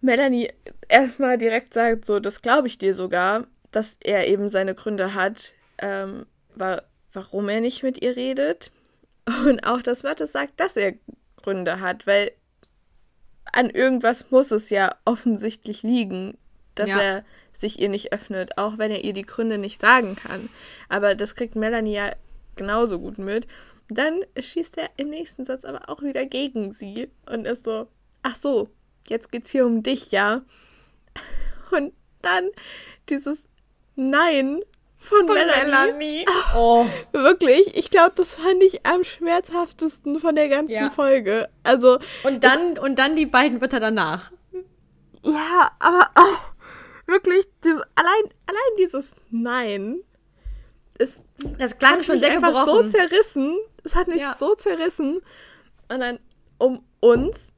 [0.00, 0.50] Melanie
[0.88, 5.54] erstmal direkt sagt, so, das glaube ich dir sogar, dass er eben seine Gründe hat,
[5.78, 8.70] ähm, wa warum er nicht mit ihr redet.
[9.46, 10.94] Und auch, dass Mattes sagt, dass er
[11.36, 12.32] Gründe hat, weil
[13.52, 16.36] an irgendwas muss es ja offensichtlich liegen,
[16.74, 17.00] dass ja.
[17.00, 17.24] er
[17.60, 20.48] sich ihr nicht öffnet, auch wenn er ihr die Gründe nicht sagen kann.
[20.88, 22.10] Aber das kriegt Melanie ja
[22.56, 23.46] genauso gut mit.
[23.88, 27.88] Dann schießt er im nächsten Satz aber auch wieder gegen sie und ist so,
[28.22, 28.68] ach so,
[29.08, 30.42] jetzt geht's hier um dich, ja.
[31.70, 32.50] Und dann
[33.08, 33.44] dieses
[33.96, 34.60] Nein
[34.96, 35.70] von, von Melanie.
[35.70, 36.26] Melanie.
[36.54, 36.86] Oh.
[37.12, 40.90] Wirklich, ich glaube, das fand ich am schmerzhaftesten von der ganzen ja.
[40.90, 41.48] Folge.
[41.62, 44.32] Also und dann und dann die beiden Wörter danach.
[45.24, 46.57] Ja, aber oh,
[47.08, 50.00] wirklich dieses, allein allein dieses Nein.
[50.98, 51.22] Es,
[51.58, 52.90] das klang schon sehr einfach gebrochen.
[52.90, 53.58] so zerrissen.
[53.84, 54.36] Es hat mich ja.
[54.38, 55.20] so zerrissen.
[55.88, 56.18] Und dann
[56.58, 57.52] um uns.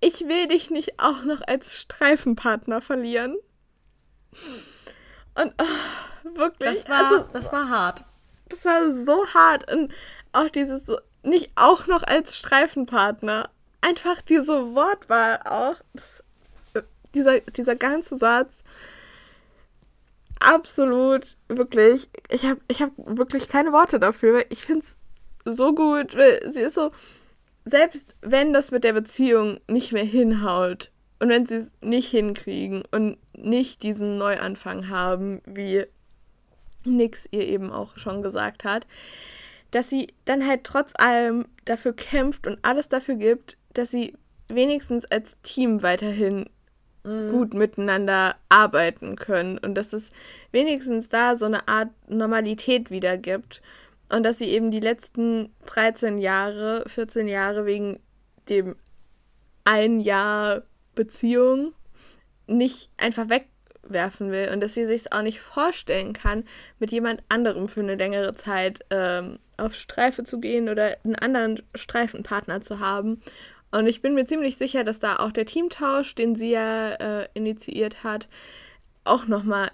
[0.00, 3.36] Ich will dich nicht auch noch als Streifenpartner verlieren.
[5.34, 6.84] Und oh, wirklich.
[6.84, 8.04] Das war, also, das war hart.
[8.48, 9.70] Das war so hart.
[9.72, 9.92] Und
[10.32, 10.90] auch dieses,
[11.22, 13.50] nicht auch noch als Streifenpartner.
[13.80, 15.76] Einfach diese Wortwahl auch.
[15.94, 16.22] Das,
[17.16, 18.62] dieser, dieser ganze Satz.
[20.40, 22.08] Absolut, wirklich.
[22.30, 24.44] Ich habe ich hab wirklich keine Worte dafür.
[24.50, 24.96] Ich finde es
[25.56, 26.16] so gut.
[26.50, 26.92] Sie ist so,
[27.64, 32.82] selbst wenn das mit der Beziehung nicht mehr hinhaut, und wenn sie es nicht hinkriegen
[32.90, 35.86] und nicht diesen Neuanfang haben, wie
[36.84, 38.86] Nix ihr eben auch schon gesagt hat,
[39.70, 44.14] dass sie dann halt trotz allem dafür kämpft und alles dafür gibt, dass sie
[44.48, 46.48] wenigstens als Team weiterhin
[47.06, 47.30] mhm.
[47.30, 50.10] gut miteinander arbeiten können und dass es
[50.52, 53.62] wenigstens da so eine Art Normalität wieder gibt
[54.08, 58.00] und dass sie eben die letzten 13 Jahre, 14 Jahre wegen
[58.48, 58.76] dem
[59.64, 60.62] ein Jahr
[60.94, 61.72] Beziehung
[62.46, 66.44] nicht einfach wegwerfen will und dass sie sich auch nicht vorstellen kann,
[66.78, 71.62] mit jemand anderem für eine längere Zeit ähm, auf Streife zu gehen oder einen anderen
[71.74, 73.20] Streifenpartner zu haben.
[73.76, 77.28] Und ich bin mir ziemlich sicher, dass da auch der Teamtausch, den sie ja äh,
[77.34, 78.26] initiiert hat,
[79.04, 79.70] auch nochmal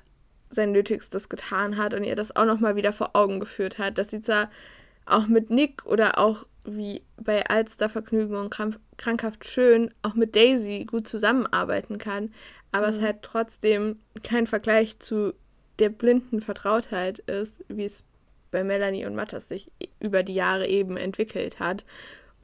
[0.51, 4.11] sein Nötigstes getan hat und ihr das auch nochmal wieder vor Augen geführt hat, dass
[4.11, 4.51] sie zwar
[5.07, 8.55] auch mit Nick oder auch wie bei Alstervergnügen und
[8.97, 12.35] krankhaft schön auch mit Daisy gut zusammenarbeiten kann,
[12.73, 12.93] aber mhm.
[12.93, 15.33] es halt trotzdem kein Vergleich zu
[15.79, 18.03] der blinden Vertrautheit ist, wie es
[18.51, 19.71] bei Melanie und Matthias sich
[20.01, 21.85] über die Jahre eben entwickelt hat.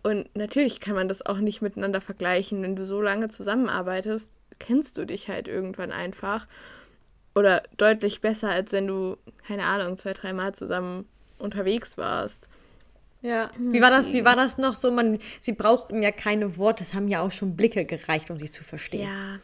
[0.02, 2.62] Und natürlich kann man das auch nicht miteinander vergleichen.
[2.62, 6.46] Wenn du so lange zusammenarbeitest, kennst du dich halt irgendwann einfach.
[7.34, 9.16] Oder deutlich besser, als wenn du,
[9.46, 11.06] keine Ahnung, zwei, dreimal zusammen
[11.38, 12.48] unterwegs warst.
[13.22, 13.50] Ja.
[13.58, 14.90] Wie war das, wie war das noch so?
[14.90, 18.50] Man, sie brauchten ja keine Worte, es haben ja auch schon Blicke gereicht, um sie
[18.50, 19.08] zu verstehen.
[19.08, 19.40] Ja.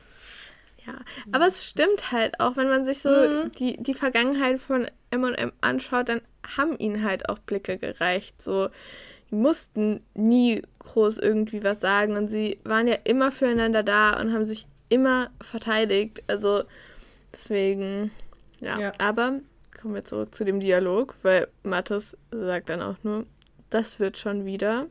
[0.87, 0.99] Ja.
[1.33, 3.53] Aber es stimmt halt, auch wenn man sich so mhm.
[3.53, 6.21] die, die Vergangenheit von MM anschaut, dann
[6.57, 8.41] haben ihnen halt auch Blicke gereicht.
[8.43, 8.69] So,
[9.31, 14.33] die mussten nie groß irgendwie was sagen und sie waren ja immer füreinander da und
[14.33, 16.23] haben sich immer verteidigt.
[16.27, 16.65] Also
[17.33, 18.11] deswegen,
[18.61, 18.79] ja.
[18.79, 18.93] ja.
[18.99, 19.41] Aber
[19.81, 23.27] kommen wir zurück zu dem Dialog, weil Mathis sagt dann auch nur,
[23.71, 24.87] das wird schon wieder.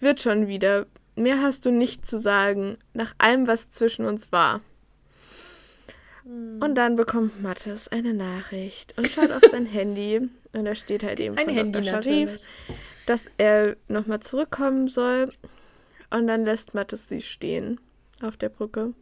[0.00, 0.86] Wird schon wieder.
[1.16, 4.60] Mehr hast du nicht zu sagen, nach allem, was zwischen uns war.
[6.24, 6.60] Hm.
[6.60, 10.28] Und dann bekommt Mathis eine Nachricht und schaut auf sein Handy.
[10.52, 12.02] Und da steht halt eben Ein von Handy Dr.
[12.02, 12.40] Sharif,
[13.06, 15.32] dass er nochmal zurückkommen soll.
[16.10, 17.80] Und dann lässt Mathis sie stehen
[18.22, 18.92] auf der Brücke.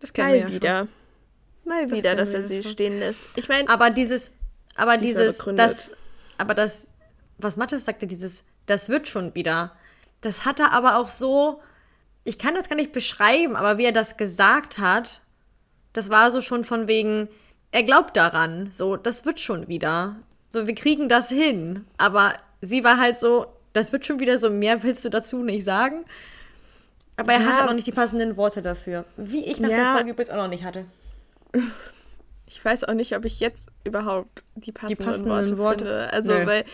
[0.00, 0.78] Das kennen Mal wir ja wieder.
[0.78, 0.88] Schon.
[1.64, 2.72] Mal das wieder, dass er sie schon.
[2.72, 3.36] stehen lässt.
[3.36, 4.32] Ich meine, aber dieses,
[4.76, 5.94] aber dieses, das,
[6.38, 6.88] aber das
[7.38, 9.72] was Mathis sagte, dieses, das wird schon wieder.
[10.20, 11.60] Das hat er aber auch so,
[12.24, 15.20] ich kann das gar nicht beschreiben, aber wie er das gesagt hat,
[15.92, 17.28] das war so schon von wegen,
[17.72, 20.16] er glaubt daran, so, das wird schon wieder.
[20.48, 21.86] So, wir kriegen das hin.
[21.98, 22.34] Aber
[22.66, 26.04] sie war halt so, das wird schon wieder so, mehr willst du dazu nicht sagen.
[27.16, 27.46] Aber er ja.
[27.46, 29.04] hat auch noch nicht die passenden Worte dafür.
[29.16, 29.76] Wie ich nach ja.
[29.76, 30.84] der Folge übrigens auch noch nicht hatte.
[32.46, 36.12] Ich weiß auch nicht, ob ich jetzt überhaupt die passenden, die passenden Worte, Worte finde.
[36.12, 36.46] Also, Nö.
[36.46, 36.64] weil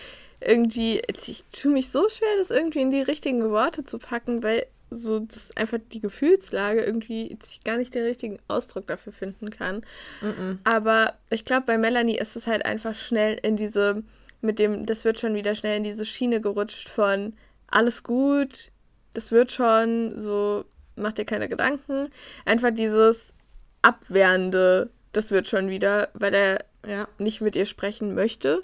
[0.40, 4.66] irgendwie, ich tue mich so schwer, das irgendwie in die richtigen Worte zu packen, weil
[4.90, 9.78] so das einfach die Gefühlslage irgendwie ich gar nicht den richtigen Ausdruck dafür finden kann.
[10.20, 10.58] Mm -mm.
[10.64, 14.02] Aber ich glaube, bei Melanie ist es halt einfach schnell in diese,
[14.42, 17.34] mit dem, das wird schon wieder schnell in diese Schiene gerutscht von
[17.68, 18.70] alles gut,
[19.14, 20.64] das wird schon, so
[20.96, 22.10] mach dir keine Gedanken.
[22.44, 23.32] Einfach dieses
[23.80, 27.08] Abwehrende, das wird schon wieder, weil er ja.
[27.18, 28.62] nicht mit ihr sprechen möchte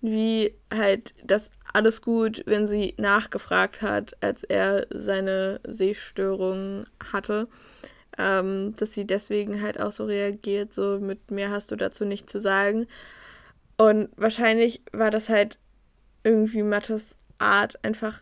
[0.00, 7.48] wie halt das alles gut, wenn sie nachgefragt hat, als er seine Sehstörung hatte,
[8.18, 12.30] ähm, dass sie deswegen halt auch so reagiert, so mit mehr hast du dazu nicht
[12.30, 12.86] zu sagen.
[13.80, 15.58] Und wahrscheinlich war das halt
[16.22, 18.20] irgendwie Mattes Art, einfach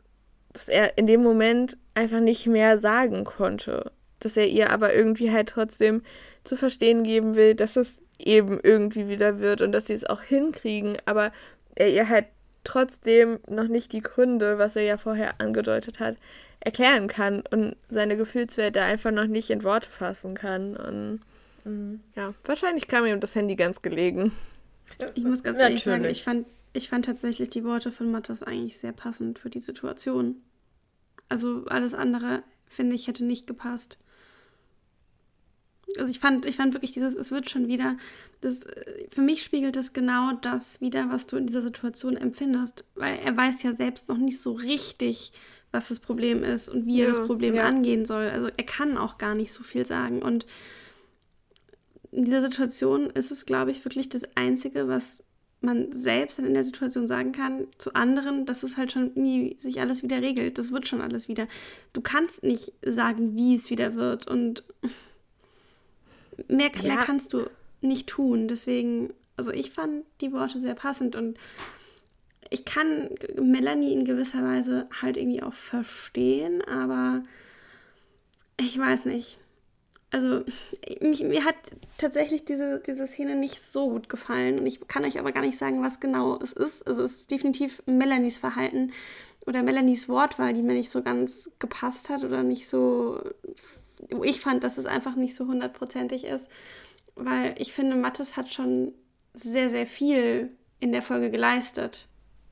[0.52, 3.90] dass er in dem Moment einfach nicht mehr sagen konnte.
[4.20, 6.02] Dass er ihr aber irgendwie halt trotzdem
[6.44, 10.22] zu verstehen geben will, dass es eben irgendwie wieder wird und dass sie es auch
[10.22, 11.32] hinkriegen, aber
[11.74, 12.26] er ihr halt
[12.62, 16.18] trotzdem noch nicht die Gründe, was er ja vorher angedeutet hat,
[16.60, 20.76] erklären kann und seine Gefühlswelt da einfach noch nicht in Worte fassen kann.
[20.76, 21.20] Und
[21.64, 22.00] mhm.
[22.14, 24.30] ja, wahrscheinlich kam ihm das Handy ganz gelegen.
[25.14, 28.78] Ich muss ganz ehrlich sagen, ich fand, ich fand tatsächlich die Worte von Mattes eigentlich
[28.78, 30.36] sehr passend für die Situation.
[31.28, 33.98] Also alles andere, finde ich, hätte nicht gepasst.
[35.96, 37.96] Also ich fand, ich fand wirklich dieses, es wird schon wieder,
[38.40, 38.66] das,
[39.10, 43.36] für mich spiegelt es genau das wieder, was du in dieser Situation empfindest, weil er
[43.36, 45.32] weiß ja selbst noch nicht so richtig,
[45.70, 47.66] was das Problem ist und wie ja, er das Problem ja.
[47.66, 48.28] angehen soll.
[48.28, 50.22] Also er kann auch gar nicht so viel sagen.
[50.22, 50.46] Und
[52.10, 55.24] in dieser Situation ist es, glaube ich, wirklich das Einzige, was
[55.60, 59.56] man selbst dann in der Situation sagen kann zu anderen, dass es halt schon nie
[59.56, 60.56] sich alles wieder regelt.
[60.56, 61.48] Das wird schon alles wieder.
[61.92, 64.62] Du kannst nicht sagen, wie es wieder wird und
[66.46, 66.82] mehr, ja.
[66.82, 68.46] mehr kannst du nicht tun.
[68.46, 71.38] Deswegen, also ich fand die Worte sehr passend und
[72.50, 73.10] ich kann
[73.40, 77.24] Melanie in gewisser Weise halt irgendwie auch verstehen, aber
[78.58, 79.38] ich weiß nicht.
[80.10, 80.44] Also,
[81.00, 81.56] mich, mir hat
[81.98, 85.58] tatsächlich diese, diese Szene nicht so gut gefallen und ich kann euch aber gar nicht
[85.58, 86.86] sagen, was genau es ist.
[86.86, 88.92] Also, es ist definitiv Melanies Verhalten
[89.46, 93.22] oder Melanies Wortwahl, die mir nicht so ganz gepasst hat oder nicht so.
[94.10, 96.48] Wo ich fand, dass es einfach nicht so hundertprozentig ist,
[97.16, 98.92] weil ich finde, Mattes hat schon
[99.34, 102.08] sehr, sehr viel in der Folge geleistet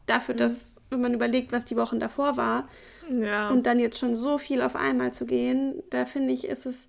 [0.07, 0.39] dafür, mhm.
[0.39, 2.69] dass, wenn man überlegt, was die Wochen davor war,
[3.11, 3.51] ja.
[3.51, 6.89] und dann jetzt schon so viel auf einmal zu gehen, da finde ich, ist es.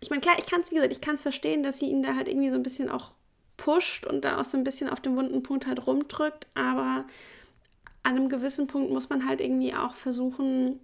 [0.00, 2.02] Ich meine, klar, ich kann es, wie gesagt, ich kann es verstehen, dass sie ihn
[2.02, 3.12] da halt irgendwie so ein bisschen auch
[3.56, 7.06] pusht und da auch so ein bisschen auf dem wunden Punkt halt rumdrückt, aber
[8.02, 10.78] an einem gewissen Punkt muss man halt irgendwie auch versuchen,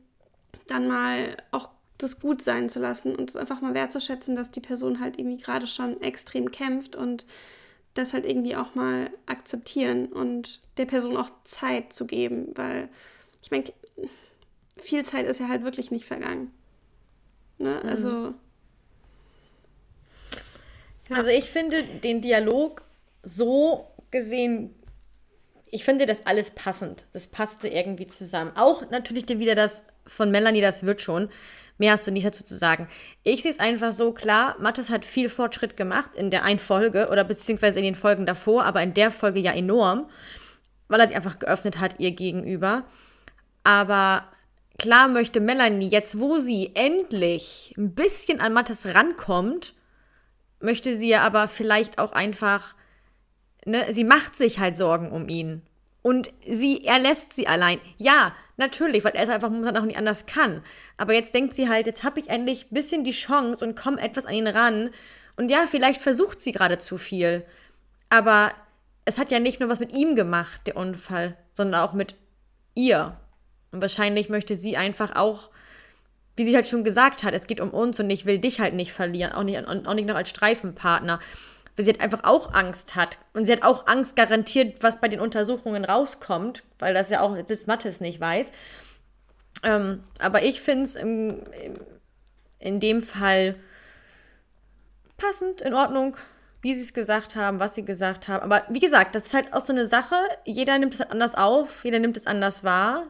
[0.66, 1.68] dann mal auch
[1.98, 5.40] das gut sein zu lassen und es einfach mal wertzuschätzen, dass die Person halt irgendwie
[5.40, 7.26] gerade schon extrem kämpft und
[7.94, 12.88] das halt irgendwie auch mal akzeptieren und der Person auch Zeit zu geben, weil
[13.42, 13.64] ich meine,
[14.78, 16.52] viel Zeit ist ja halt wirklich nicht vergangen.
[17.58, 17.80] Ne?
[17.82, 17.88] Mhm.
[17.88, 18.34] Also.
[21.14, 22.82] Also ich finde den Dialog
[23.22, 24.74] so gesehen,
[25.66, 27.06] ich finde das alles passend.
[27.12, 28.52] Das passte irgendwie zusammen.
[28.56, 31.30] Auch natürlich wieder das von Melanie, das wird schon.
[31.78, 32.86] Mehr hast du nicht dazu zu sagen.
[33.22, 37.08] Ich sehe es einfach so klar, Mattes hat viel Fortschritt gemacht in der einen Folge
[37.10, 40.08] oder beziehungsweise in den Folgen davor, aber in der Folge ja enorm,
[40.88, 42.84] weil er sich einfach geöffnet hat ihr gegenüber.
[43.64, 44.28] Aber
[44.78, 49.74] klar möchte Melanie jetzt, wo sie endlich ein bisschen an Mattes rankommt,
[50.62, 52.74] möchte sie ja aber vielleicht auch einfach,
[53.64, 55.62] ne, sie macht sich halt Sorgen um ihn.
[56.02, 57.80] Und sie, er lässt sie allein.
[57.96, 60.62] Ja, natürlich, weil er es einfach momentan auch nicht anders kann.
[60.96, 64.00] Aber jetzt denkt sie halt, jetzt habe ich endlich ein bisschen die Chance und komme
[64.00, 64.90] etwas an ihn ran.
[65.36, 67.44] Und ja, vielleicht versucht sie gerade zu viel.
[68.10, 68.52] Aber
[69.04, 72.16] es hat ja nicht nur was mit ihm gemacht, der Unfall, sondern auch mit
[72.74, 73.16] ihr.
[73.70, 75.50] Und wahrscheinlich möchte sie einfach auch,
[76.36, 78.74] wie sie halt schon gesagt hat, es geht um uns und ich will dich halt
[78.74, 81.20] nicht verlieren, auch nicht, auch nicht noch als Streifenpartner
[81.76, 83.18] weil sie halt einfach auch Angst hat.
[83.32, 87.34] Und sie hat auch Angst garantiert, was bei den Untersuchungen rauskommt, weil das ja auch
[87.46, 88.52] selbst Mattes nicht weiß.
[89.62, 93.56] Ähm, aber ich finde es in dem Fall
[95.16, 96.16] passend, in Ordnung,
[96.60, 98.42] wie sie es gesagt haben, was sie gesagt haben.
[98.42, 100.16] Aber wie gesagt, das ist halt auch so eine Sache.
[100.44, 103.06] Jeder nimmt es anders auf, jeder nimmt es anders wahr.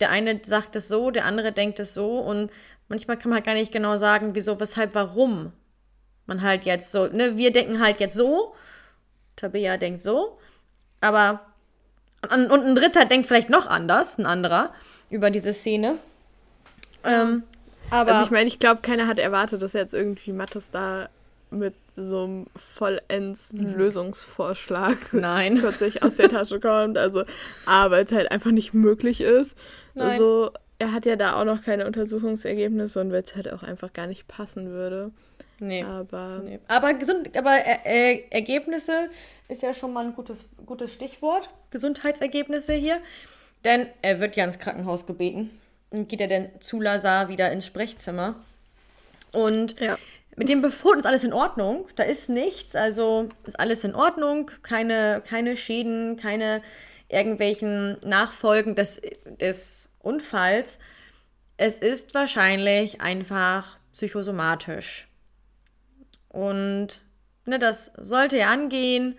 [0.00, 2.50] Der eine sagt es so, der andere denkt es so und
[2.88, 5.52] manchmal kann man halt gar nicht genau sagen, wieso, weshalb, warum
[6.26, 8.54] man halt jetzt so, ne, wir denken halt jetzt so,
[9.36, 10.38] Tabea denkt so,
[11.00, 11.40] aber
[12.30, 14.72] und ein Dritter denkt vielleicht noch anders, ein anderer,
[15.10, 15.98] über diese Szene.
[17.04, 17.42] Ähm,
[17.90, 21.08] aber also ich meine, ich glaube, keiner hat erwartet, dass jetzt irgendwie Mattes da
[21.52, 23.76] mit so einem vollends hm.
[23.76, 25.58] Lösungsvorschlag Nein.
[25.58, 26.98] plötzlich aus der Tasche kommt.
[26.98, 27.24] Also,
[27.66, 29.56] A, weil es halt einfach nicht möglich ist.
[29.94, 30.10] Nein.
[30.10, 33.92] Also, er hat ja da auch noch keine Untersuchungsergebnisse und weil es halt auch einfach
[33.92, 35.12] gar nicht passen würde.
[35.60, 35.84] Nee.
[35.84, 36.58] Aber, nee.
[36.66, 39.08] aber, gesund, aber er, er, Ergebnisse
[39.48, 41.50] ist ja schon mal ein gutes, gutes Stichwort.
[41.70, 43.00] Gesundheitsergebnisse hier.
[43.64, 45.50] Denn er wird ja ins Krankenhaus gebeten.
[45.90, 48.34] Und geht er dann zu Lazar wieder ins Sprechzimmer.
[49.30, 49.98] Und ja.
[50.36, 51.86] Mit dem Befund ist alles in Ordnung.
[51.96, 52.74] Da ist nichts.
[52.74, 54.50] Also ist alles in Ordnung.
[54.62, 56.62] Keine, keine Schäden, keine
[57.08, 60.78] irgendwelchen Nachfolgen des, des Unfalls.
[61.58, 65.06] Es ist wahrscheinlich einfach psychosomatisch.
[66.28, 67.02] Und
[67.44, 69.18] ne, das sollte er angehen.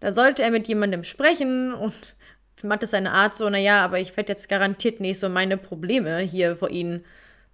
[0.00, 1.94] Da sollte er mit jemandem sprechen und
[2.62, 6.18] Matt ist seine Art so, naja, aber ich werde jetzt garantiert nicht so meine Probleme
[6.18, 7.04] hier vor ihnen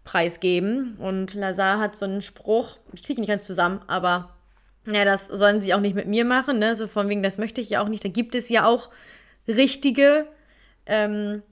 [0.09, 0.97] preisgeben.
[0.99, 4.35] Und Lazar hat so einen Spruch, ich kriege ihn nicht ganz zusammen, aber
[4.87, 6.75] ja, das sollen sie auch nicht mit mir machen, ne?
[6.75, 8.05] So von wegen, das möchte ich ja auch nicht.
[8.05, 8.91] Da gibt es ja auch
[9.47, 10.27] richtige,
[10.87, 11.43] ähm,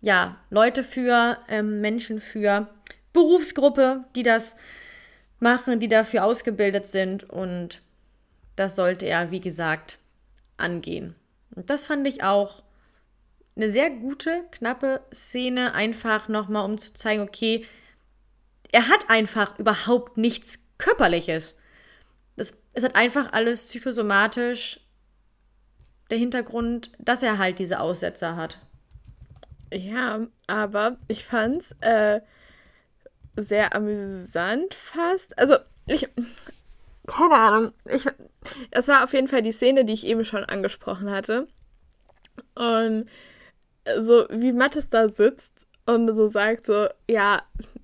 [0.00, 2.68] ja, Leute für, ähm, Menschen für,
[3.16, 4.56] Berufsgruppe, die das
[5.40, 7.80] machen, die dafür ausgebildet sind und
[8.56, 9.98] das sollte er, wie gesagt,
[10.58, 11.14] angehen.
[11.54, 12.62] Und das fand ich auch
[13.56, 17.64] eine sehr gute, knappe Szene, einfach nochmal, um zu zeigen, okay,
[18.72, 21.58] er hat einfach überhaupt nichts Körperliches.
[22.36, 24.80] Das, es hat einfach alles psychosomatisch
[26.10, 28.60] der Hintergrund, dass er halt diese Aussetzer hat.
[29.72, 32.20] Ja, aber ich fand's äh,
[33.36, 35.38] sehr amüsant fast.
[35.38, 35.56] Also,
[35.86, 36.08] ich.
[37.06, 37.72] Keine Ahnung.
[37.88, 38.04] Ich,
[38.72, 41.46] das war auf jeden Fall die Szene, die ich eben schon angesprochen hatte.
[42.54, 43.08] Und
[44.00, 47.40] so wie Mattes da sitzt und so sagt so, ja,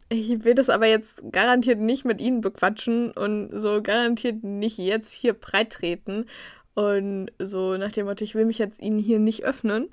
[0.09, 5.13] ich will das aber jetzt garantiert nicht mit ihnen bequatschen und so garantiert nicht jetzt
[5.13, 6.27] hier breit treten
[6.75, 9.89] und so nach dem Motto, ich will mich jetzt ihnen hier nicht öffnen.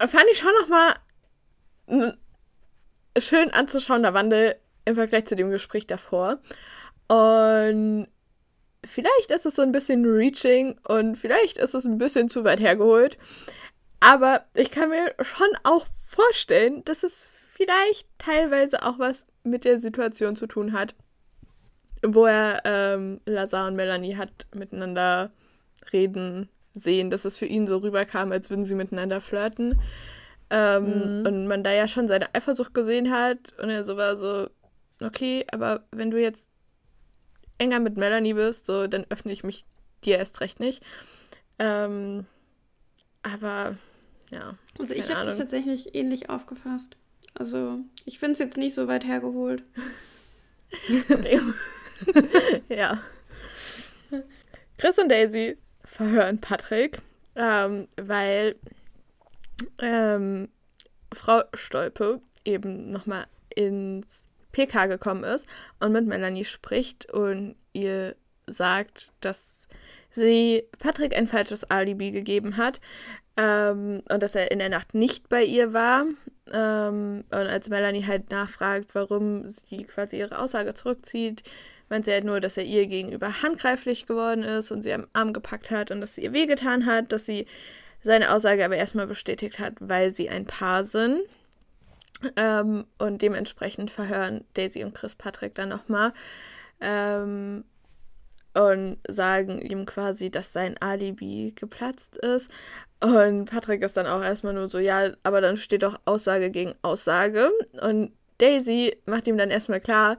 [0.00, 0.94] Fand ich schon nochmal
[3.18, 6.38] schön anzuschauender Wandel im Vergleich zu dem Gespräch davor.
[7.08, 8.08] Und
[8.84, 12.60] vielleicht ist es so ein bisschen reaching und vielleicht ist es ein bisschen zu weit
[12.60, 13.18] hergeholt.
[14.00, 19.78] Aber ich kann mir schon auch vorstellen, dass es vielleicht teilweise auch was mit der
[19.78, 20.94] Situation zu tun hat,
[22.02, 25.30] wo er ähm, Lazar und Melanie hat miteinander
[25.92, 29.80] reden sehen, dass es für ihn so rüberkam, als würden sie miteinander flirten.
[30.50, 31.26] Ähm, mhm.
[31.26, 34.48] Und man da ja schon seine Eifersucht gesehen hat und er so war so,
[35.02, 36.50] okay, aber wenn du jetzt
[37.58, 39.64] enger mit Melanie bist, so, dann öffne ich mich
[40.04, 40.82] dir erst recht nicht.
[41.58, 42.26] Ähm,
[43.22, 43.76] aber
[44.30, 44.56] ja.
[44.78, 46.96] Also ich habe das tatsächlich ähnlich aufgefasst.
[47.34, 49.62] Also ich finde es jetzt nicht so weit hergeholt.
[52.68, 53.00] ja.
[54.78, 56.98] Chris und Daisy verhören Patrick,
[57.36, 58.56] ähm, weil
[59.78, 60.48] ähm,
[61.12, 65.46] Frau Stolpe eben nochmal ins PK gekommen ist
[65.80, 69.68] und mit Melanie spricht und ihr sagt, dass
[70.10, 72.80] sie Patrick ein falsches Alibi gegeben hat
[73.36, 76.04] ähm, und dass er in der Nacht nicht bei ihr war.
[76.52, 81.42] Ähm, und als Melanie halt nachfragt, warum sie quasi ihre Aussage zurückzieht,
[81.88, 85.32] meint sie halt nur, dass er ihr gegenüber handgreiflich geworden ist und sie am Arm
[85.32, 87.46] gepackt hat und dass sie ihr wehgetan hat, dass sie
[88.02, 91.20] seine Aussage aber erstmal bestätigt hat, weil sie ein Paar sind.
[92.36, 96.12] Ähm, und dementsprechend verhören Daisy und Chris Patrick dann nochmal
[96.80, 97.64] ähm,
[98.54, 102.50] und sagen ihm quasi, dass sein Alibi geplatzt ist.
[103.04, 106.74] Und Patrick ist dann auch erstmal nur so, ja, aber dann steht doch Aussage gegen
[106.80, 107.50] Aussage.
[107.82, 110.16] Und Daisy macht ihm dann erstmal klar,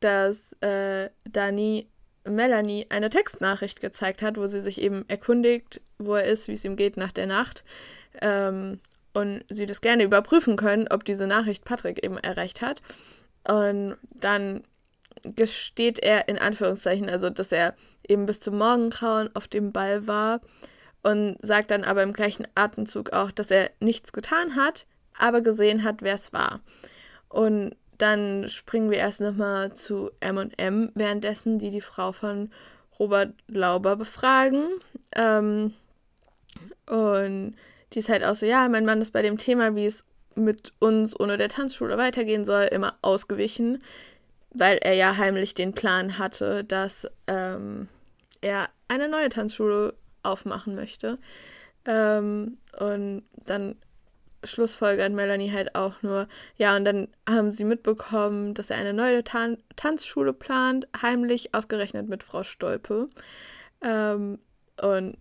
[0.00, 1.88] dass äh, Dani
[2.28, 6.64] Melanie eine Textnachricht gezeigt hat, wo sie sich eben erkundigt, wo er ist, wie es
[6.66, 7.64] ihm geht nach der Nacht.
[8.20, 8.80] Ähm,
[9.14, 12.82] und sie das gerne überprüfen können, ob diese Nachricht Patrick eben erreicht hat.
[13.48, 14.62] Und dann
[15.22, 17.74] gesteht er in Anführungszeichen, also dass er
[18.06, 20.42] eben bis zum Morgengrauen auf dem Ball war
[21.06, 25.84] und sagt dann aber im gleichen Atemzug auch, dass er nichts getan hat, aber gesehen
[25.84, 26.60] hat, wer es war.
[27.28, 32.50] Und dann springen wir erst nochmal zu M&M währenddessen, die die Frau von
[32.98, 34.66] Robert Lauber befragen.
[35.14, 35.74] Ähm,
[36.86, 37.54] und
[37.92, 40.04] die ist halt auch so, ja, mein Mann ist bei dem Thema, wie es
[40.34, 43.80] mit uns ohne der Tanzschule weitergehen soll, immer ausgewichen,
[44.50, 47.86] weil er ja heimlich den Plan hatte, dass ähm,
[48.40, 49.94] er eine neue Tanzschule
[50.26, 51.18] aufmachen möchte.
[51.84, 53.76] Ähm, und dann
[54.44, 59.24] schlussfolgert Melanie halt auch nur, ja, und dann haben sie mitbekommen, dass er eine neue
[59.24, 63.08] Tan Tanzschule plant, heimlich ausgerechnet mit Frau Stolpe.
[63.82, 64.38] Ähm,
[64.80, 65.18] und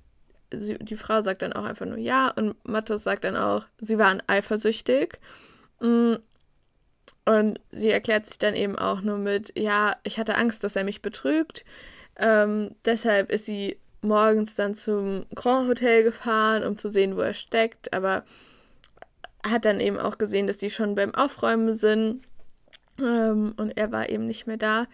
[0.51, 3.97] sie, die Frau sagt dann auch einfach nur ja und Mathis sagt dann auch, sie
[3.97, 5.19] waren eifersüchtig.
[5.79, 6.15] Mm,
[7.25, 10.83] und sie erklärt sich dann eben auch nur mit, ja, ich hatte Angst, dass er
[10.83, 11.65] mich betrügt.
[12.17, 17.33] Ähm, deshalb ist sie morgens dann zum Grand Hotel gefahren, um zu sehen, wo er
[17.33, 17.93] steckt.
[17.93, 18.23] Aber
[19.45, 22.21] hat dann eben auch gesehen, dass die schon beim Aufräumen sind.
[22.99, 24.87] Ähm, und er war eben nicht mehr da.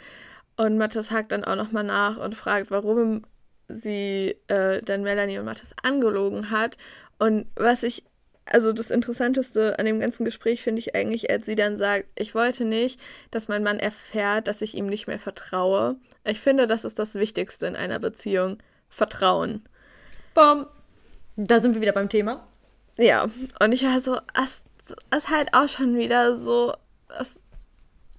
[0.57, 3.23] Und Mathis hakt dann auch nochmal nach und fragt, warum
[3.67, 6.75] sie äh, dann Melanie und Mathis angelogen hat.
[7.19, 8.03] Und was ich,
[8.45, 12.35] also das Interessanteste an dem ganzen Gespräch finde ich eigentlich, als sie dann sagt, ich
[12.35, 15.95] wollte nicht, dass mein Mann erfährt, dass ich ihm nicht mehr vertraue.
[16.23, 18.57] Ich finde, das ist das Wichtigste in einer Beziehung.
[18.91, 19.63] Vertrauen.
[20.35, 20.68] Bom.
[21.38, 22.45] Da sind wir wieder beim Thema.
[22.97, 23.26] ja,
[23.59, 24.63] und ich war so, es
[25.15, 26.73] ist halt auch schon wieder so,
[27.19, 27.41] es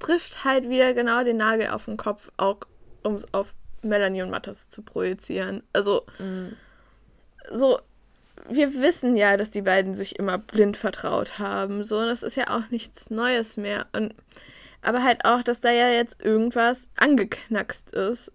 [0.01, 2.59] trifft halt wieder genau den Nagel auf den Kopf, auch
[3.05, 5.63] um es auf Melanie und Mattes zu projizieren.
[5.73, 6.57] Also, mhm.
[7.51, 7.79] so,
[8.49, 11.85] wir wissen ja, dass die beiden sich immer blind vertraut haben.
[11.85, 13.87] So, und das ist ja auch nichts Neues mehr.
[13.93, 14.15] Und
[14.83, 18.33] aber halt auch, dass da ja jetzt irgendwas angeknackst ist.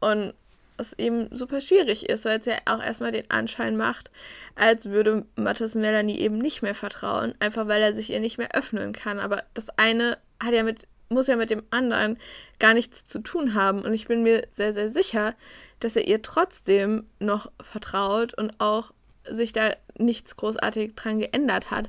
[0.00, 0.34] Und
[0.76, 4.10] es eben super schwierig ist, weil es ja auch erstmal den Anschein macht,
[4.54, 8.54] als würde Mattes Melanie eben nicht mehr vertrauen, einfach weil er sich ihr nicht mehr
[8.54, 9.18] öffnen kann.
[9.18, 12.18] Aber das eine hat ja mit, muss ja mit dem anderen
[12.58, 13.82] gar nichts zu tun haben.
[13.82, 15.34] Und ich bin mir sehr, sehr sicher,
[15.80, 18.92] dass er ihr trotzdem noch vertraut und auch
[19.28, 21.88] sich da nichts großartig dran geändert hat.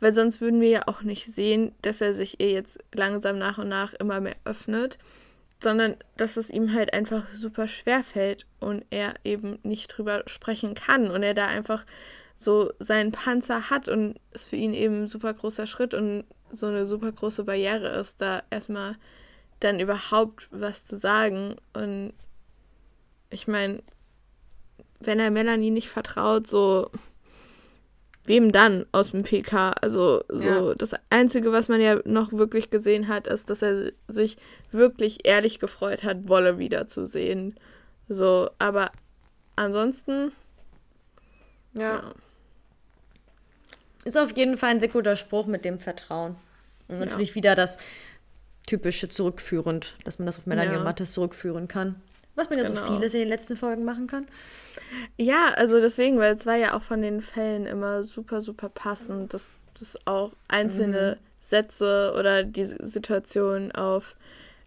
[0.00, 3.58] Weil sonst würden wir ja auch nicht sehen, dass er sich ihr jetzt langsam nach
[3.58, 4.98] und nach immer mehr öffnet
[5.62, 10.74] sondern dass es ihm halt einfach super schwer fällt und er eben nicht drüber sprechen
[10.74, 11.84] kann und er da einfach
[12.36, 16.66] so seinen Panzer hat und es für ihn eben ein super großer Schritt und so
[16.66, 18.96] eine super große Barriere ist, da erstmal
[19.60, 21.56] dann überhaupt was zu sagen.
[21.74, 22.14] Und
[23.28, 23.82] ich meine,
[25.00, 26.90] wenn er Melanie nicht vertraut, so
[28.24, 29.70] wem dann aus dem PK?
[29.80, 30.74] Also so ja.
[30.74, 34.36] das Einzige, was man ja noch wirklich gesehen hat, ist, dass er sich
[34.72, 37.54] wirklich ehrlich gefreut hat, Wolle wiederzusehen.
[38.08, 38.90] So, aber
[39.56, 40.32] ansonsten.
[41.74, 41.80] Ja.
[41.80, 42.14] ja.
[44.04, 46.36] Ist auf jeden Fall ein sehr guter Spruch mit dem Vertrauen.
[46.88, 47.34] Und natürlich ja.
[47.36, 47.78] wieder das
[48.66, 52.00] typische zurückführend, dass man das auf Melanie und Mattes zurückführen kann.
[52.34, 52.86] Was man ja genau.
[52.86, 54.26] so vieles in den letzten Folgen machen kann.
[55.16, 59.34] Ja, also deswegen, weil es war ja auch von den Fällen immer super, super passend,
[59.34, 61.26] dass, dass auch einzelne mhm.
[61.40, 64.14] Sätze oder die Situation auf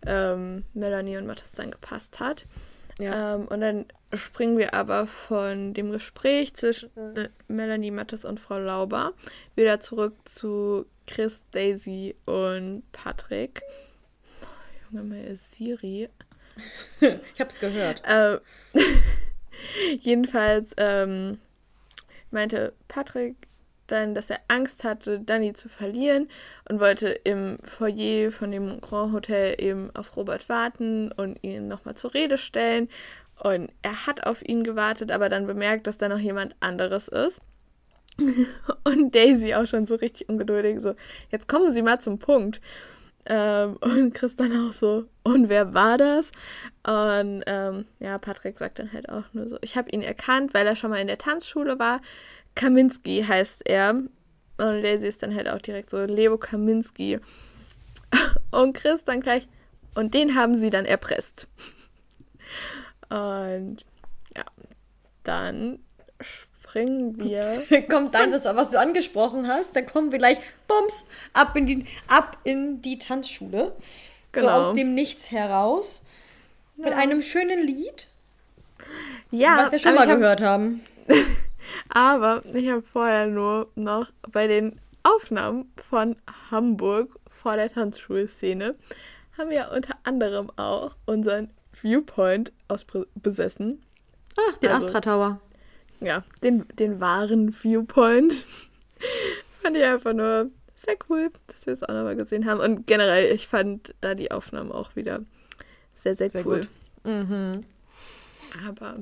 [0.06, 2.46] ähm, Melanie und Mattes dann gepasst hat.
[3.00, 3.36] Ja.
[3.36, 6.90] Ähm, und dann springen wir aber von dem Gespräch zwischen
[7.48, 9.14] Melanie, Mattes und Frau Lauber
[9.56, 13.62] wieder zurück zu Chris, Daisy und Patrick.
[14.42, 16.10] Oh, Junge, mal Siri
[17.00, 18.02] ich habe es gehört.
[18.08, 18.38] Äh,
[20.00, 21.40] jedenfalls ähm,
[22.32, 23.36] meinte Patrick
[23.88, 26.28] dann, dass er Angst hatte, Danny zu verlieren
[26.70, 31.96] und wollte im Foyer von dem Grand Hotel eben auf Robert warten und ihn nochmal
[31.96, 32.90] zur Rede stellen.
[33.42, 37.42] Und er hat auf ihn gewartet, aber dann bemerkt, dass da noch jemand anderes ist.
[38.84, 40.94] Und Daisy auch schon so richtig ungeduldig, so,
[41.32, 42.62] jetzt kommen Sie mal zum Punkt.
[43.26, 46.32] Ähm, und Chris dann auch so, und wer war das?
[46.86, 50.68] Und ähm, ja, Patrick sagt dann halt auch nur so, ich habe ihn erkannt, weil
[50.68, 52.02] er schon mal in der Tanzschule war.
[52.56, 53.92] Kaminski heißt er.
[54.58, 57.20] Und Daisy ist dann halt auch direkt so, Leo Kaminski.
[58.52, 59.48] Und Chris dann gleich,
[59.96, 61.48] und den haben sie dann erpresst.
[63.10, 63.86] Und
[64.36, 64.46] ja,
[65.24, 65.80] dann
[66.74, 67.64] springen wir.
[67.90, 71.86] Kommt deins, was, was du angesprochen hast, dann kommen wir gleich, bums, ab in die,
[72.08, 73.74] ab in die Tanzschule.
[74.32, 74.48] Genau.
[74.48, 76.02] So aus dem Nichts heraus.
[76.78, 76.86] Ja.
[76.86, 78.08] Mit einem schönen Lied.
[79.30, 79.58] Ja.
[79.58, 80.82] Was wir schon mal gehört hab, haben.
[81.90, 86.16] aber ich habe vorher nur noch bei den Aufnahmen von
[86.50, 88.72] Hamburg vor der Tanzschulszene
[89.38, 93.84] haben wir unter anderem auch unseren Viewpoint ausbesessen.
[94.38, 95.40] Ah, den also, Astra Tower
[96.06, 98.46] ja, den, den wahren Viewpoint.
[99.62, 102.60] fand ich einfach nur sehr cool, dass wir es auch nochmal gesehen haben.
[102.60, 105.22] Und generell, ich fand da die Aufnahmen auch wieder
[105.96, 106.62] sehr, sehr, sehr cool.
[107.04, 107.52] Mhm.
[108.68, 108.98] Aber.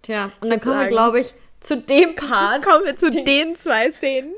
[0.00, 2.64] Tja, und dann kommen sagen, wir, glaube ich, zu dem Part.
[2.64, 4.32] Kommen wir zu den zwei Szenen.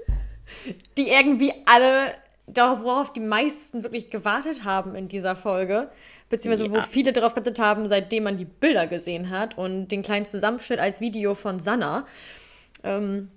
[0.98, 2.14] Die irgendwie alle,
[2.46, 5.88] worauf die meisten wirklich gewartet haben in dieser Folge
[6.28, 6.72] beziehungsweise ja.
[6.72, 10.80] wo viele darauf gewartet haben, seitdem man die Bilder gesehen hat und den kleinen Zusammenschnitt
[10.80, 12.06] als Video von Sanna,
[12.82, 13.30] ähm,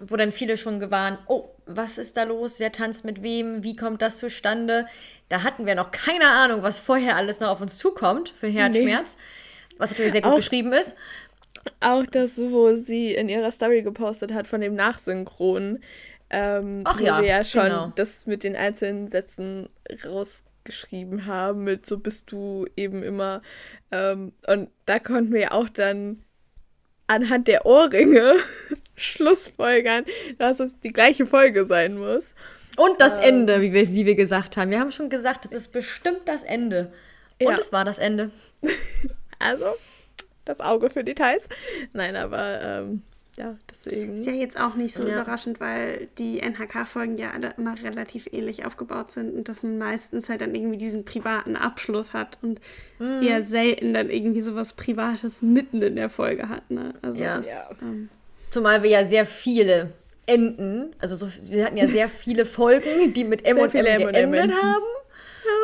[0.00, 3.76] wo dann viele schon gewarnt, oh, was ist da los, wer tanzt mit wem, wie
[3.76, 4.86] kommt das zustande?
[5.28, 9.16] Da hatten wir noch keine Ahnung, was vorher alles noch auf uns zukommt für Herzschmerz,
[9.16, 9.74] nee.
[9.78, 10.96] was natürlich sehr gut auch, geschrieben ist.
[11.80, 15.80] Auch das, wo sie in ihrer Story gepostet hat von dem Nachsynchron,
[16.30, 17.92] ähm, Ach wo ja, wir ja schon genau.
[17.94, 19.68] das mit den einzelnen Sätzen
[20.04, 23.40] raus geschrieben haben mit so bist du eben immer.
[23.90, 26.22] Ähm, und da konnten wir ja auch dann
[27.06, 28.36] anhand der Ohrringe
[28.96, 30.04] Schlussfolgern,
[30.36, 32.34] dass es die gleiche Folge sein muss.
[32.76, 34.70] Und das ähm, Ende, wie wir, wie wir gesagt haben.
[34.70, 36.92] Wir haben schon gesagt, es ist bestimmt das Ende.
[37.40, 37.58] Und ja.
[37.58, 38.30] es war das Ende.
[39.38, 39.74] also,
[40.44, 41.48] das Auge für Details.
[41.92, 43.02] Nein, aber ähm,
[43.38, 44.18] ja, deswegen.
[44.18, 45.14] Ist ja jetzt auch nicht so ja.
[45.14, 50.28] überraschend, weil die NHK-Folgen ja alle immer relativ ähnlich aufgebaut sind und dass man meistens
[50.28, 52.60] halt dann irgendwie diesen privaten Abschluss hat und
[52.98, 53.22] mhm.
[53.22, 56.68] eher selten dann irgendwie sowas Privates mitten in der Folge hat.
[56.70, 56.94] Ne?
[57.00, 57.36] Also ja.
[57.36, 57.48] Das,
[57.80, 58.08] ähm,
[58.50, 59.92] Zumal wir ja sehr viele
[60.26, 60.96] enden.
[60.98, 64.84] Also so, wir hatten ja sehr viele Folgen, die mit M und M geendet haben.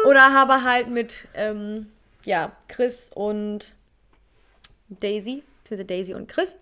[0.06, 1.86] Oder aber halt mit ähm,
[2.24, 3.72] ja, Chris und
[4.88, 6.56] Daisy, für Daisy und Chris.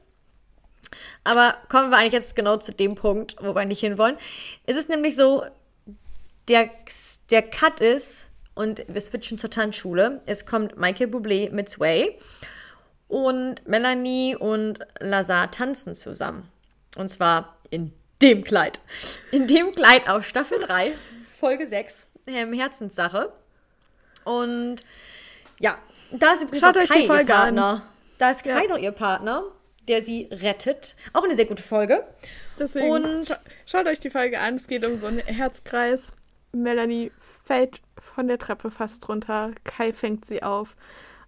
[1.24, 4.16] Aber kommen wir eigentlich jetzt genau zu dem Punkt, wo wir nicht hinwollen.
[4.66, 5.44] Es ist nämlich so,
[6.48, 6.70] der,
[7.31, 10.20] der Cut ist, und wir switchen zur Tanzschule.
[10.27, 12.19] Es kommt Michael Bublé mit Sway
[13.09, 16.48] und Melanie und Lazar tanzen zusammen.
[16.97, 18.81] Und zwar in dem Kleid.
[19.31, 20.93] In dem Kleid aus Staffel 3,
[21.40, 23.32] Folge 6, ähm, Herzenssache.
[24.24, 24.77] Und
[25.59, 25.77] ja,
[26.10, 27.66] da ist übrigens Schaut auch Kai ihr Partner.
[27.66, 27.82] An.
[28.19, 28.69] Da ist Kai ja.
[28.69, 29.43] noch ihr Partner,
[29.88, 30.96] der sie rettet.
[31.12, 32.04] Auch eine sehr gute Folge.
[32.59, 34.56] Deswegen und scha schaut euch die Folge an.
[34.56, 36.12] Es geht um so einen Herzkreis.
[36.52, 37.10] Melanie
[37.44, 39.52] fällt von der Treppe fast runter.
[39.64, 40.76] Kai fängt sie auf.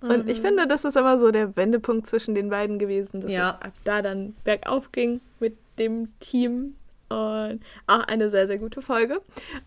[0.01, 0.31] Und mhm.
[0.31, 3.51] ich finde, das ist immer so der Wendepunkt zwischen den beiden gewesen, dass ja.
[3.51, 6.77] ab da dann bergauf ging mit dem Team.
[7.09, 9.21] Und auch eine sehr, sehr gute Folge.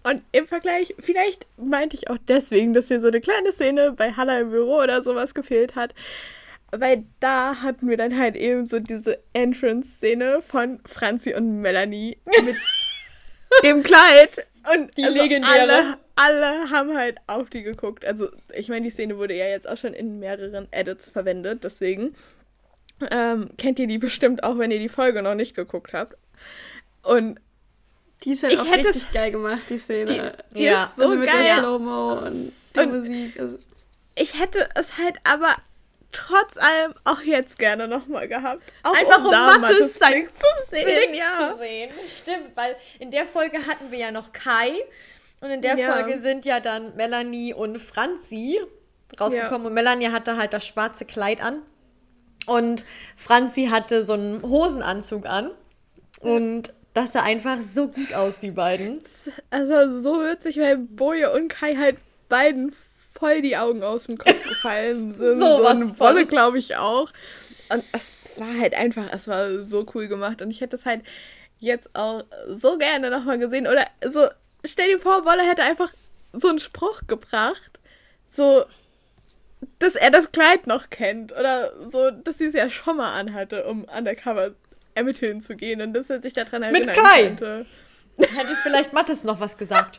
[0.03, 4.11] Und im Vergleich, vielleicht meinte ich auch deswegen, dass mir so eine kleine Szene bei
[4.11, 5.93] Hannah im Büro oder sowas gefehlt hat.
[6.71, 12.55] Weil da hatten wir dann halt eben so diese Entrance-Szene von Franzi und Melanie mit
[13.63, 14.29] dem Kleid.
[14.73, 15.61] Und die also legendäre.
[15.61, 18.03] Alle, alle haben halt auf die geguckt.
[18.03, 22.15] Also, ich meine, die Szene wurde ja jetzt auch schon in mehreren Edits verwendet, deswegen
[23.11, 26.17] ähm, kennt ihr die bestimmt auch, wenn ihr die Folge noch nicht geguckt habt.
[27.03, 27.39] Und
[28.23, 30.05] die ist halt ich auch richtig es, geil gemacht, die Szene.
[30.51, 30.85] Die, die ja.
[30.85, 31.43] ist so also mit geil.
[31.43, 33.39] Der Slow-Mo und der und Musik.
[33.39, 33.57] Also.
[34.15, 35.55] Ich hätte es halt aber
[36.11, 38.61] trotz allem auch jetzt gerne nochmal gehabt.
[38.83, 40.85] Auch Einfach um, um Mattes Blick zu sehen.
[40.85, 41.49] Blick ja.
[41.49, 41.91] zu sehen.
[42.07, 44.71] Stimmt, weil in der Folge hatten wir ja noch Kai
[45.41, 45.93] und in der ja.
[45.93, 48.59] Folge sind ja dann Melanie und Franzi
[49.19, 49.67] rausgekommen ja.
[49.67, 51.61] und Melanie hatte halt das schwarze Kleid an
[52.45, 52.85] und
[53.15, 55.51] Franzi hatte so einen Hosenanzug an
[56.21, 59.01] und das sah einfach so gut aus, die beiden.
[59.51, 61.97] Also so witzig, weil Boje und Kai halt
[62.27, 62.73] beiden
[63.17, 65.39] voll die Augen aus dem Kopf gefallen sind.
[65.39, 67.11] so, so was Wolle, glaube ich, auch.
[67.69, 70.41] Und es, es, war halt einfach, es war so cool gemacht.
[70.41, 71.01] Und ich hätte es halt
[71.59, 73.67] jetzt auch so gerne nochmal gesehen.
[73.67, 74.27] Oder so,
[74.63, 75.91] stell dir vor, Wolle hätte einfach
[76.33, 77.71] so einen Spruch gebracht.
[78.27, 78.65] So,
[79.79, 81.33] dass er das Kleid noch kennt.
[81.33, 84.51] Oder so, dass sie es ja schon mal anhatte, um undercover
[84.95, 85.81] ermitteln zu gehen.
[85.81, 87.23] Und dass er sich daran erinnern Mit Kai.
[87.23, 87.65] könnte.
[88.17, 89.97] Hätte vielleicht Mattes noch was gesagt.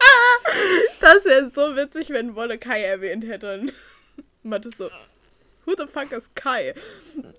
[1.00, 3.60] das wäre so witzig, wenn Wolle Kai erwähnt hätte.
[3.60, 3.72] Und
[4.42, 4.90] Mattes so,
[5.64, 6.74] who the fuck is Kai?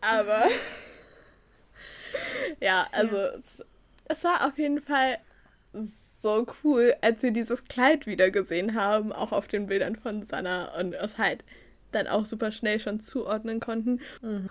[0.02, 0.44] Aber
[2.62, 3.32] ja, also ja.
[3.36, 3.64] Es,
[4.06, 5.18] es war auf jeden Fall
[6.22, 10.78] so cool, als wir dieses Kleid wieder gesehen haben, auch auf den Bildern von Sanna
[10.80, 11.44] und es halt
[11.92, 14.02] dann auch super schnell schon zuordnen konnten.
[14.22, 14.50] Mhm.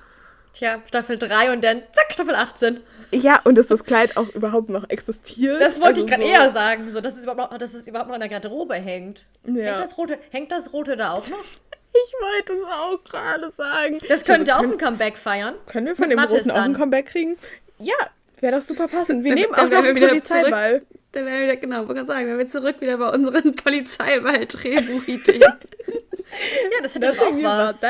[0.59, 2.80] Tja, Staffel 3 und dann zack, Staffel 18.
[3.12, 5.60] Ja, und dass das Kleid auch überhaupt noch existiert.
[5.60, 6.28] Das wollte also ich gerade so.
[6.28, 9.24] eher sagen, so, dass es, überhaupt noch, dass es überhaupt noch in der Garderobe hängt.
[9.44, 9.52] Ja.
[9.55, 11.44] Hängt, das Rote, hängt das Rote da auch noch?
[11.90, 13.98] Ich wollte es auch gerade sagen.
[14.09, 15.55] Das könnte also, auch ein Comeback feiern.
[15.66, 17.39] Können wir von dem Mattes Roten auch ein Comeback kriegen?
[17.78, 17.94] Ja,
[18.40, 19.24] wäre doch super passend.
[19.24, 20.80] Wir nehmen auch noch einen Polizeiball.
[20.80, 23.55] Zurück, dann wären wir wieder, genau, wollte gerade sagen, wenn wir zurück wieder bei unseren
[23.56, 25.40] Polizeiball-Drehbuchideen.
[25.40, 27.82] ja, das hätte doch auch was.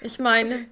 [0.00, 0.66] Ich meine,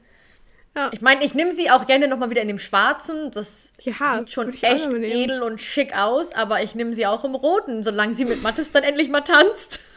[0.76, 0.90] ja.
[0.92, 3.30] Ich meine, ich nehme sie auch gerne nochmal wieder in dem Schwarzen.
[3.32, 7.34] Das ja, sieht schon echt edel und schick aus, aber ich nehme sie auch im
[7.34, 9.80] Roten, solange sie mit Mattes dann endlich mal tanzt.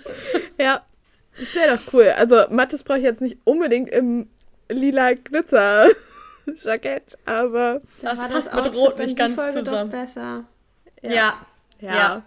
[0.57, 0.81] Ja,
[1.39, 2.13] das wäre doch cool.
[2.17, 4.27] Also Mattes brauche ich jetzt nicht unbedingt im
[4.67, 9.91] lila Glitzer-Jackett, aber das passt das mit Rot nicht ganz zusammen.
[9.91, 10.45] besser.
[11.01, 11.11] Ja.
[11.11, 11.45] Ja.
[11.79, 11.95] ja.
[11.95, 12.23] ja.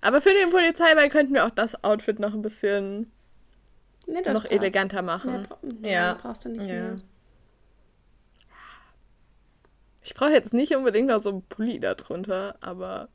[0.00, 3.10] Aber für den Polizeiball könnten wir auch das Outfit noch ein bisschen
[4.06, 4.52] nee, noch passt.
[4.52, 5.48] eleganter machen.
[5.82, 6.18] Ja, ja.
[6.22, 6.96] brauchst du nicht mehr.
[10.06, 13.08] Ich brauche jetzt nicht unbedingt noch so ein Pulli darunter, aber.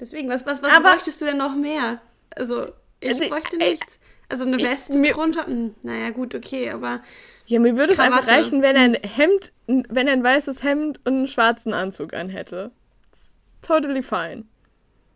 [0.00, 2.00] Deswegen, was, was, was aber, bräuchtest du denn noch mehr?
[2.34, 2.68] Also,
[3.00, 3.98] ich also, bräuchte nichts.
[4.30, 5.44] Also eine Weste ich, mir, drunter.
[5.44, 7.02] Hm, naja, gut, okay, aber.
[7.44, 11.00] Ja, mir würde es einfach reichen, wenn er ein Hemd, wenn er ein weißes Hemd
[11.04, 12.70] und einen schwarzen Anzug anhätte.
[13.60, 14.44] Totally fine.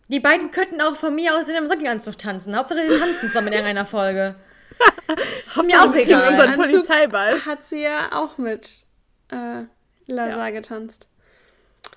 [0.08, 2.54] Die beiden könnten auch von mir aus in einem Rückenanzug tanzen.
[2.54, 4.34] Hauptsache, sie tanzen zusammen in irgendeiner Folge.
[5.16, 6.32] ist mir auch egal.
[6.32, 7.46] Unseren Polizeiball.
[7.46, 8.81] Hat sie ja auch mit
[9.32, 10.50] äh, Lazar ja.
[10.50, 11.08] getanzt.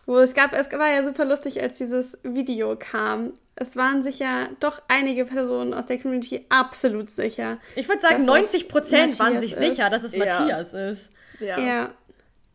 [0.06, 3.34] Wo es gab, es war ja super lustig, als dieses Video kam.
[3.56, 7.58] Es waren sich ja doch einige Personen aus der Community absolut sicher.
[7.76, 9.60] Ich würde sagen, 90 Prozent waren sich ist.
[9.60, 10.26] sicher, dass es ja.
[10.26, 11.14] Matthias ist.
[11.40, 11.60] Ja.
[11.60, 11.92] ja.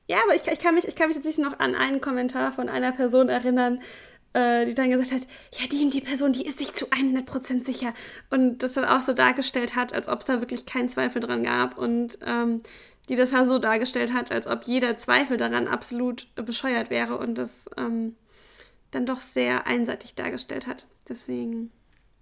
[0.09, 2.69] Ja, aber ich, ich, kann mich, ich kann mich tatsächlich noch an einen Kommentar von
[2.69, 3.81] einer Person erinnern,
[4.33, 7.95] äh, die dann gesagt hat, ja, die die Person, die ist sich zu 100% sicher.
[8.29, 11.45] Und das dann auch so dargestellt hat, als ob es da wirklich keinen Zweifel dran
[11.45, 11.79] gab.
[11.79, 12.63] Und ähm,
[13.09, 17.37] die das halt so dargestellt hat, als ob jeder Zweifel daran absolut bescheuert wäre und
[17.37, 18.17] das ähm,
[18.91, 20.87] dann doch sehr einseitig dargestellt hat.
[21.09, 21.73] Deswegen,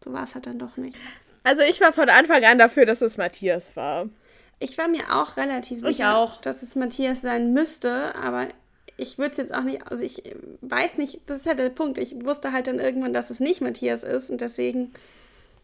[0.03, 0.97] so war es halt dann doch nicht.
[1.45, 4.09] Also ich war von Anfang an dafür, dass es Matthias war.
[4.61, 6.41] Ich war mir auch relativ sicher, auch.
[6.41, 8.49] dass es Matthias sein müsste, aber
[8.97, 10.23] ich würde es jetzt auch nicht, also ich
[10.61, 11.99] weiß nicht, das ist halt der Punkt.
[11.99, 14.93] Ich wusste halt dann irgendwann, dass es nicht Matthias ist und deswegen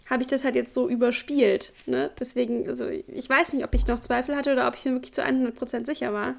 [0.08, 1.72] habe ich das halt jetzt so überspielt.
[1.86, 2.10] Ne?
[2.18, 5.14] Deswegen, also ich weiß nicht, ob ich noch Zweifel hatte oder ob ich mir wirklich
[5.14, 6.34] zu 100% sicher war.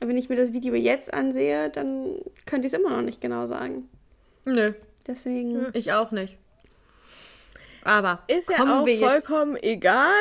[0.00, 3.20] Aber wenn ich mir das Video jetzt ansehe, dann könnte ich es immer noch nicht
[3.20, 3.88] genau sagen.
[4.44, 4.72] Nö.
[5.06, 5.66] Deswegen.
[5.72, 6.38] Ich auch nicht.
[7.84, 9.64] Aber ist ja auch vollkommen jetzt...
[9.64, 10.12] egal.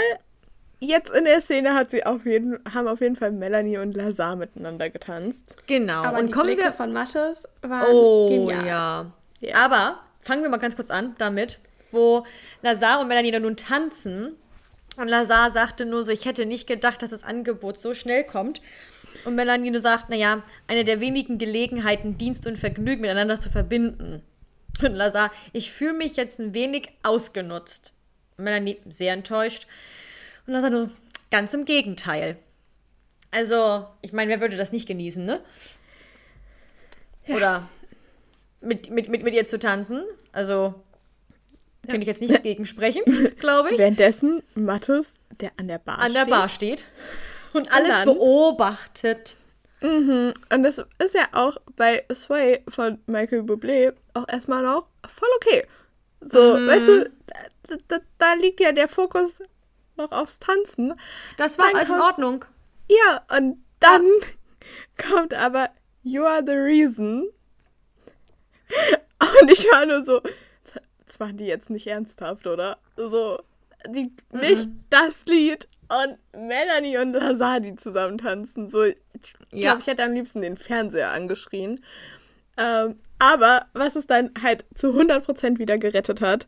[0.80, 4.36] Jetzt in der Szene hat sie auf jeden, haben auf jeden Fall Melanie und Lazar
[4.36, 5.56] miteinander getanzt.
[5.66, 6.04] Genau.
[6.04, 8.66] Aber und die kommen Blicke wir von Mattes waren oh, genial.
[8.66, 9.12] Ja.
[9.40, 9.56] ja.
[9.56, 11.60] Aber fangen wir mal ganz kurz an damit,
[11.96, 12.26] wo
[12.62, 14.36] Lazar und Melanie dann nun tanzen.
[14.98, 18.62] Und Lazar sagte nur so, ich hätte nicht gedacht, dass das Angebot so schnell kommt.
[19.24, 24.22] Und Melanie nur sagt, naja, eine der wenigen Gelegenheiten, Dienst und Vergnügen miteinander zu verbinden.
[24.82, 27.94] Und Lazar, ich fühle mich jetzt ein wenig ausgenutzt.
[28.38, 29.68] Melanie sehr enttäuscht.
[30.46, 30.90] Und Lazar nur,
[31.32, 32.38] ganz im Gegenteil.
[33.32, 35.42] Also, ich meine, wer würde das nicht genießen, ne?
[37.26, 37.36] Ja.
[37.36, 37.70] Oder
[38.62, 40.04] mit, mit, mit, mit ihr zu tanzen.
[40.32, 40.76] Also,
[41.88, 41.91] ja.
[41.91, 43.03] Könnte ich jetzt nichts gegen sprechen,
[43.40, 43.80] glaube ich.
[43.80, 46.18] Währenddessen Mattes, der an der Bar an steht.
[46.18, 46.86] An der Bar steht
[47.53, 49.38] und alles dann, beobachtet.
[49.82, 50.34] Mhm.
[50.52, 55.66] Und das ist ja auch bei Sway von Michael Bublé auch erstmal noch voll okay.
[56.22, 56.68] So, mhm.
[56.68, 57.12] weißt du,
[57.68, 59.36] da, da, da, liegt ja der Fokus
[59.95, 60.94] noch aufs Tanzen.
[61.38, 62.45] Das war alles in Ordnung.
[62.90, 64.06] Ja, und dann
[64.98, 65.70] kommt aber
[66.03, 67.30] You are the reason.
[69.41, 70.22] Und ich war nur so,
[71.16, 72.78] das waren die jetzt nicht ernsthaft, oder?
[72.98, 73.40] So,
[73.88, 74.40] die, mhm.
[74.40, 78.68] nicht das Lied und Melanie und Lazadi zusammen tanzen.
[78.68, 78.96] So, ich
[79.52, 79.72] ja.
[79.72, 81.84] glaube, ich hätte am liebsten den Fernseher angeschrien.
[82.58, 86.48] Ähm, aber was es dann halt zu 100% wieder gerettet hat,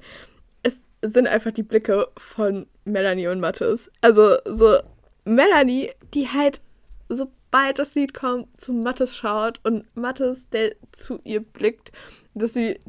[0.64, 3.90] es sind einfach die Blicke von Melanie und Mattes.
[4.02, 4.80] Also so
[5.24, 6.60] Melanie, die halt
[7.08, 11.94] sobald das Lied kommt, zu Mattes schaut und Mattes, der zu ihr blickt,
[12.34, 12.80] dass sie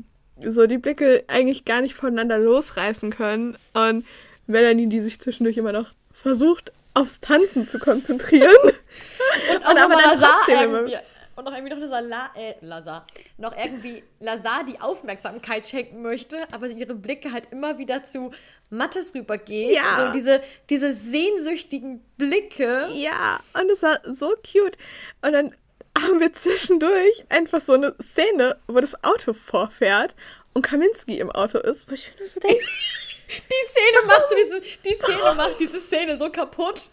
[0.45, 3.57] so die Blicke eigentlich gar nicht voneinander losreißen können.
[3.75, 4.07] Und
[4.47, 8.55] Melanie, die sich zwischendurch immer noch versucht, aufs Tanzen zu konzentrieren.
[8.63, 11.01] und, auch und aber dann trotzdem immer,
[11.39, 13.07] und noch irgendwie noch eine Sala äh, Lazar,
[13.37, 18.33] noch irgendwie Lazar die Aufmerksamkeit schenken möchte, aber ihre Blicke halt immer wieder zu
[18.71, 19.77] Mattes rübergeht.
[19.77, 20.07] Ja.
[20.07, 22.89] So diese, diese sehnsüchtigen Blicke.
[22.93, 24.77] Ja, und es war so cute.
[25.23, 25.55] Und dann
[26.03, 30.15] haben wir zwischendurch einfach so eine Szene, wo das Auto vorfährt
[30.55, 32.59] und Kaminski im Auto ist, wo ich finde, so denke,
[33.29, 36.89] die Szene macht diese, die Szene macht diese Szene so kaputt.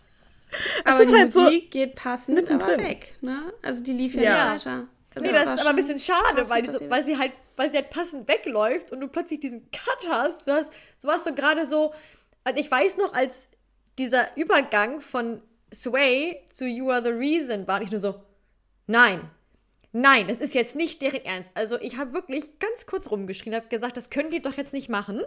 [0.83, 3.53] Aber die halt Musik so geht passend aber weg, ne?
[3.61, 4.53] Also die lief ja, ja.
[4.53, 4.87] weiter.
[5.15, 7.31] Also nee, das, das ist aber ein bisschen schade, weil, die so, weil sie halt,
[7.55, 10.47] weil sie halt passend wegläuft und du plötzlich diesen Cut hast.
[10.47, 11.93] Du hast, so warst du gerade so,
[12.55, 13.47] ich weiß noch, als
[13.97, 15.41] dieser Übergang von
[15.73, 18.21] Sway zu You Are the Reason war, ich nur so,
[18.87, 19.29] Nein.
[19.97, 21.55] Nein, das ist jetzt nicht deren Ernst.
[21.55, 24.89] Also ich habe wirklich ganz kurz rumgeschrien, habe gesagt, das können die doch jetzt nicht
[24.89, 25.21] machen,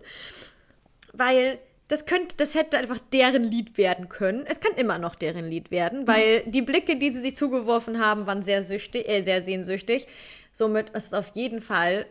[1.15, 1.59] weil
[1.89, 4.45] das könnte, das hätte einfach deren Lied werden können.
[4.47, 8.27] Es kann immer noch deren Lied werden, weil die Blicke, die sie sich zugeworfen haben,
[8.27, 10.07] waren sehr süchtig, äh, sehr sehnsüchtig.
[10.53, 12.05] Somit ist es auf jeden Fall.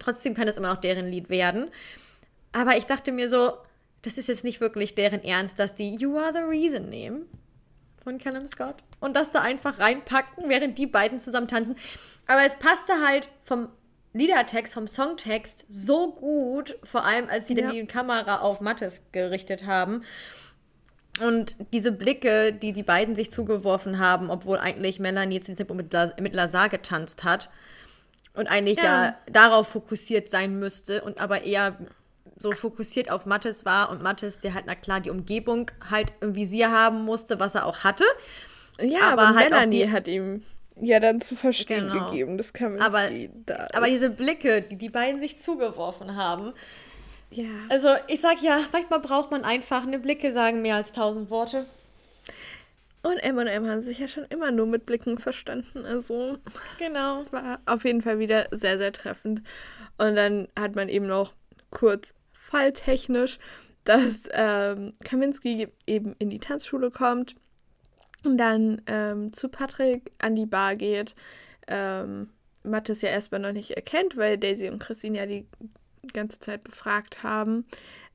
[0.00, 1.70] Trotzdem kann es immer noch deren Lied werden.
[2.50, 3.52] Aber ich dachte mir so,
[4.02, 7.26] das ist jetzt nicht wirklich deren Ernst, dass die You Are the Reason nehmen
[8.04, 11.76] von Callum Scott und das da einfach reinpacken, während die beiden zusammen tanzen.
[12.26, 13.68] Aber es passte halt vom
[14.12, 17.62] Liedertext, vom Songtext so gut, vor allem als sie ja.
[17.62, 20.04] dann die Kamera auf Mattes gerichtet haben.
[21.20, 25.92] Und diese Blicke, die die beiden sich zugeworfen haben, obwohl eigentlich Melanie zu dem mit,
[26.20, 27.50] mit Lazar getanzt hat
[28.34, 29.06] und eigentlich ja.
[29.06, 31.78] ja darauf fokussiert sein müsste und aber eher
[32.36, 36.34] so fokussiert auf Mattes war und Mattes, der halt, na klar, die Umgebung halt im
[36.34, 38.04] Visier haben musste, was er auch hatte.
[38.80, 40.42] Ja, aber, aber halt Melanie die, hat ihm
[40.80, 42.10] ja dann zu verstehen genau.
[42.10, 42.36] gegeben.
[42.36, 43.08] Das kann man aber,
[43.46, 46.52] da aber diese Blicke, die die beiden sich zugeworfen haben.
[47.30, 47.48] Ja.
[47.68, 51.66] Also ich sag ja, manchmal braucht man einfach eine Blicke sagen mehr als tausend Worte.
[53.02, 55.84] Und M und M haben sich ja schon immer nur mit Blicken verstanden.
[55.84, 56.38] Also
[56.78, 57.18] genau.
[57.18, 59.42] Es war auf jeden Fall wieder sehr, sehr treffend.
[59.98, 61.34] Und dann hat man eben noch
[61.70, 62.14] kurz
[62.54, 63.38] falltechnisch,
[63.82, 67.34] dass ähm, Kaminski eben in die Tanzschule kommt
[68.24, 71.14] und dann ähm, zu Patrick an die Bar geht.
[71.66, 72.30] Ähm,
[72.62, 75.46] Mattes ja erstmal noch nicht erkennt, weil Daisy und Christine ja die
[76.12, 77.66] ganze Zeit befragt haben.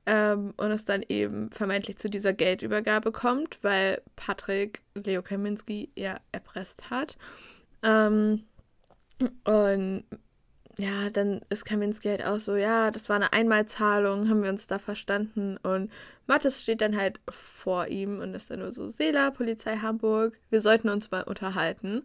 [0.06, 6.16] ähm, und es dann eben vermeintlich zu dieser Geldübergabe kommt, weil Patrick Leo Kaminski ja
[6.32, 7.16] erpresst hat.
[7.82, 8.44] Ähm,
[9.44, 10.04] und
[10.80, 14.66] ja, dann ist Kaminski halt auch so, ja, das war eine Einmalzahlung, haben wir uns
[14.66, 15.56] da verstanden.
[15.58, 15.90] Und
[16.26, 20.60] Mattes steht dann halt vor ihm und ist dann nur so, Sela, Polizei Hamburg, wir
[20.60, 22.02] sollten uns mal unterhalten.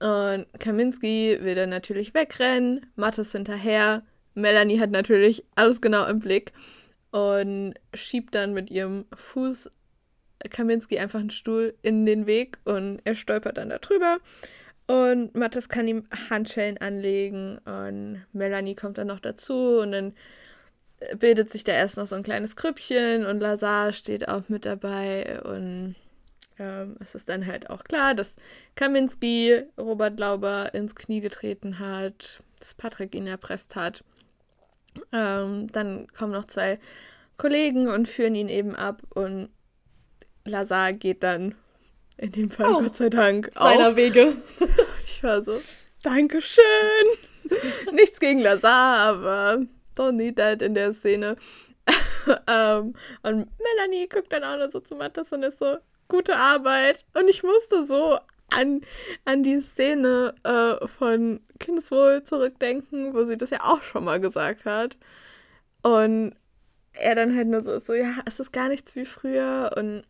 [0.00, 4.02] Und Kaminski will dann natürlich wegrennen, Mattes hinterher.
[4.34, 6.52] Melanie hat natürlich alles genau im Blick
[7.10, 9.70] und schiebt dann mit ihrem Fuß
[10.48, 14.18] Kaminski einfach einen Stuhl in den Weg und er stolpert dann da drüber.
[14.90, 20.14] Und Mattes kann ihm Handschellen anlegen und Melanie kommt dann noch dazu und dann
[21.16, 25.40] bildet sich da erst noch so ein kleines Krüppchen und Lazar steht auch mit dabei
[25.42, 25.94] und
[26.58, 28.34] ähm, es ist dann halt auch klar, dass
[28.74, 34.02] Kaminski Robert Lauber ins Knie getreten hat, dass Patrick ihn erpresst hat.
[35.12, 36.80] Ähm, dann kommen noch zwei
[37.36, 39.50] Kollegen und führen ihn eben ab und
[40.44, 41.54] Lazar geht dann
[42.20, 43.50] in dem Fall, oh, Gott sei Dank.
[43.52, 43.96] Seiner auch.
[43.96, 44.36] Wege.
[45.06, 45.58] ich war so,
[46.02, 46.64] Dankeschön.
[47.92, 49.64] Nichts gegen Lazar, aber
[49.96, 51.36] don't need that in der Szene.
[52.46, 55.78] um, und Melanie guckt dann auch noch so zu Mattes und ist so,
[56.08, 57.04] gute Arbeit.
[57.18, 58.18] Und ich musste so
[58.50, 58.82] an,
[59.24, 64.66] an die Szene äh, von Kindeswohl zurückdenken, wo sie das ja auch schon mal gesagt
[64.66, 64.98] hat.
[65.82, 66.34] Und
[66.92, 70.04] er dann halt nur so ist, so, ja, es ist gar nichts wie früher und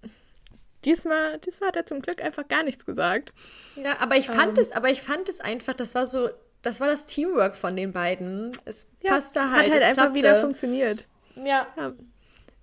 [0.84, 3.32] Diesmal, diesmal hat er zum Glück einfach gar nichts gesagt.
[3.76, 6.30] Ja, aber ich fand ähm, es, aber ich fand es einfach, das war so,
[6.62, 8.52] das war das Teamwork von den beiden.
[8.64, 9.68] Es ja, passte halt.
[9.68, 10.18] Es hat halt einfach klappte.
[10.18, 11.06] wieder funktioniert.
[11.36, 11.66] Ja.
[11.76, 11.92] ja.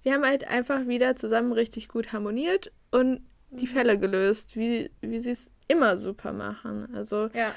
[0.04, 3.72] Sie haben halt einfach wieder zusammen richtig gut harmoniert und die mhm.
[3.72, 6.90] Fälle gelöst, wie, wie sie es immer super machen.
[6.96, 7.30] Also.
[7.34, 7.54] Ja.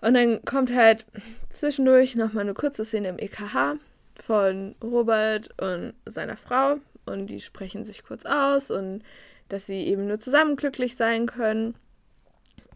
[0.00, 1.06] Und dann kommt halt
[1.50, 3.76] zwischendurch nochmal eine kurze Szene im EKH
[4.22, 6.76] von Robert und seiner Frau
[7.06, 9.02] und die sprechen sich kurz aus und
[9.48, 11.74] dass sie eben nur zusammen glücklich sein können.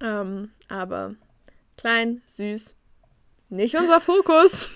[0.00, 1.14] Ähm, aber
[1.76, 2.76] klein, süß,
[3.48, 4.70] nicht unser Fokus.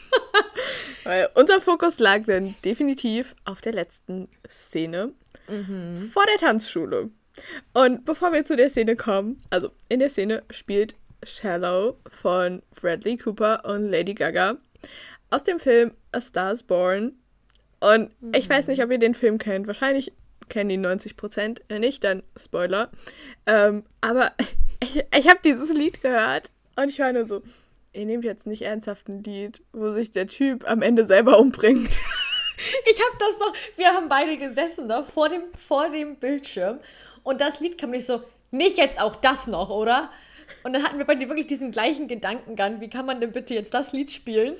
[1.05, 5.13] Weil unser Fokus lag dann definitiv auf der letzten Szene
[5.49, 6.09] mhm.
[6.13, 7.11] vor der Tanzschule.
[7.73, 10.95] Und bevor wir zu der Szene kommen, also in der Szene spielt
[11.25, 14.57] Shallow von Bradley Cooper und Lady Gaga
[15.31, 17.17] aus dem Film A Star is Born.
[17.81, 18.33] Und mhm.
[18.35, 19.67] ich weiß nicht, ob ihr den Film kennt.
[19.67, 20.13] Wahrscheinlich
[20.49, 22.91] kennen die 90 Prozent nicht, dann Spoiler.
[23.47, 24.33] Ähm, aber
[24.83, 27.43] ich, ich habe dieses Lied gehört und ich war nur so,
[27.93, 31.91] ihr nehmt jetzt nicht ernsthaft ein Lied, wo sich der Typ am Ende selber umbringt.
[32.89, 36.79] Ich habe das noch, wir haben beide gesessen da vor dem, vor dem Bildschirm
[37.25, 40.11] und das Lied kam nicht so, nicht jetzt auch das noch, oder?
[40.63, 43.55] Und dann hatten wir bei dir wirklich diesen gleichen Gedankengang, wie kann man denn bitte
[43.55, 44.55] jetzt das Lied spielen?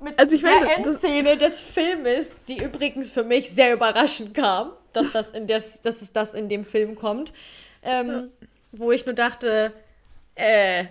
[0.00, 4.72] Mit also ich der meine, Endszene des Filmes, die übrigens für mich sehr überraschend kam
[4.96, 7.32] dass das in des, dass es das in dem Film kommt.
[7.82, 8.30] Ähm.
[8.72, 9.72] Wo ich nur dachte,
[10.34, 10.84] äh,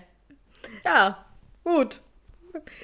[0.84, 1.26] ja,
[1.64, 2.02] gut.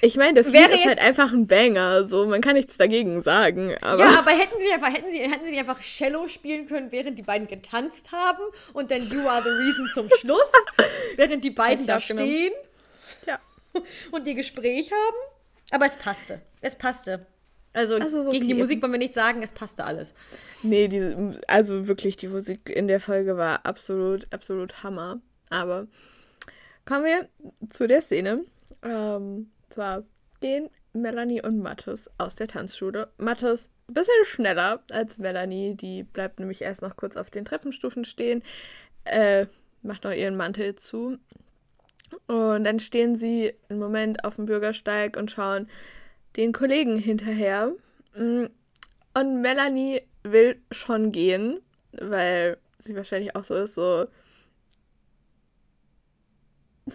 [0.02, 3.74] Ich meine, das Wäre ist halt einfach ein Banger, so man kann nichts dagegen sagen.
[3.80, 7.18] Aber ja, aber hätten sie einfach, hätten sie, hätten sie einfach Cello spielen können, während
[7.18, 8.42] die beiden getanzt haben
[8.74, 10.52] und dann You Are the Reason zum Schluss,
[11.16, 12.52] während die beiden da stehen
[13.26, 13.38] ja.
[14.10, 15.16] und ihr Gespräch haben.
[15.70, 16.42] Aber es passte.
[16.60, 17.26] Es passte.
[17.74, 20.14] Also, also gegen die Musik wollen wir nicht sagen, es passte alles.
[20.62, 21.14] Nee, die,
[21.48, 25.20] also wirklich, die Musik in der Folge war absolut, absolut Hammer.
[25.48, 25.86] Aber
[26.84, 27.28] kommen wir
[27.70, 28.44] zu der Szene.
[28.82, 30.04] Ähm, zwar
[30.40, 33.10] gehen Melanie und Mathis aus der Tanzschule.
[33.16, 38.04] Mathis ein bisschen schneller als Melanie, die bleibt nämlich erst noch kurz auf den Treppenstufen
[38.04, 38.42] stehen,
[39.04, 39.46] äh,
[39.82, 41.18] macht noch ihren Mantel zu.
[42.26, 45.68] Und dann stehen sie einen Moment auf dem Bürgersteig und schauen
[46.36, 47.72] den Kollegen hinterher.
[48.16, 48.46] Mm,
[49.14, 51.60] und Melanie will schon gehen,
[51.92, 54.06] weil sie wahrscheinlich auch so ist, so.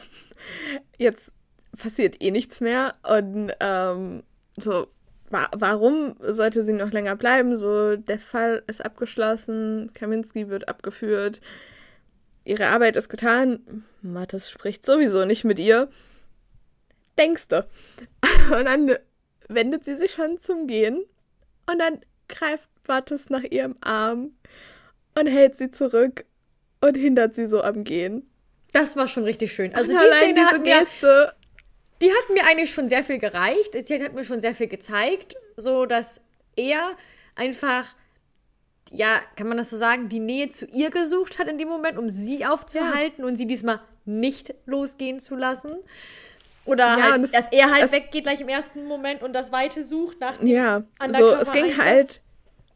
[0.97, 1.33] Jetzt
[1.77, 2.95] passiert eh nichts mehr.
[3.03, 4.23] Und ähm,
[4.57, 4.87] so,
[5.29, 7.55] wa warum sollte sie noch länger bleiben?
[7.57, 11.39] So, der Fall ist abgeschlossen, Kaminski wird abgeführt,
[12.43, 13.85] ihre Arbeit ist getan.
[14.01, 15.89] Mathis spricht sowieso nicht mit ihr.
[17.17, 17.67] Denkste.
[18.51, 18.95] Und dann
[19.47, 21.03] wendet sie sich schon zum Gehen
[21.69, 24.31] und dann greift Mattes nach ihrem Arm
[25.17, 26.25] und hält sie zurück
[26.81, 28.29] und hindert sie so am Gehen.
[28.73, 29.73] Das war schon richtig schön.
[29.73, 31.33] Also und die Szene hat mir, Geste.
[32.01, 33.89] die hat mir eigentlich schon sehr viel gereicht.
[33.89, 36.21] Die hat mir schon sehr viel gezeigt, so dass
[36.55, 36.95] er
[37.35, 37.95] einfach
[38.91, 41.97] ja, kann man das so sagen, die Nähe zu ihr gesucht hat in dem Moment,
[41.97, 43.25] um sie aufzuhalten ja.
[43.25, 45.75] und sie diesmal nicht losgehen zu lassen.
[46.67, 50.19] Oder ja, halt, dass er halt weggeht gleich im ersten Moment und das Weite sucht
[50.19, 50.83] nach dem Ja,
[51.17, 52.21] so, es ging halt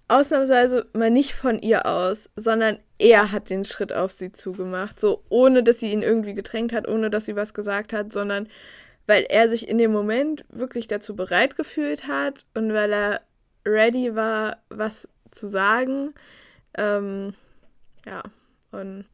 [0.08, 5.00] ausnahmsweise mal nicht von ihr aus, sondern er hat den Schritt auf sie zugemacht.
[5.00, 8.48] So, ohne dass sie ihn irgendwie gedrängt hat, ohne dass sie was gesagt hat, sondern
[9.08, 13.22] weil er sich in dem Moment wirklich dazu bereit gefühlt hat und weil er
[13.66, 16.14] ready war, was zu sagen.
[16.78, 17.34] Ähm,
[18.06, 18.22] ja,
[18.72, 19.06] und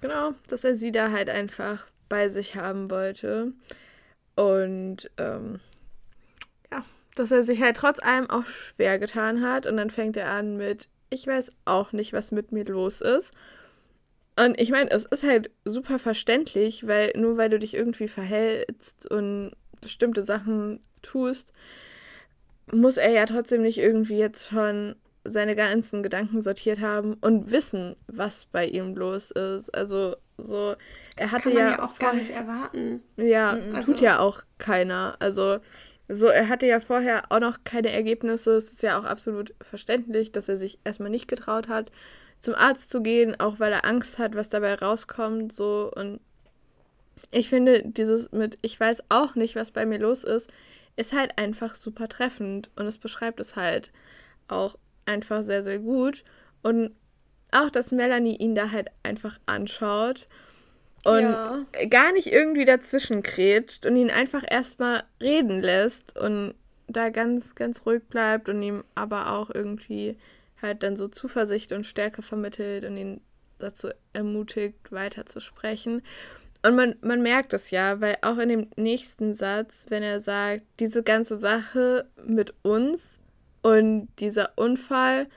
[0.00, 3.52] genau, dass er sie da halt einfach bei sich haben wollte.
[4.36, 5.60] Und ähm,
[6.70, 6.84] ja,
[7.14, 9.66] dass er sich halt trotz allem auch schwer getan hat.
[9.66, 13.32] Und dann fängt er an mit, ich weiß auch nicht, was mit mir los ist.
[14.38, 19.10] Und ich meine, es ist halt super verständlich, weil nur weil du dich irgendwie verhältst
[19.10, 21.52] und bestimmte Sachen tust,
[22.70, 27.96] muss er ja trotzdem nicht irgendwie jetzt schon seine ganzen Gedanken sortiert haben und wissen,
[28.06, 29.70] was bei ihm los ist.
[29.74, 30.74] Also so,
[31.16, 33.02] er hatte Kann man ja, ja auch gar nicht erwarten.
[33.16, 35.16] Ja, also, tut ja auch keiner.
[35.18, 35.58] Also
[36.08, 38.52] so, er hatte ja vorher auch noch keine Ergebnisse.
[38.52, 41.90] Es ist ja auch absolut verständlich, dass er sich erstmal nicht getraut hat,
[42.40, 45.52] zum Arzt zu gehen, auch weil er Angst hat, was dabei rauskommt.
[45.52, 46.20] So und
[47.30, 50.52] ich finde, dieses mit ich weiß auch nicht, was bei mir los ist,
[50.96, 53.90] ist halt einfach super treffend und es beschreibt es halt
[54.48, 54.76] auch
[55.06, 56.24] einfach sehr, sehr gut.
[56.62, 56.92] Und
[57.52, 60.26] auch, dass Melanie ihn da halt einfach anschaut
[61.04, 61.64] und ja.
[61.88, 66.54] gar nicht irgendwie dazwischen krätscht und ihn einfach erstmal reden lässt und
[66.88, 70.16] da ganz, ganz ruhig bleibt und ihm aber auch irgendwie
[70.60, 73.20] halt dann so Zuversicht und Stärke vermittelt und ihn
[73.58, 76.02] dazu ermutigt, weiter zu sprechen.
[76.64, 80.62] Und man, man merkt es ja, weil auch in dem nächsten Satz, wenn er sagt,
[80.80, 83.20] diese ganze Sache mit uns
[83.62, 85.28] und dieser Unfall,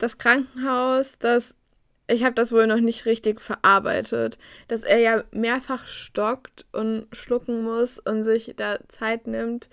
[0.00, 1.56] das Krankenhaus, das
[2.08, 4.36] ich habe das wohl noch nicht richtig verarbeitet,
[4.66, 9.68] dass er ja mehrfach stockt und schlucken muss und sich da Zeit nimmt,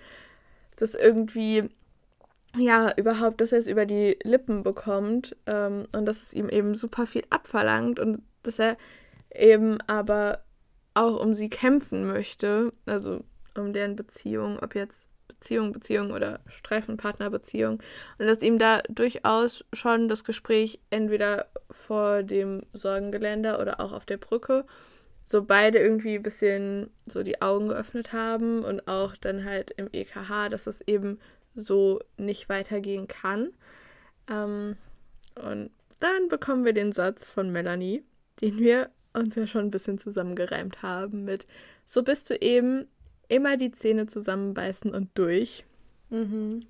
[0.76, 1.68] das irgendwie
[2.56, 6.74] ja, überhaupt, dass er es über die Lippen bekommt ähm, und dass es ihm eben
[6.74, 8.76] super viel abverlangt und dass er
[9.34, 10.44] eben aber
[10.94, 13.24] auch um sie kämpfen möchte, also
[13.56, 15.06] um deren Beziehung, ob jetzt
[15.38, 17.80] Beziehung, Beziehung oder Streifenpartnerbeziehung
[18.18, 24.04] und dass ihm da durchaus schon das Gespräch entweder vor dem Sorgengeländer oder auch auf
[24.04, 24.64] der Brücke
[25.26, 29.88] so beide irgendwie ein bisschen so die Augen geöffnet haben und auch dann halt im
[29.92, 31.20] EKH, dass es eben
[31.54, 33.50] so nicht weitergehen kann.
[34.30, 34.76] Ähm,
[35.34, 35.70] und
[36.00, 38.04] dann bekommen wir den Satz von Melanie,
[38.40, 41.46] den wir uns ja schon ein bisschen zusammengereimt haben mit
[41.84, 42.86] so bist du eben
[43.28, 45.64] immer die Zähne zusammenbeißen und durch.
[46.10, 46.64] Mhm.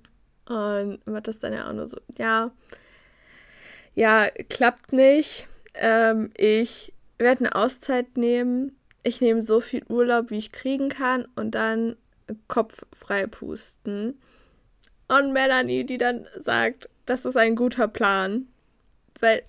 [0.47, 2.51] Und Matt dann ja auch nur so, ja,
[3.95, 5.47] ja, klappt nicht.
[5.75, 8.75] Ähm, ich werde eine Auszeit nehmen.
[9.03, 11.95] Ich nehme so viel Urlaub, wie ich kriegen kann und dann
[12.47, 14.19] Kopf frei pusten.
[15.07, 18.47] Und Melanie, die dann sagt, das ist ein guter Plan.
[19.19, 19.43] Weil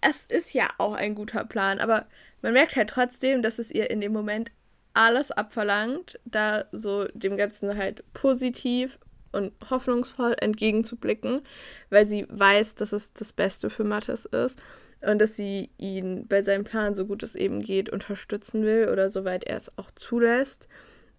[0.00, 2.06] es ist ja auch ein guter Plan, aber
[2.42, 4.50] man merkt halt trotzdem, dass es ihr in dem Moment
[4.94, 8.98] alles abverlangt, da so dem Ganzen halt positiv
[9.32, 11.42] und hoffnungsvoll entgegenzublicken,
[11.90, 14.60] weil sie weiß, dass es das Beste für Mathis ist
[15.00, 19.10] und dass sie ihn bei seinem Plan, so gut es eben geht, unterstützen will oder
[19.10, 20.68] soweit er es auch zulässt.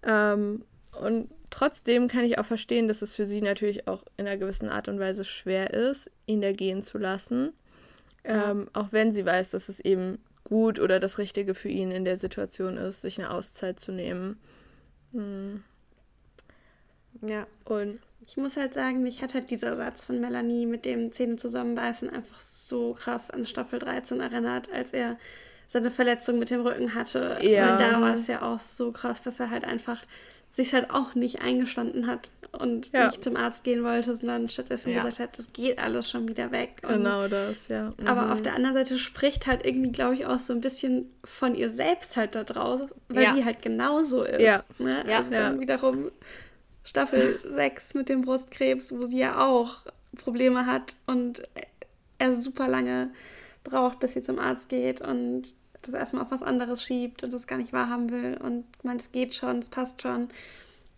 [0.03, 0.63] Ähm,
[0.99, 4.69] und trotzdem kann ich auch verstehen, dass es für sie natürlich auch in einer gewissen
[4.69, 7.53] Art und Weise schwer ist, ihn da gehen zu lassen.
[8.23, 12.05] Ähm, auch wenn sie weiß, dass es eben gut oder das Richtige für ihn in
[12.05, 14.39] der Situation ist, sich eine Auszeit zu nehmen.
[15.11, 15.63] Hm.
[17.21, 17.47] Ja.
[17.65, 21.35] Und ich muss halt sagen, mich hat halt dieser Satz von Melanie mit dem Zähne
[21.35, 25.17] zusammenbeißen einfach so krass an Staffel 13 erinnert, als er
[25.67, 27.37] seine Verletzung mit dem Rücken hatte.
[27.41, 27.71] Ja.
[27.71, 30.03] Weil da war es ja auch so krass, dass er halt einfach
[30.55, 33.07] sich halt auch nicht eingestanden hat und ja.
[33.07, 34.97] nicht zum Arzt gehen wollte, sondern stattdessen ja.
[35.03, 36.81] gesagt hat, das geht alles schon wieder weg.
[36.81, 37.93] Genau das, ja.
[37.97, 38.07] Mhm.
[38.07, 41.55] Aber auf der anderen Seite spricht halt irgendwie, glaube ich, auch so ein bisschen von
[41.55, 42.79] ihr selbst halt da draus,
[43.09, 43.35] weil ja.
[43.35, 44.39] sie halt genauso ist.
[44.39, 44.63] Ja.
[44.79, 45.03] Ne?
[45.05, 45.17] ja.
[45.17, 46.09] Also dann wiederum
[46.85, 49.79] Staffel 6 mit dem Brustkrebs, wo sie ja auch
[50.15, 51.43] Probleme hat und
[52.17, 53.09] er super lange
[53.65, 55.53] braucht, bis sie zum Arzt geht und
[55.85, 59.11] das erstmal auf was anderes schiebt und das gar nicht wahrhaben will und meint, es
[59.11, 60.29] geht schon, es passt schon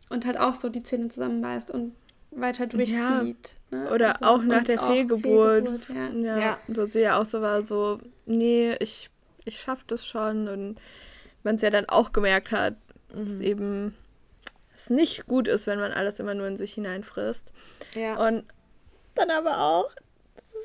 [0.10, 1.96] und halt auch so die Zähne zusammenbeißt und
[2.32, 2.96] weiter durchzieht.
[2.98, 3.34] Ja.
[3.72, 3.92] Ne?
[3.92, 5.68] Oder also, auch nach der Fehlgeburt.
[5.68, 6.10] Fehlgeburt ja.
[6.10, 6.58] Ja, ja.
[6.68, 9.10] Wo sie ja auch so war, so, nee, ich,
[9.46, 10.80] ich schaff das schon und
[11.44, 12.76] man es ja dann auch gemerkt hat,
[13.14, 13.18] mhm.
[13.18, 13.96] dass eben
[14.76, 17.52] es nicht gut ist, wenn man alles immer nur in sich hineinfrisst.
[17.96, 18.16] Ja.
[18.28, 18.46] Und
[19.16, 19.90] dann aber auch,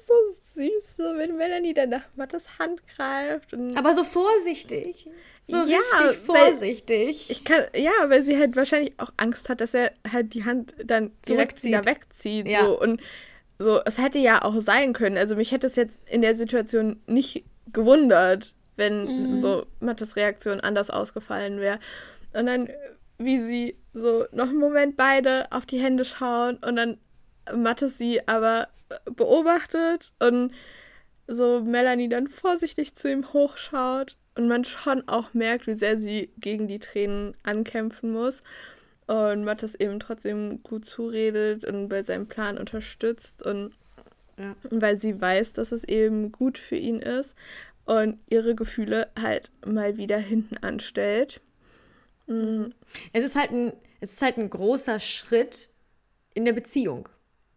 [0.06, 0.12] so
[0.54, 3.54] süß, so wenn Melanie dann nach Mattes Hand greift.
[3.74, 5.08] Aber so vorsichtig.
[5.42, 7.30] So ja, richtig vorsichtig.
[7.30, 10.74] Ich kann, ja, weil sie halt wahrscheinlich auch Angst hat, dass er halt die Hand
[10.84, 12.48] dann direkt wieder wegzieht.
[12.48, 12.64] Ja.
[12.64, 12.80] So.
[12.80, 13.00] Und
[13.58, 15.16] so, es hätte ja auch sein können.
[15.16, 19.36] Also mich hätte es jetzt in der Situation nicht gewundert, wenn mhm.
[19.36, 21.78] so Mattes Reaktion anders ausgefallen wäre.
[22.34, 22.68] Und dann,
[23.18, 26.98] wie sie so noch einen Moment beide auf die Hände schauen und dann
[27.54, 28.68] Mattes sie aber
[29.04, 30.52] beobachtet und
[31.26, 36.30] so Melanie dann vorsichtig zu ihm hochschaut und man schon auch merkt, wie sehr sie
[36.38, 38.42] gegen die Tränen ankämpfen muss.
[39.06, 43.72] Und Mattes eben trotzdem gut zuredet und bei seinem Plan unterstützt und
[44.38, 44.54] ja.
[44.70, 47.34] weil sie weiß, dass es eben gut für ihn ist
[47.84, 51.40] und ihre Gefühle halt mal wieder hinten anstellt.
[52.26, 52.72] Mhm.
[53.12, 55.68] Es ist halt ein, es ist halt ein großer Schritt
[56.34, 57.08] in der Beziehung.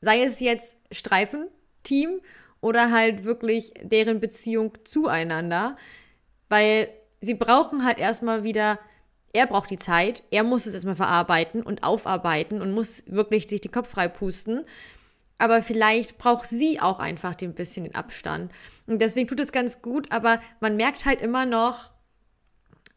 [0.05, 2.21] Sei es jetzt Streifenteam
[2.61, 5.77] oder halt wirklich deren Beziehung zueinander,
[6.47, 6.89] weil
[7.21, 8.77] sie brauchen halt erstmal wieder
[9.33, 13.59] er braucht die Zeit, er muss es erstmal verarbeiten und aufarbeiten und muss wirklich sich
[13.59, 14.63] den Kopf frei pusten.
[15.39, 18.51] Aber vielleicht braucht sie auch einfach ein bisschen den Abstand.
[18.87, 21.91] Und deswegen tut es ganz gut, aber man merkt halt immer noch,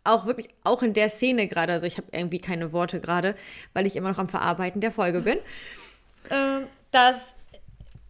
[0.05, 3.35] auch wirklich, auch in der Szene gerade, also ich habe irgendwie keine Worte gerade,
[3.73, 5.39] weil ich immer noch am Verarbeiten der Folge bin,
[6.31, 7.37] äh, dass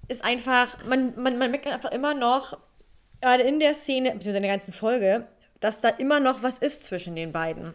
[0.09, 2.59] ist einfach, man, man, man merkt einfach immer noch,
[3.21, 5.27] gerade in der Szene, beziehungsweise in der ganzen Folge,
[5.61, 7.75] dass da immer noch was ist zwischen den beiden.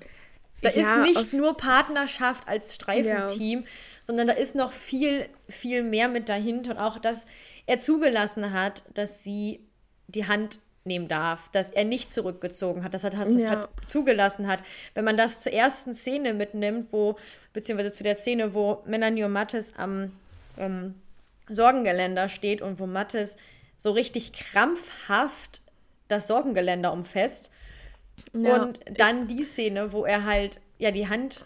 [0.62, 3.66] Da ja, ist nicht nur Partnerschaft als Streifenteam, ja.
[4.04, 6.72] sondern da ist noch viel, viel mehr mit dahinter.
[6.72, 7.28] Und auch, dass
[7.66, 9.60] er zugelassen hat, dass sie
[10.08, 13.50] die Hand nehmen darf, dass er nicht zurückgezogen hat, dass er das ja.
[13.50, 14.64] hat, zugelassen hat.
[14.94, 17.18] Wenn man das zur ersten Szene mitnimmt, wo,
[17.52, 20.14] beziehungsweise zu der Szene, wo Melanie und Mattes am
[20.58, 20.96] ähm,
[21.50, 23.38] Sorgengeländer steht und wo Mattes
[23.78, 25.62] so richtig krampfhaft
[26.08, 27.52] das Sorgengeländer umfasst
[28.34, 28.62] ja.
[28.62, 31.46] Und dann die Szene, wo er halt ja die Hand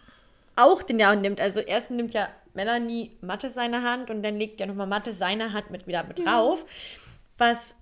[0.56, 1.42] auch den Jahr nimmt.
[1.42, 5.54] Also erst nimmt ja Melanie Mathe seine Hand und dann legt ja nochmal Mathe seine
[5.54, 6.66] Hand mit wieder mit drauf.
[7.38, 7.76] Was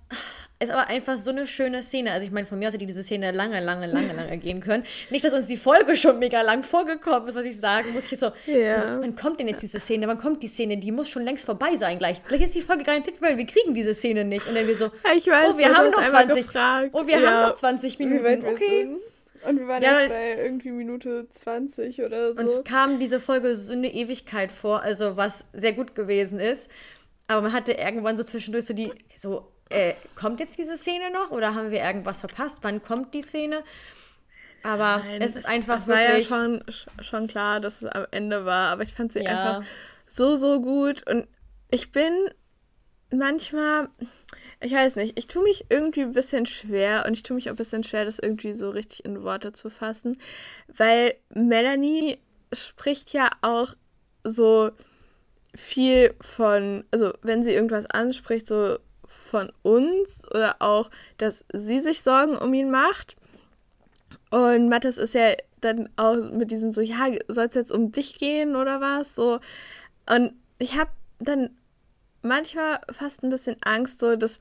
[0.58, 2.12] ist aber einfach so eine schöne Szene.
[2.12, 4.84] Also ich meine, von mir aus hätte diese Szene lange, lange, lange, lange gehen können.
[5.10, 8.10] Nicht, dass uns die Folge schon mega lang vorgekommen ist, was ich sagen muss.
[8.10, 8.80] Ich so, ja.
[8.80, 10.08] so, wann kommt denn jetzt diese Szene?
[10.08, 10.78] Wann kommt die Szene?
[10.78, 12.22] Die muss schon längst vorbei sein gleich.
[12.24, 14.46] Vielleicht ist die Folge gar nicht weil wir kriegen diese Szene nicht.
[14.46, 16.46] Und dann wir so, ich weiß, oh, wir haben noch 20.
[16.92, 17.30] Oh, wir ja.
[17.30, 18.46] haben noch 20 Minuten.
[18.46, 18.96] Okay.
[19.46, 22.40] Und wir waren ja, erst bei irgendwie Minute 20 oder so.
[22.40, 26.70] Uns kam diese Folge so eine Ewigkeit vor, also was sehr gut gewesen ist.
[27.28, 31.30] Aber man hatte irgendwann so zwischendurch so die, so, äh, kommt jetzt diese Szene noch
[31.30, 32.58] oder haben wir irgendwas verpasst?
[32.62, 33.62] Wann kommt die Szene?
[34.62, 36.30] Aber Nein, es ist einfach es wirklich...
[36.30, 36.64] war ja schon,
[37.02, 39.30] schon klar, dass es am Ende war, aber ich fand sie ja.
[39.30, 39.68] einfach
[40.08, 41.26] so, so gut und
[41.70, 42.12] ich bin
[43.12, 43.88] manchmal,
[44.60, 47.54] ich weiß nicht, ich tue mich irgendwie ein bisschen schwer und ich tue mich auch
[47.54, 50.18] ein bisschen schwer, das irgendwie so richtig in Worte zu fassen,
[50.68, 52.18] weil Melanie
[52.52, 53.74] spricht ja auch
[54.24, 54.70] so
[55.54, 58.78] viel von, also wenn sie irgendwas anspricht, so
[59.26, 63.16] von uns oder auch, dass sie sich Sorgen um ihn macht.
[64.30, 68.18] Und Mathis ist ja dann auch mit diesem so, ja, soll es jetzt um dich
[68.18, 69.14] gehen oder was?
[69.14, 69.40] So.
[70.08, 71.50] Und ich habe dann
[72.22, 74.38] manchmal fast ein bisschen Angst, so dass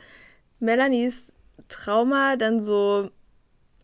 [0.59, 1.33] Melanies
[1.67, 3.09] Trauma dann so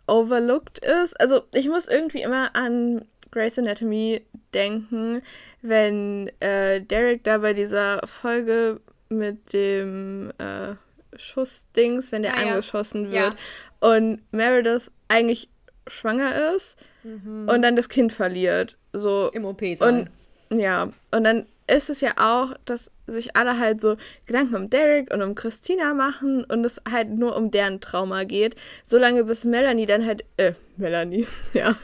[0.08, 1.20] overlooked ist.
[1.20, 5.22] Also ich muss irgendwie immer an Grey's Anatomy denken,
[5.62, 10.76] wenn äh, Derek da bei dieser Folge mit dem äh,
[11.16, 13.24] Schussdings, wenn der ah, angeschossen ja.
[13.24, 13.36] wird
[13.82, 13.96] ja.
[13.96, 15.50] und Meredith eigentlich
[15.88, 17.50] schwanger ist mhm.
[17.50, 18.78] und dann das Kind verliert.
[18.94, 19.30] So.
[19.34, 20.10] Im OP sein.
[20.50, 24.70] Und ja, und dann ist es ja auch, dass sich alle halt so Gedanken um
[24.70, 28.56] Derek und um Christina machen und es halt nur um deren Trauma geht.
[28.84, 31.76] Solange bis Melanie dann halt, äh, Melanie, ja,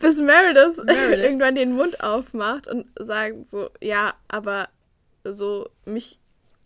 [0.00, 1.24] bis Meredith, Meredith.
[1.24, 4.68] irgendwann den Mund aufmacht und sagt so, ja, aber
[5.24, 6.18] so, mich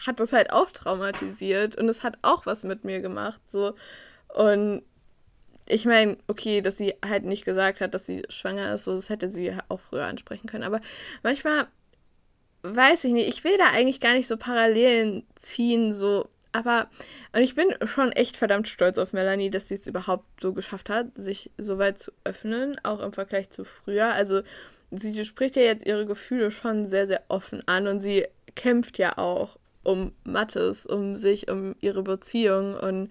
[0.07, 3.41] hat das halt auch traumatisiert und es hat auch was mit mir gemacht.
[3.47, 3.75] So.
[4.35, 4.83] Und
[5.67, 9.09] ich meine, okay, dass sie halt nicht gesagt hat, dass sie schwanger ist, so das
[9.09, 10.65] hätte sie auch früher ansprechen können.
[10.65, 10.81] Aber
[11.23, 11.69] manchmal
[12.63, 16.29] weiß ich nicht, ich will da eigentlich gar nicht so Parallelen ziehen, so.
[16.53, 16.91] Aber,
[17.33, 20.91] und ich bin schon echt verdammt stolz auf Melanie, dass sie es überhaupt so geschafft
[20.91, 24.13] hat, sich so weit zu öffnen, auch im Vergleich zu früher.
[24.13, 24.43] Also,
[24.91, 29.17] sie spricht ja jetzt ihre Gefühle schon sehr, sehr offen an und sie kämpft ja
[29.17, 33.11] auch um Mattes, um sich, um ihre Beziehung und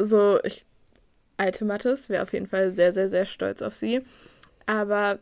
[0.00, 0.66] so, ich,
[1.36, 4.00] alte Mattes wäre auf jeden Fall sehr, sehr, sehr stolz auf sie.
[4.66, 5.18] Aber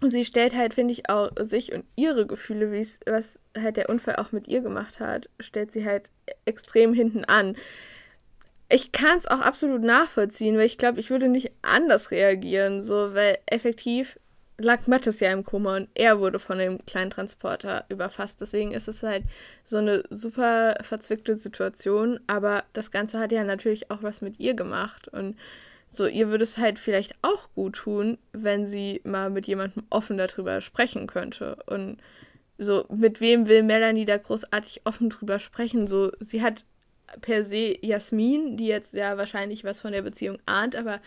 [0.00, 2.70] sie stellt halt, finde ich, auch sich und ihre Gefühle,
[3.06, 6.08] was halt der Unfall auch mit ihr gemacht hat, stellt sie halt
[6.44, 7.56] extrem hinten an.
[8.68, 13.14] Ich kann es auch absolut nachvollziehen, weil ich glaube, ich würde nicht anders reagieren, so,
[13.14, 14.18] weil effektiv
[14.62, 18.40] lag Mattes ja im Koma und er wurde von dem kleinen Transporter überfasst.
[18.40, 19.24] Deswegen ist es halt
[19.64, 22.20] so eine super verzwickte Situation.
[22.26, 25.08] Aber das Ganze hat ja natürlich auch was mit ihr gemacht.
[25.08, 25.36] Und
[25.90, 30.16] so, ihr würde es halt vielleicht auch gut tun, wenn sie mal mit jemandem offen
[30.16, 31.56] darüber sprechen könnte.
[31.66, 31.98] Und
[32.58, 35.86] so, mit wem will Melanie da großartig offen drüber sprechen?
[35.86, 36.64] So, sie hat
[37.20, 41.00] per se Jasmin, die jetzt ja wahrscheinlich was von der Beziehung ahnt, aber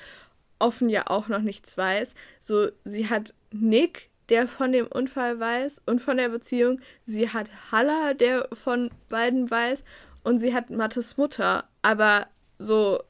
[0.59, 2.15] offen ja auch noch nichts weiß.
[2.39, 6.79] So, sie hat Nick, der von dem Unfall weiß und von der Beziehung.
[7.05, 9.83] Sie hat Halla, der von beiden weiß.
[10.23, 11.65] Und sie hat Mattes Mutter.
[11.81, 12.27] Aber
[12.57, 13.03] so.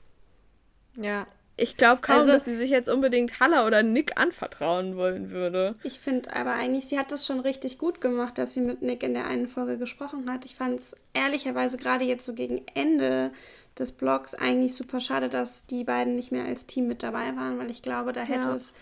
[0.97, 1.27] Ja.
[1.57, 5.75] Ich glaube kaum, also, dass sie sich jetzt unbedingt Halla oder Nick anvertrauen wollen würde.
[5.83, 9.03] Ich finde aber eigentlich, sie hat das schon richtig gut gemacht, dass sie mit Nick
[9.03, 10.43] in der einen Folge gesprochen hat.
[10.43, 13.31] Ich fand es ehrlicherweise gerade jetzt so gegen Ende
[13.79, 17.57] des Blogs eigentlich super schade, dass die beiden nicht mehr als Team mit dabei waren,
[17.57, 18.55] weil ich glaube, da hätte ja.
[18.55, 18.73] es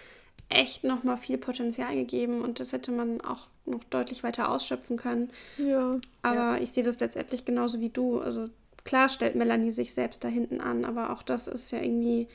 [0.50, 4.98] echt noch mal viel Potenzial gegeben und das hätte man auch noch deutlich weiter ausschöpfen
[4.98, 5.32] können.
[5.58, 6.00] Ja.
[6.22, 6.58] Aber ja.
[6.58, 8.20] ich sehe das letztendlich genauso wie du.
[8.20, 8.50] Also
[8.84, 12.28] klar stellt Melanie sich selbst da hinten an, aber auch das ist ja irgendwie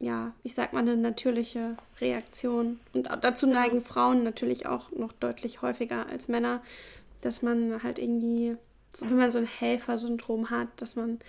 [0.00, 2.80] ja, ich sag mal, eine natürliche Reaktion.
[2.94, 6.62] Und dazu neigen Frauen natürlich auch noch deutlich häufiger als Männer,
[7.20, 8.56] dass man halt irgendwie,
[9.00, 11.20] wenn man so ein Helfersyndrom hat, dass man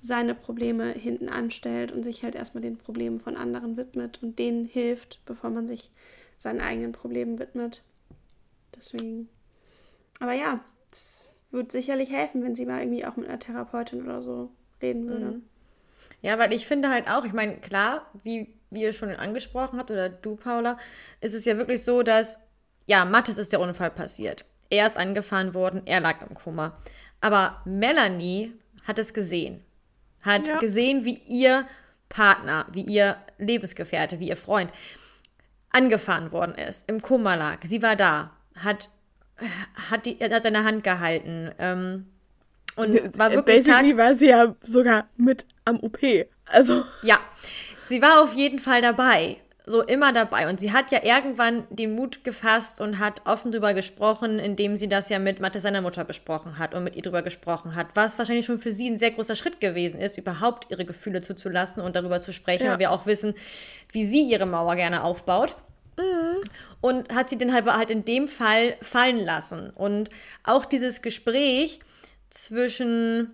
[0.00, 4.64] seine Probleme hinten anstellt und sich halt erstmal den Problemen von anderen widmet und denen
[4.64, 5.90] hilft, bevor man sich
[6.36, 7.82] seinen eigenen Problemen widmet.
[8.76, 9.28] Deswegen.
[10.20, 10.60] Aber ja,
[10.92, 14.50] es würde sicherlich helfen, wenn sie mal irgendwie auch mit einer Therapeutin oder so
[14.80, 15.26] reden würde.
[15.26, 15.42] Mhm.
[16.22, 19.90] Ja, weil ich finde halt auch, ich meine, klar, wie, wie ihr schon angesprochen habt,
[19.90, 20.78] oder du, Paula,
[21.20, 22.38] ist es ja wirklich so, dass,
[22.86, 24.44] ja, Mattes ist der Unfall passiert.
[24.70, 26.76] Er ist angefahren worden, er lag im Koma.
[27.20, 28.52] Aber Melanie
[28.84, 29.62] hat es gesehen.
[30.26, 30.58] Hat ja.
[30.58, 31.66] gesehen, wie ihr
[32.08, 34.70] Partner, wie ihr Lebensgefährte, wie ihr Freund
[35.72, 37.58] angefahren worden ist, im Koma lag.
[37.64, 38.90] Sie war da, hat,
[39.90, 41.52] hat, die, hat seine Hand gehalten.
[41.58, 42.06] Ähm,
[42.76, 43.64] und war wirklich.
[43.64, 45.98] Basically war sie ja sogar mit am OP.
[46.44, 46.84] Also.
[47.02, 47.18] Ja,
[47.82, 49.38] sie war auf jeden Fall dabei.
[49.68, 50.48] So immer dabei.
[50.48, 54.88] Und sie hat ja irgendwann den Mut gefasst und hat offen drüber gesprochen, indem sie
[54.88, 57.88] das ja mit Mathe seiner Mutter besprochen hat und mit ihr drüber gesprochen hat.
[57.94, 61.82] Was wahrscheinlich schon für sie ein sehr großer Schritt gewesen ist, überhaupt ihre Gefühle zuzulassen
[61.82, 62.72] und darüber zu sprechen, ja.
[62.72, 63.34] weil wir auch wissen,
[63.90, 65.56] wie sie ihre Mauer gerne aufbaut.
[65.98, 66.44] Mhm.
[66.80, 69.70] Und hat sie dann halt, halt in dem Fall fallen lassen.
[69.70, 70.10] Und
[70.44, 71.80] auch dieses Gespräch
[72.30, 73.32] zwischen,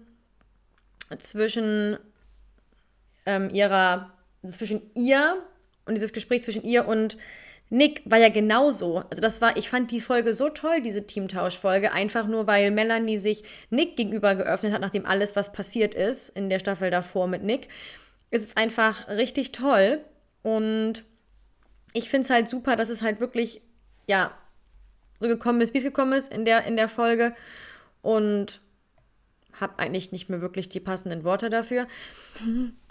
[1.19, 1.99] zwischen
[3.27, 4.11] ähm, ihrer,
[4.47, 5.37] zwischen ihr
[5.93, 7.17] und dieses Gespräch zwischen ihr und
[7.71, 8.99] Nick war ja genauso.
[9.11, 13.17] Also das war, ich fand die Folge so toll, diese Teamtausch-Folge, einfach nur, weil Melanie
[13.17, 17.43] sich Nick gegenüber geöffnet hat, nachdem alles, was passiert ist in der Staffel davor mit
[17.43, 17.69] Nick.
[18.31, 20.05] Es ist einfach richtig toll
[20.43, 21.05] und
[21.95, 23.63] ich finde es halt super, dass es halt wirklich,
[24.07, 24.37] ja,
[25.21, 27.35] so gekommen ist, wie es gekommen ist in der, in der Folge
[28.03, 28.61] und
[29.59, 31.87] habe eigentlich nicht mehr wirklich die passenden Worte dafür.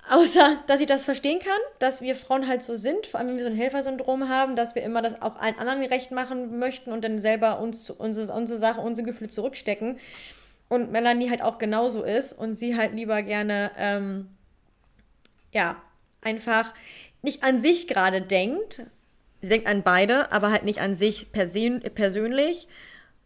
[0.09, 3.37] Außer, dass ich das verstehen kann, dass wir Frauen halt so sind, vor allem wenn
[3.37, 6.91] wir so ein Helfersyndrom haben, dass wir immer das auch allen anderen recht machen möchten
[6.91, 9.99] und dann selber uns unsere, unsere Sache, unsere Gefühle zurückstecken.
[10.69, 14.29] Und Melanie halt auch genauso ist und sie halt lieber gerne, ähm,
[15.51, 15.81] ja,
[16.21, 16.73] einfach
[17.21, 18.83] nicht an sich gerade denkt.
[19.41, 22.67] Sie denkt an beide, aber halt nicht an sich persön persönlich.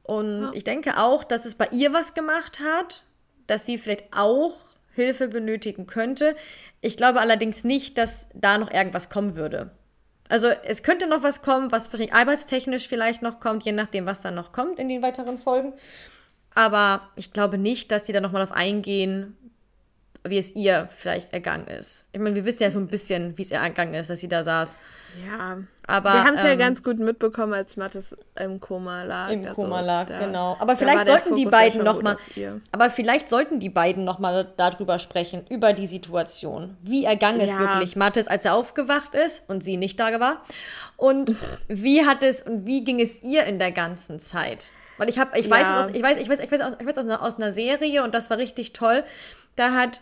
[0.04, 0.52] Und ja.
[0.54, 3.04] ich denke auch, dass es bei ihr was gemacht hat,
[3.48, 4.56] dass sie vielleicht auch
[4.96, 6.36] Hilfe benötigen könnte.
[6.82, 9.72] Ich glaube allerdings nicht, dass da noch irgendwas kommen würde.
[10.28, 14.22] Also es könnte noch was kommen, was wahrscheinlich arbeitstechnisch vielleicht noch kommt, je nachdem, was
[14.22, 15.74] dann noch kommt in den weiteren Folgen.
[16.56, 19.38] Aber ich glaube nicht, dass die da nochmal auf eingehen,
[20.26, 22.06] wie es ihr vielleicht ergangen ist.
[22.12, 24.28] Ich meine, wir wissen ja schon ein bisschen, wie es ihr ergangen ist, dass sie
[24.28, 24.78] da saß.
[25.26, 25.58] Ja.
[25.88, 29.32] Aber, wir haben es ähm, ja ganz gut mitbekommen, als Mattes im Koma lag.
[29.32, 30.58] Im also, Koma lag, da, genau.
[30.60, 32.18] Aber vielleicht sollten die beiden ja noch mal,
[32.72, 36.76] aber vielleicht sollten die beiden noch mal darüber sprechen, über die Situation.
[36.82, 37.46] Wie ergangen ja.
[37.46, 40.42] es wirklich Mattes, als er aufgewacht ist und sie nicht da war?
[40.98, 41.36] Und
[41.68, 44.70] wie hat es und wie ging es ihr in der ganzen Zeit?
[44.98, 45.52] Weil ich habe, ich, ja.
[45.52, 47.52] weiß, aus, ich weiß, ich weiß, ich weiß, aus, ich weiß aus, einer, aus einer
[47.52, 49.04] Serie und das war richtig toll.
[49.56, 50.02] Da hat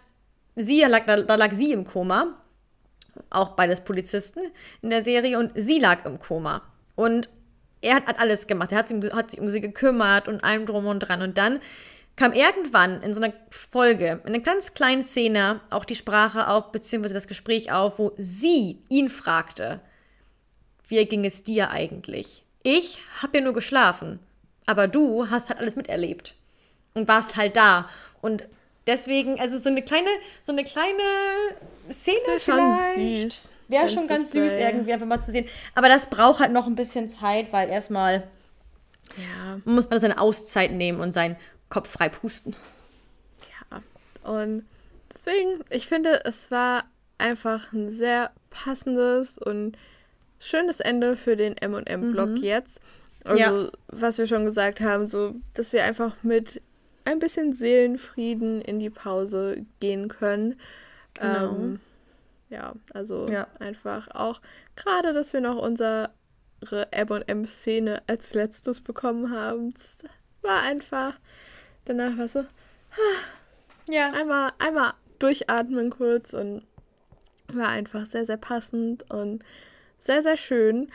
[0.55, 2.37] sie, da lag, da lag sie im Koma
[3.29, 4.41] auch beides Polizisten
[4.81, 6.61] in der Serie und sie lag im Koma.
[6.95, 7.29] Und
[7.81, 8.71] er hat, hat alles gemacht.
[8.71, 11.21] Er hat, hat sich um sie gekümmert und allem drum und dran.
[11.21, 11.59] Und dann
[12.15, 16.71] kam irgendwann in so einer Folge, in einer ganz kleinen Szene, auch die Sprache auf,
[16.71, 19.81] beziehungsweise das Gespräch auf, wo sie ihn fragte,
[20.87, 22.43] wie ging es dir eigentlich?
[22.61, 24.19] Ich habe ja nur geschlafen,
[24.65, 26.35] aber du hast halt alles miterlebt
[26.93, 27.89] und warst halt da.
[28.21, 28.45] Und
[28.87, 30.09] deswegen, also so eine kleine,
[30.41, 31.03] so eine kleine
[31.91, 32.95] Szene das ist vielleicht.
[32.95, 33.49] Schon süß.
[33.67, 35.47] wäre schon ganz süß, irgendwie einfach mal zu sehen.
[35.75, 38.27] Aber das braucht halt noch ein bisschen Zeit, weil erstmal
[39.17, 39.59] ja.
[39.65, 41.35] muss man seine Auszeit nehmen und seinen
[41.69, 42.55] Kopf frei pusten.
[43.71, 43.81] Ja,
[44.29, 44.65] und
[45.13, 46.83] deswegen, ich finde, es war
[47.17, 49.77] einfach ein sehr passendes und
[50.39, 52.37] schönes Ende für den MM-Blog mhm.
[52.37, 52.79] jetzt.
[53.23, 53.71] Also, ja.
[53.87, 56.61] was wir schon gesagt haben, so, dass wir einfach mit
[57.05, 60.59] ein bisschen Seelenfrieden in die Pause gehen können.
[61.13, 61.55] Genau.
[61.55, 61.79] Ähm,
[62.49, 63.47] ja, also ja.
[63.59, 64.41] einfach auch
[64.75, 66.11] gerade, dass wir noch unsere
[66.91, 69.73] M&M-Szene als letztes bekommen haben,
[70.41, 71.19] war einfach,
[71.85, 72.45] danach war so,
[73.87, 76.63] ja, einmal, einmal durchatmen kurz und
[77.47, 79.43] war einfach sehr, sehr passend und
[79.99, 80.91] sehr, sehr schön.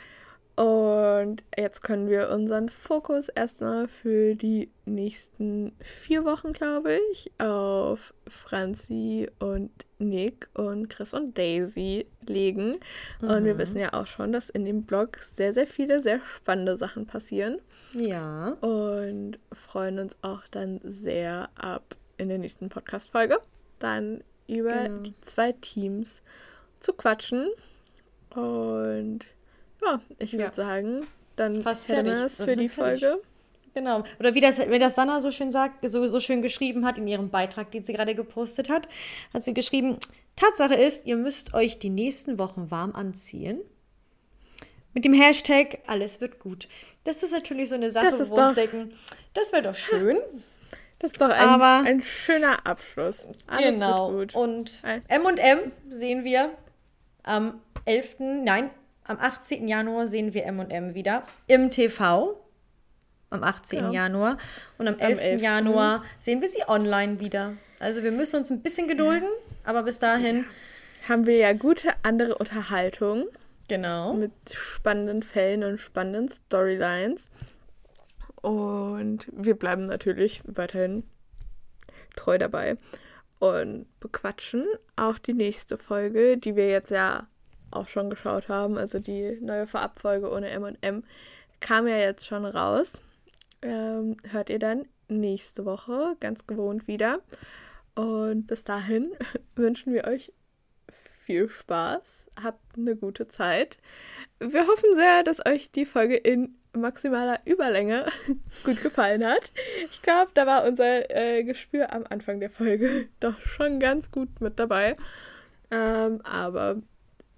[0.59, 8.13] Und jetzt können wir unseren Fokus erstmal für die nächsten vier Wochen, glaube ich, auf
[8.27, 12.81] Franzi und Nick und Chris und Daisy legen.
[13.21, 13.29] Mhm.
[13.29, 13.57] Und wir mhm.
[13.59, 17.61] wissen ja auch schon, dass in dem Blog sehr, sehr viele sehr spannende Sachen passieren.
[17.93, 18.49] Ja.
[18.59, 23.39] Und freuen uns auch dann sehr ab in der nächsten Podcast-Folge
[23.79, 25.01] dann über genau.
[25.03, 26.21] die zwei Teams
[26.81, 27.49] zu quatschen.
[28.35, 29.25] Und
[29.81, 30.53] ja, ich würde ja.
[30.53, 33.01] sagen, dann fast fertig für die fertig.
[33.01, 33.21] Folge.
[33.73, 34.03] Genau.
[34.19, 37.07] Oder wie das, wie das Sanna so schön sagt, so, so schön geschrieben hat in
[37.07, 38.89] ihrem Beitrag, den sie gerade gepostet hat,
[39.33, 39.97] hat sie geschrieben,
[40.35, 43.59] Tatsache ist, ihr müsst euch die nächsten Wochen warm anziehen.
[44.93, 46.67] Mit dem Hashtag alles wird gut.
[47.03, 48.93] Das ist natürlich so eine Sache, wo wir uns denken,
[49.33, 50.17] das wäre doch schön.
[51.01, 53.25] Das ist doch ein, Aber, ein schöner Abschluss.
[53.47, 54.09] Alles genau.
[54.33, 56.51] Und M&M sehen wir
[57.23, 58.69] am 11., nein,
[59.09, 59.67] am 18.
[59.67, 62.39] Januar sehen wir M&M wieder im TV.
[63.31, 63.79] Am 18.
[63.79, 63.91] Genau.
[63.91, 64.37] Januar.
[64.77, 65.19] Und am 11.
[65.19, 65.41] am 11.
[65.41, 67.53] Januar sehen wir sie online wieder.
[67.79, 69.69] Also wir müssen uns ein bisschen gedulden, ja.
[69.69, 70.45] aber bis dahin
[71.07, 73.27] haben wir ja gute andere Unterhaltung.
[73.67, 74.13] Genau.
[74.13, 77.29] Mit spannenden Fällen und spannenden Storylines.
[78.41, 81.03] Und wir bleiben natürlich weiterhin
[82.15, 82.77] treu dabei
[83.39, 84.65] und bequatschen
[84.95, 87.27] auch die nächste Folge, die wir jetzt ja
[87.71, 91.03] auch schon geschaut haben, also die neue Vorabfolge ohne M&M,
[91.59, 93.01] kam ja jetzt schon raus.
[93.61, 97.19] Ähm, hört ihr dann nächste Woche ganz gewohnt wieder.
[97.95, 99.11] Und bis dahin
[99.55, 100.31] wünschen wir euch
[101.29, 103.77] viel Spaß, habt eine gute Zeit.
[104.39, 108.05] Wir hoffen sehr, dass euch die Folge in maximaler Überlänge
[108.63, 109.51] gut gefallen hat.
[109.91, 114.41] Ich glaube, da war unser äh, Gespür am Anfang der Folge doch schon ganz gut
[114.41, 114.95] mit dabei.
[115.71, 116.81] Ähm, aber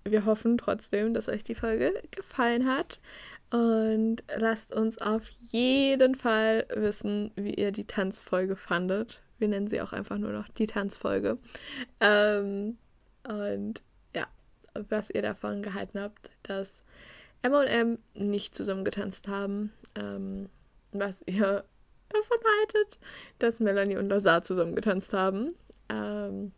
[0.04, 3.00] wir hoffen trotzdem, dass euch die Folge gefallen hat.
[3.52, 9.22] Und lasst uns auf jeden Fall wissen, wie ihr die Tanzfolge fandet.
[9.40, 11.38] Wir nennen sie auch einfach nur noch die Tanzfolge.
[12.00, 12.78] Ähm,
[13.28, 13.82] und
[14.16, 14.28] ja,
[14.74, 16.82] was ihr davon gehalten habt, dass
[17.42, 19.74] Emma und M nicht zusammen getanzt haben.
[19.96, 20.50] Ähm,
[20.94, 21.66] was ihr
[22.10, 23.00] davon haltet,
[23.40, 25.56] dass Melanie und Lazar zusammen getanzt haben.
[25.90, 26.54] Ähm,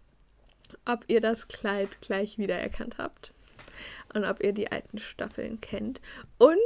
[0.85, 3.33] ob ihr das Kleid gleich wiedererkannt habt
[4.13, 6.01] und ob ihr die alten Staffeln kennt.
[6.37, 6.57] Und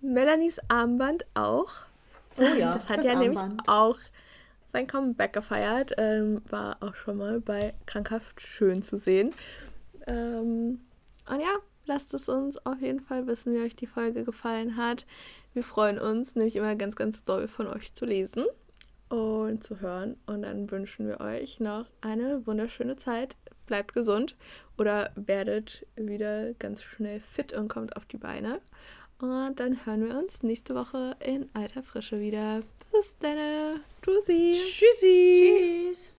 [0.00, 1.70] Melanies Armband auch.
[2.36, 3.36] Oh ja, das hat das ja Armband.
[3.36, 3.98] nämlich auch
[4.72, 5.92] sein Comeback gefeiert.
[5.98, 9.32] Ähm, war auch schon mal bei Krankhaft schön zu sehen.
[10.06, 10.80] Ähm,
[11.28, 11.56] und ja,
[11.86, 15.06] lasst es uns auf jeden Fall wissen, wie euch die Folge gefallen hat.
[15.54, 18.44] Wir freuen uns nämlich immer ganz, ganz doll von euch zu lesen
[19.08, 20.16] und zu hören.
[20.26, 23.36] Und dann wünschen wir euch noch eine wunderschöne Zeit.
[23.66, 24.36] Bleibt gesund
[24.76, 28.60] oder werdet wieder ganz schnell fit und kommt auf die Beine.
[29.18, 32.60] Und dann hören wir uns nächste Woche in alter Frische wieder.
[32.92, 33.80] Bis dann.
[34.02, 34.52] Tschüssi.
[34.52, 35.88] Tschüssi.
[35.90, 36.10] Tschüss.